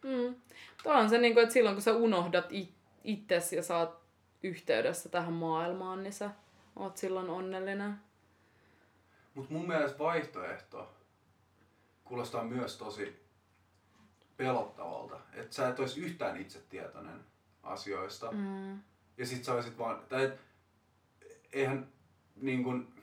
Mm. 0.04 0.36
Tuo 0.84 0.93
on 0.93 1.10
se, 1.10 1.18
niin 1.18 1.34
kuin, 1.34 1.43
että 1.43 1.54
silloin 1.54 1.76
kun 1.76 1.82
sä 1.82 1.93
unohdat 1.93 2.45
it- 2.49 2.74
itsesi 3.04 3.56
ja 3.56 3.64
saat 3.64 3.99
yhteydessä 4.43 5.10
tähän 5.10 5.34
maailmaan, 5.34 6.04
niin 6.04 6.14
sä 6.14 6.30
oot 6.76 6.97
silloin 6.97 7.30
onnellinen. 7.30 7.95
Mutta 9.34 9.54
mun 9.54 9.68
mielestä 9.68 9.99
vaihtoehto 9.99 10.93
kuulostaa 12.04 12.43
myös 12.43 12.78
tosi 12.78 13.24
pelottavalta. 14.38 15.20
Että 15.34 15.56
sä 15.56 15.68
et 15.70 15.80
olisi 15.80 15.99
yhtään 16.01 16.38
itsetietoinen 16.41 17.20
asioista. 17.64 18.32
Mm. 18.32 18.80
Ja 19.18 19.26
sit 19.26 19.43
sä 19.43 19.54
olisit 19.54 19.78
vaan, 19.78 19.99
tai 20.10 20.24
et, 20.24 20.39
eihän 21.54 21.88
niin 22.36 22.64
kun, 22.64 22.93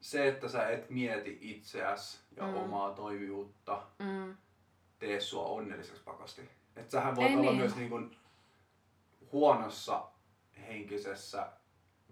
se, 0.00 0.28
että 0.28 0.48
sä 0.48 0.68
et 0.68 0.90
mieti 0.90 1.38
itseäsi 1.40 2.18
ja 2.36 2.46
Mm. 2.46 2.54
omaa 2.56 2.92
toimijuutta, 2.92 3.82
Mm. 3.98 4.36
Tee 5.02 5.20
sua 5.20 5.44
onnelliseksi 5.44 6.02
pakosti. 6.04 6.48
Että 6.76 6.90
sähän 6.90 7.16
voit 7.16 7.30
Ei 7.30 7.36
olla 7.36 7.50
niin. 7.50 7.60
myös 7.60 7.76
niin 7.76 7.90
kun, 7.90 8.16
huonossa 9.32 10.04
henkisessä 10.68 11.46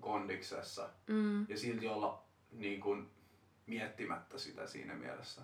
kondiksessa 0.01 0.89
Mm. 1.07 1.47
ja 1.49 1.59
silti 1.59 1.89
olla 1.89 2.23
niin 2.53 2.81
kun, 2.81 3.11
miettimättä 3.67 4.39
sitä 4.39 4.67
siinä 4.67 4.95
mielessä. 4.95 5.43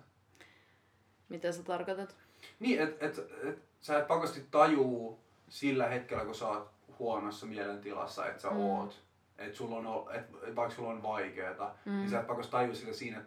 Mitä 1.29 1.51
sä 1.51 1.63
tarkoitat? 1.63 2.15
Niin, 2.59 2.81
että 2.81 3.05
et, 3.05 3.17
et, 3.43 3.59
sä 3.81 3.99
et 3.99 4.07
pakosti 4.07 4.47
tajuu 4.51 5.19
sillä 5.49 5.87
hetkellä, 5.87 6.25
kun 6.25 6.35
sä 6.35 6.47
oot 6.47 6.71
huonossa 6.99 7.45
mielentilassa, 7.45 8.27
että 8.27 8.41
sä 8.41 8.49
Mm. 8.49 8.57
oot. 8.59 9.01
Että 9.37 9.57
sulla 9.57 9.75
on, 9.75 10.15
et, 10.15 10.25
et 10.47 10.55
vaikka 10.55 10.75
sulla 10.75 10.89
on 10.89 11.03
vaikeeta, 11.03 11.75
Mm. 11.85 11.91
mm. 11.91 11.97
niin 11.97 12.09
sä 12.09 12.19
et 12.19 12.27
pakosti 12.27 12.51
tajuu 12.51 12.75
sitä 12.75 12.93
siinä 12.93 13.23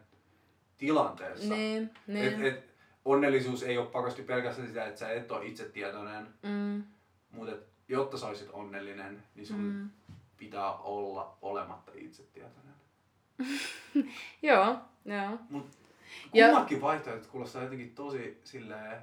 tilanteessa. 0.79 1.55
Niin, 1.55 1.91
niin. 2.07 2.45
Et, 2.47 2.55
et, 2.55 2.70
onnellisuus 3.05 3.63
ei 3.63 3.79
ole 3.79 3.87
pakosti 3.87 4.23
pelkästään 4.23 4.69
sitä, 4.69 4.85
että 4.85 5.01
sä 5.01 5.11
et 5.13 5.31
ole 5.33 5.47
itsetietoinen, 5.47 6.29
Mm. 6.43 6.85
mutta 7.31 7.53
jotta 7.89 8.19
sä 8.19 8.27
olisit 8.27 8.49
onnellinen, 8.53 9.23
niin 9.35 9.47
sun 9.47 9.61
mm. 9.61 9.91
Pitää 10.37 10.73
olla 10.73 11.37
olematta 11.43 11.93
itsetietoinen. 11.95 12.75
Joo, 14.43 14.77
joo. 15.05 15.39
Ja- 16.35 16.47
Kummatkin 16.49 16.81
vaihtoehdot 16.81 17.27
kuulostaa 17.27 17.63
jotenkin 17.63 17.95
tosi 17.95 18.41
silleen, 18.45 19.03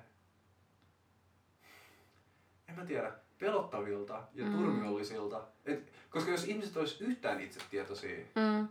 en 2.69 2.75
mä 2.75 2.85
tiedä, 2.85 3.11
pelottavilta 3.39 4.23
ja 4.33 4.45
Mm. 4.45 4.51
mm. 4.51 4.57
turmiollisilta. 4.57 5.41
Et, 5.65 5.91
koska 6.09 6.31
jos 6.31 6.43
ihmiset 6.47 6.77
olisi 6.77 7.03
yhtään 7.03 7.41
itsetietoisia, 7.41 8.17
Mm. 8.35 8.67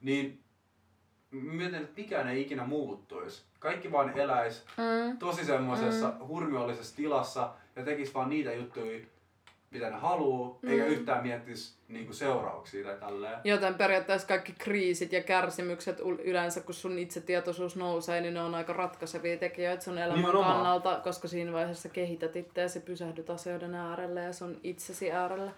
niin 0.00 0.42
että 1.76 2.00
mikään 2.00 2.28
ei 2.28 2.40
ikinä 2.40 2.64
muuttuisi. 2.64 3.42
Kaikki 3.58 3.92
vaan 3.92 4.18
eläis 4.18 4.64
Mm. 4.76 5.18
tosi 5.18 5.44
semmoisessa 5.44 6.08
mm. 6.08 6.26
hurmiollisessa 6.26 6.96
tilassa 6.96 7.50
ja 7.76 7.82
tekis 7.84 8.14
vaan 8.14 8.30
niitä 8.30 8.52
juttuja, 8.52 9.00
mitä 9.70 9.90
ne 9.90 9.96
haluu, 9.96 10.58
mm. 10.62 10.68
eikä 10.70 10.86
yhtään 10.86 11.22
miettisi 11.22 11.74
niinku 11.88 12.12
seurauksia 12.12 12.84
tai 12.84 12.96
tälleen. 12.96 13.38
Joten 13.44 13.74
periaatteessa 13.74 14.28
kaikki 14.28 14.52
kriisit 14.58 15.12
ja 15.12 15.22
kärsimykset 15.22 15.98
yleensä, 16.24 16.60
kun 16.60 16.74
sun 16.74 16.98
itsetietoisuus 16.98 17.76
nousee, 17.76 18.20
niin 18.20 18.34
ne 18.34 18.42
on 18.42 18.54
aika 18.54 18.72
ratkaisevia 18.72 19.36
tekijöitä 19.36 19.84
sun 19.84 19.98
elämän 19.98 20.16
Nimenomaan. 20.16 20.54
kannalta, 20.54 21.00
koska 21.04 21.28
siinä 21.28 21.52
vaiheessa 21.52 21.88
kehität 21.88 22.36
itseäsi, 22.36 22.80
pysähdyt 22.80 23.30
asioiden 23.30 23.74
äärelle 23.74 24.20
ja 24.22 24.32
sun 24.32 24.60
itsesi 24.62 25.12
äärelle. 25.12 25.50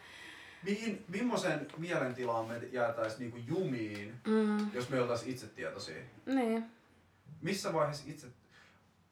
Mihin, 0.63 1.05
millaisen 1.09 1.67
mielentilaan 1.77 2.47
me 2.49 2.59
jäätäis 2.73 3.19
niinku 3.19 3.37
jumiin, 3.47 4.15
Mm. 4.27 4.73
jos 4.75 4.89
me 4.89 5.01
oltais 5.01 5.23
itsetietoisia? 5.27 6.03
Niin. 6.27 6.65
Missä 7.43 7.73
vaiheessa 7.73 8.05
itse... 8.07 8.27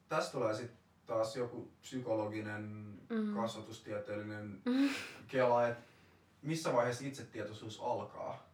Tästä 0.09 0.33
tulee 0.33 0.55
sitten 0.55 0.79
taas 1.07 1.37
joku 1.37 1.69
psykologinen, 1.81 2.63
Mm. 3.11 3.35
kasvatustieteellinen 3.35 4.61
kela, 5.29 5.69
että 5.69 5.83
missä 6.43 6.73
vaiheessa 6.73 7.05
itsetietoisuus 7.07 7.81
alkaa? 7.81 8.51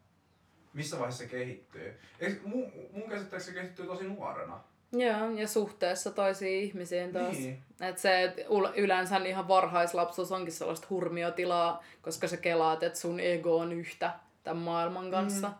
Missä 0.75 0.97
vaiheessa 0.99 1.23
se 1.25 1.29
kehittyy? 1.31 1.95
Eikö, 2.21 2.41
mun, 2.49 2.73
mun 2.93 3.09
käsittääkseni 3.11 3.55
se 3.55 3.61
kehittyy 3.61 3.87
tosi 3.87 4.05
nuorena. 4.05 4.61
Joo, 4.93 5.31
ja 5.31 5.49
suhteessa 5.49 6.11
toisiin 6.11 6.65
ihmisiin 6.65 7.13
taas. 7.13 7.37
Niin. 7.37 7.63
Et 7.81 7.99
se 7.99 8.23
et 8.23 8.37
yleensä 8.77 9.17
ihan 9.17 9.49
varhaislapsuus 9.49 10.33
onkin 10.33 10.53
sellaista 10.53 10.87
hurmiotilaa, 10.91 11.85
koska 12.03 12.29
sä 12.29 12.37
kelaat, 12.37 12.83
että 12.83 12.99
sun 12.99 13.21
ego 13.21 13.57
on 13.57 13.73
yhtä 13.73 14.11
tämän 14.45 14.63
maailman 14.63 15.11
kanssa. 15.11 15.49
Mm. 15.49 15.55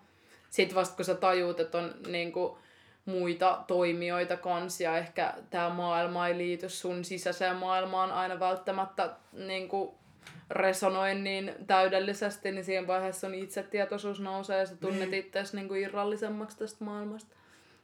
Sitten 0.51 0.75
vasta 0.75 0.97
kun 0.97 1.05
sä 1.05 1.15
tajuut, 1.15 1.61
että 1.61 1.79
on 1.79 1.95
niinku, 2.07 2.59
muita 3.07 3.65
toimijoita 3.67 4.37
kanssa 4.37 4.83
ja 4.83 4.99
ehkä 4.99 5.35
tämä 5.51 5.69
maailma 5.69 6.29
ei 6.29 6.39
liity 6.39 6.69
sun 6.69 7.05
sisäiseen 7.05 7.57
maailmaan 7.57 8.11
aina 8.11 8.41
välttämättä 8.41 9.17
niinku, 9.33 9.99
resonoi 10.51 11.15
niin 11.15 11.55
täydellisesti, 11.67 12.53
niin 12.53 12.65
siinä 12.65 12.87
vaiheessa 12.87 13.21
sun 13.21 13.35
itsetietoisuus 13.35 14.21
nousee 14.21 14.59
ja 14.59 14.67
sä 14.67 14.77
tunnet 14.77 15.11
niin. 15.11 15.25
itseäsi 15.25 15.57
niinku 15.57 15.75
irrallisemmaksi 15.75 16.59
tästä 16.59 16.85
maailmasta. 16.85 17.37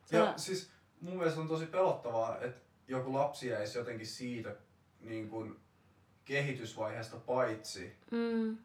Sä... 0.05 0.17
Ja 0.17 0.33
siis 0.37 0.71
mun 1.03 1.17
mielestä 1.17 1.41
on 1.41 1.49
tosi 1.49 1.67
pelottavaa, 1.67 2.39
että 2.41 2.61
joku 2.89 3.13
lapsi 3.13 3.49
jäisi 3.49 3.79
jotenkin 3.79 4.07
siitä 4.07 4.57
niin 5.01 5.29
kuin, 5.29 5.57
kehitysvaiheesta 6.25 7.17
paitsi. 7.17 7.93
Mm. 8.11 8.57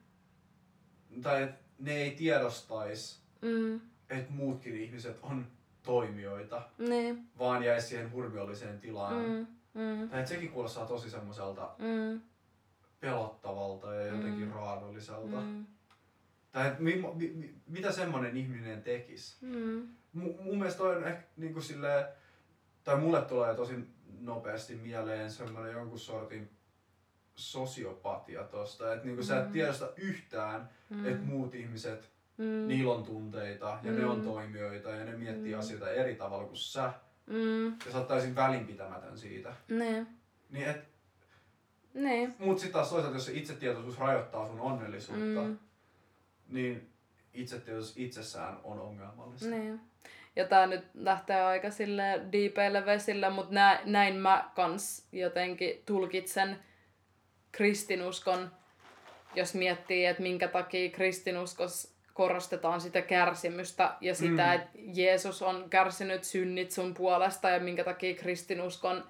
Tai 1.22 1.44
että 1.44 1.60
ne 1.80 1.92
ei 1.94 2.12
tiedostaisi, 2.12 3.20
Mm. 3.42 3.82
että 4.10 4.32
muutkin 4.32 4.76
ihmiset 4.78 5.20
on 5.22 5.48
toimijoita, 5.84 6.62
Niin. 6.78 7.30
vaan 7.40 7.64
jäisi 7.64 7.88
siihen 7.88 8.12
hurmiolliseen 8.12 8.80
tilaan. 8.80 9.16
Mm. 9.26 9.48
Mm. 9.82 10.10
Tai 10.10 10.20
että 10.20 10.30
sekin 10.30 10.52
kuulostaa 10.52 10.86
tosi 10.86 11.10
semmoiselta 11.10 11.76
Mm. 11.80 12.22
pelottavalta 13.00 13.94
ja 13.94 14.08
jotenkin 14.08 14.48
Mm. 14.48 14.54
raadolliselta. 14.54 15.42
Mm. 15.42 15.66
Tai 16.52 16.68
että 16.68 16.82
mi, 16.82 16.96
mi, 17.16 17.28
mi, 17.34 17.56
mitä 17.68 17.92
semmoinen 17.92 18.38
ihminen 18.38 18.84
tekisi. 18.84 19.38
Mm. 19.46 19.88
M- 20.14 20.42
mun 20.44 20.58
mielestä 20.58 20.78
toi 20.78 20.96
on 20.96 21.08
ehkä 21.08 21.24
niinku 21.38 21.62
silleen, 21.62 22.06
tai 22.88 22.98
mulle 23.00 23.22
tulee 23.22 23.56
tosi 23.56 23.74
nopeasti 24.20 24.76
mieleen 24.76 25.32
semmoinen 25.32 25.72
jonkun 25.74 26.00
sortin 26.00 26.50
sosiopatia 27.36 28.44
tosta, 28.44 28.94
että 28.94 29.06
niinku 29.06 29.24
sä 29.24 29.40
et 29.40 29.46
Mm. 29.46 29.52
tiedosta 29.52 29.90
yhtään, 29.98 30.70
Mm. 30.90 31.06
että 31.06 31.26
muut 31.26 31.56
ihmiset, 31.56 32.12
Mm. 32.38 32.68
niillä 32.68 32.94
on 32.94 33.04
tunteita 33.04 33.80
ja 33.84 33.92
ne 33.92 34.06
on 34.06 34.18
Mm. 34.20 34.24
toimijoita 34.26 34.90
ja 34.90 35.06
ne 35.06 35.18
miettii 35.18 35.54
Mm. 35.54 35.60
asioita 35.60 35.90
eri 35.90 36.16
tavalla 36.16 36.46
kuin 36.46 36.58
sä. 36.58 36.94
Mm. 37.26 37.66
Ja 37.66 37.92
sä 37.92 37.98
oot 37.98 38.08
täysin 38.08 38.36
välinpitämätön 38.36 39.18
siitä. 39.18 39.54
Niin. 39.70 40.08
Niin 40.50 40.68
et, 40.70 40.88
Niin. 41.94 42.36
mut 42.40 42.60
sit 42.60 42.72
taas 42.72 42.90
toisaalta, 42.90 43.18
jos 43.18 43.26
se 43.26 43.34
itsetietoisuus 43.34 43.98
rajoittaa 44.00 44.48
sun 44.48 44.60
onnellisuutta, 44.60 45.42
Mm. 45.42 45.58
niin 46.48 46.90
itsetietoisuus 47.34 47.98
itsessään 47.98 48.60
on 48.64 48.80
ongelmallista. 48.80 49.50
Niin. 49.50 49.82
Ja 50.38 50.46
tää 50.48 50.68
nyt 50.68 50.86
lähtee 50.94 51.42
aika 51.42 51.72
sille 51.72 52.22
diipeille 52.32 52.86
vesille, 52.86 53.30
mutta 53.30 53.54
nä, 53.54 53.80
näin 53.86 54.16
mä 54.16 54.50
kans 54.56 55.08
jotenkin 55.12 55.82
tulkitsen 55.86 56.60
kristinuskon, 57.52 58.52
jos 59.36 59.54
miettii, 59.54 60.06
että 60.06 60.24
minkä 60.24 60.48
takia 60.48 60.90
kristinuskos 60.90 61.94
korostetaan 62.14 62.82
sitä 62.82 63.02
kärsimystä 63.02 63.94
ja 64.02 64.16
sitä, 64.16 64.46
Mm. 64.48 64.54
että 64.54 64.70
Jeesus 64.94 65.42
on 65.42 65.70
kärsinyt 65.70 66.24
synnit 66.24 66.72
sun 66.72 66.94
puolesta 66.94 67.50
ja 67.50 67.60
minkä 67.60 67.84
takia 67.84 68.16
kristinuskon 68.16 69.04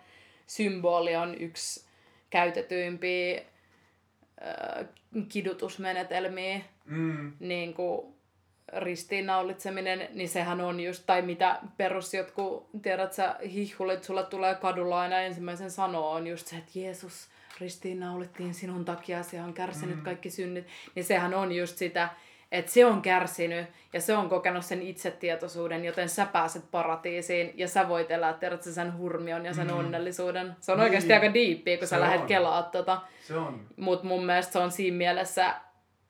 symboli 0.48 1.16
on 1.16 1.36
yksi 1.42 1.88
käytetyimpiä 2.30 3.42
äh, 4.42 4.86
kidutusmenetelmiä 5.30 6.62
Mm, 6.86 7.34
niin 7.40 7.74
kuin 7.74 8.17
ristiinnaulitseminen, 8.74 10.08
niin 10.14 10.30
sehän 10.30 10.62
on 10.62 10.80
just, 10.80 11.04
tai 11.06 11.22
mitä 11.22 11.60
perus 11.78 12.14
jotkut, 12.14 12.70
tiedät 12.82 13.14
sä, 13.14 13.36
hihhulit, 13.54 14.04
sulle 14.04 14.24
tulee 14.24 14.56
kadulla 14.56 15.00
aina 15.02 15.20
ensimmäisen 15.20 15.72
sanoo, 15.72 16.12
on 16.12 16.28
just 16.28 16.48
se, 16.48 16.56
että 16.56 16.72
Jeesus 16.80 17.28
ristiinnaulittiin 17.60 18.54
sinun 18.54 18.86
takia, 18.86 19.24
se 19.24 19.42
on 19.42 19.54
kärsinyt 19.54 19.96
Mm. 19.98 20.04
kaikki 20.04 20.30
synnit, 20.30 20.68
niin 20.96 21.04
sehän 21.06 21.34
on 21.34 21.52
just 21.52 21.78
sitä, 21.78 22.10
että 22.52 22.72
se 22.72 22.86
on 22.86 23.02
kärsinyt 23.02 23.66
ja 23.94 24.02
se 24.02 24.18
on 24.18 24.30
kokenut 24.30 24.66
sen 24.66 24.82
itsetietoisuuden, 24.82 25.86
joten 25.86 26.10
sä 26.10 26.26
pääset 26.26 26.64
paratiisiin 26.72 27.52
ja 27.56 27.68
sä 27.68 27.90
voit 27.90 28.12
elää, 28.12 28.34
tiedät 28.34 28.64
sä, 28.64 28.74
sen 28.74 28.98
hurmion 28.98 29.46
ja 29.46 29.54
sen 29.54 29.68
Mm. 29.68 29.78
onnellisuuden. 29.78 30.56
Se 30.60 30.72
on 30.72 30.78
Niin. 30.78 30.84
oikeasti 30.84 31.14
aika 31.14 31.34
diippiä, 31.34 31.78
kun 31.78 31.88
sä 31.88 31.96
Se 31.96 32.00
lähdet 32.02 32.22
on. 32.22 32.28
kelaa 32.28 32.64
tota. 32.64 33.02
se 33.28 33.36
on. 33.38 33.68
Mutta 33.78 34.06
mun 34.08 34.26
mielestä 34.26 34.54
se 34.54 34.60
on 34.60 34.72
siinä 34.72 34.98
mielessä, 34.98 35.54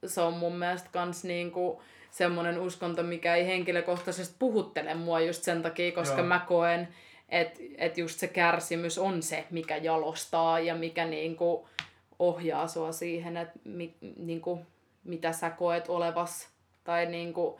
se 0.06 0.22
on 0.22 0.34
mun 0.34 0.56
mielestä 0.56 0.90
kans 0.92 1.24
niinku 1.24 1.82
semmoinen 2.18 2.60
uskonto, 2.60 3.04
mikä 3.04 3.36
ei 3.36 3.48
henkilökohtaisesti 3.48 4.36
puhuttele 4.40 4.94
mua 4.94 5.20
just 5.20 5.44
sen 5.44 5.62
takia, 5.62 5.92
koska 5.92 6.18
Joo. 6.18 6.28
mä 6.28 6.40
koen, 6.40 6.88
että 7.30 7.60
et 7.78 7.98
just 7.98 8.20
se 8.20 8.28
kärsimys 8.28 8.98
on 8.98 9.24
se, 9.24 9.46
mikä 9.52 9.78
jalostaa 9.78 10.60
ja 10.60 10.76
mikä 10.76 11.06
niinku 11.06 11.68
ohjaa 12.20 12.68
sua 12.68 12.92
siihen, 12.92 13.38
että 13.38 13.60
mi, 13.64 13.96
niinku, 14.18 14.66
mitä 15.04 15.32
sä 15.32 15.50
koet 15.50 15.90
olevas 15.90 16.50
tai 16.84 17.06
niinku, 17.06 17.60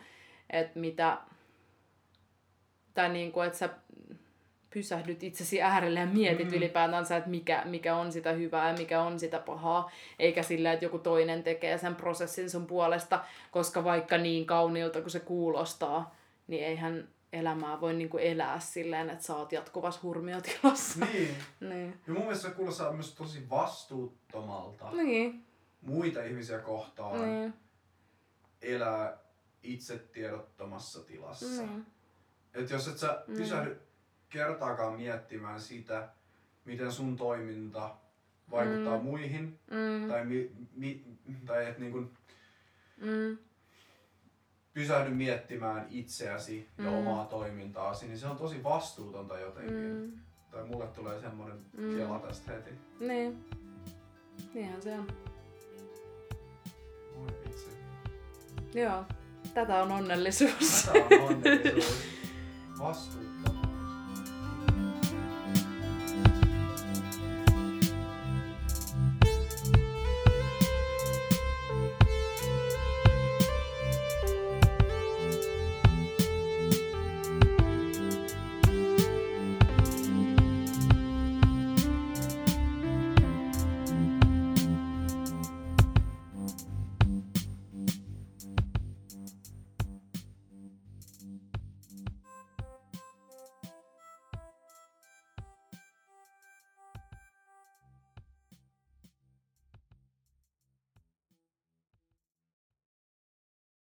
että 0.50 0.80
mitä 0.80 1.18
tai 2.94 3.10
niinku, 3.10 3.42
että 3.42 3.58
sä 3.58 3.70
pysähdyt 4.70 5.24
itsesi 5.24 5.62
äärelle 5.62 6.00
ja 6.00 6.06
mietit 6.06 6.46
Mm. 6.48 6.52
mm. 6.52 6.58
ylipäätänsä, 6.58 7.18
että 7.18 7.30
mikä, 7.30 7.62
mikä 7.66 7.96
on 7.96 8.12
sitä 8.12 8.32
hyvää 8.32 8.72
ja 8.72 8.78
mikä 8.78 9.02
on 9.02 9.20
sitä 9.20 9.40
pahaa, 9.40 9.92
eikä 10.20 10.44
sillä, 10.44 10.74
että 10.74 10.86
joku 10.86 11.00
toinen 11.00 11.44
tekee 11.44 11.78
sen 11.78 11.96
prosessin 11.96 12.50
sun 12.50 12.68
puolesta, 12.68 13.24
koska 13.52 13.84
vaikka 13.84 14.18
niin 14.18 14.46
kauniilta 14.46 15.02
kuin 15.02 15.12
se 15.12 15.20
kuulostaa, 15.20 16.16
niin 16.48 16.64
eihän 16.64 17.08
elämää 17.34 17.82
voi 17.82 17.94
niinku 17.94 18.18
elää 18.18 18.60
silleen, 18.60 19.10
että 19.10 19.24
sä 19.24 19.36
oot 19.36 19.52
jatkuvassa 19.52 20.00
hurmiotilassa. 20.04 21.06
Niin. 21.06 21.36
niin. 21.70 22.00
Ja 22.08 22.14
mun 22.14 22.22
mielestä 22.22 22.48
se 22.50 22.56
kuulostaa 22.56 22.94
myös 22.94 23.16
tosi 23.16 23.50
vastuuttomalta 23.50 24.92
Niin. 24.92 25.46
muita 25.82 26.24
ihmisiä 26.24 26.60
kohtaan 26.60 27.22
Niin. 27.22 27.54
elää 28.62 29.18
itsetiedottomassa 29.64 31.04
tilassa. 31.04 31.62
Niin. 31.62 31.86
Et 32.54 32.70
jos 32.70 32.88
et 32.88 32.98
sä 32.98 33.24
Mm. 33.28 33.36
Kertaakaan 34.30 34.94
miettimään 34.94 35.62
sitä, 35.62 36.10
miten 36.66 36.92
sun 36.92 37.18
toiminta 37.18 37.96
vaikuttaa 38.52 38.98
Mm. 38.98 39.04
muihin, 39.04 39.60
Mm. 39.72 40.08
tai, 40.10 40.26
mi, 40.26 40.52
mi, 40.76 41.04
tai 41.46 41.66
et 41.70 41.78
niin 41.78 41.92
kun 41.92 42.12
Mm. 42.98 43.38
pysähdy 44.74 45.10
miettimään 45.10 45.88
itseäsi 45.90 46.68
ja 46.78 46.84
Mm. 46.92 46.98
omaa 46.98 47.26
toimintaasi, 47.26 48.08
niin 48.08 48.20
se 48.20 48.28
on 48.28 48.38
tosi 48.38 48.64
vastuutonta 48.64 49.40
jotenkin. 49.40 49.76
Mm. 49.96 50.12
Tai 50.52 50.64
mulle 50.66 50.88
tulee 50.88 51.20
semmoinen 51.22 51.58
Mm. 51.78 51.98
kela 51.98 52.20
tästä 52.20 52.52
heti. 52.52 52.70
Niin. 53.00 53.46
Niinhän 54.54 54.82
se 54.82 54.94
on. 54.94 55.08
Oi 57.16 57.28
vitsi. 57.46 57.70
Joo. 58.74 59.04
Tätä 59.54 59.84
on 59.84 59.92
onnellisuus. 59.92 60.84
Tätä 60.94 61.16
on 61.16 61.22
onnellisuus. 61.22 61.98
Vastuu 62.80 63.17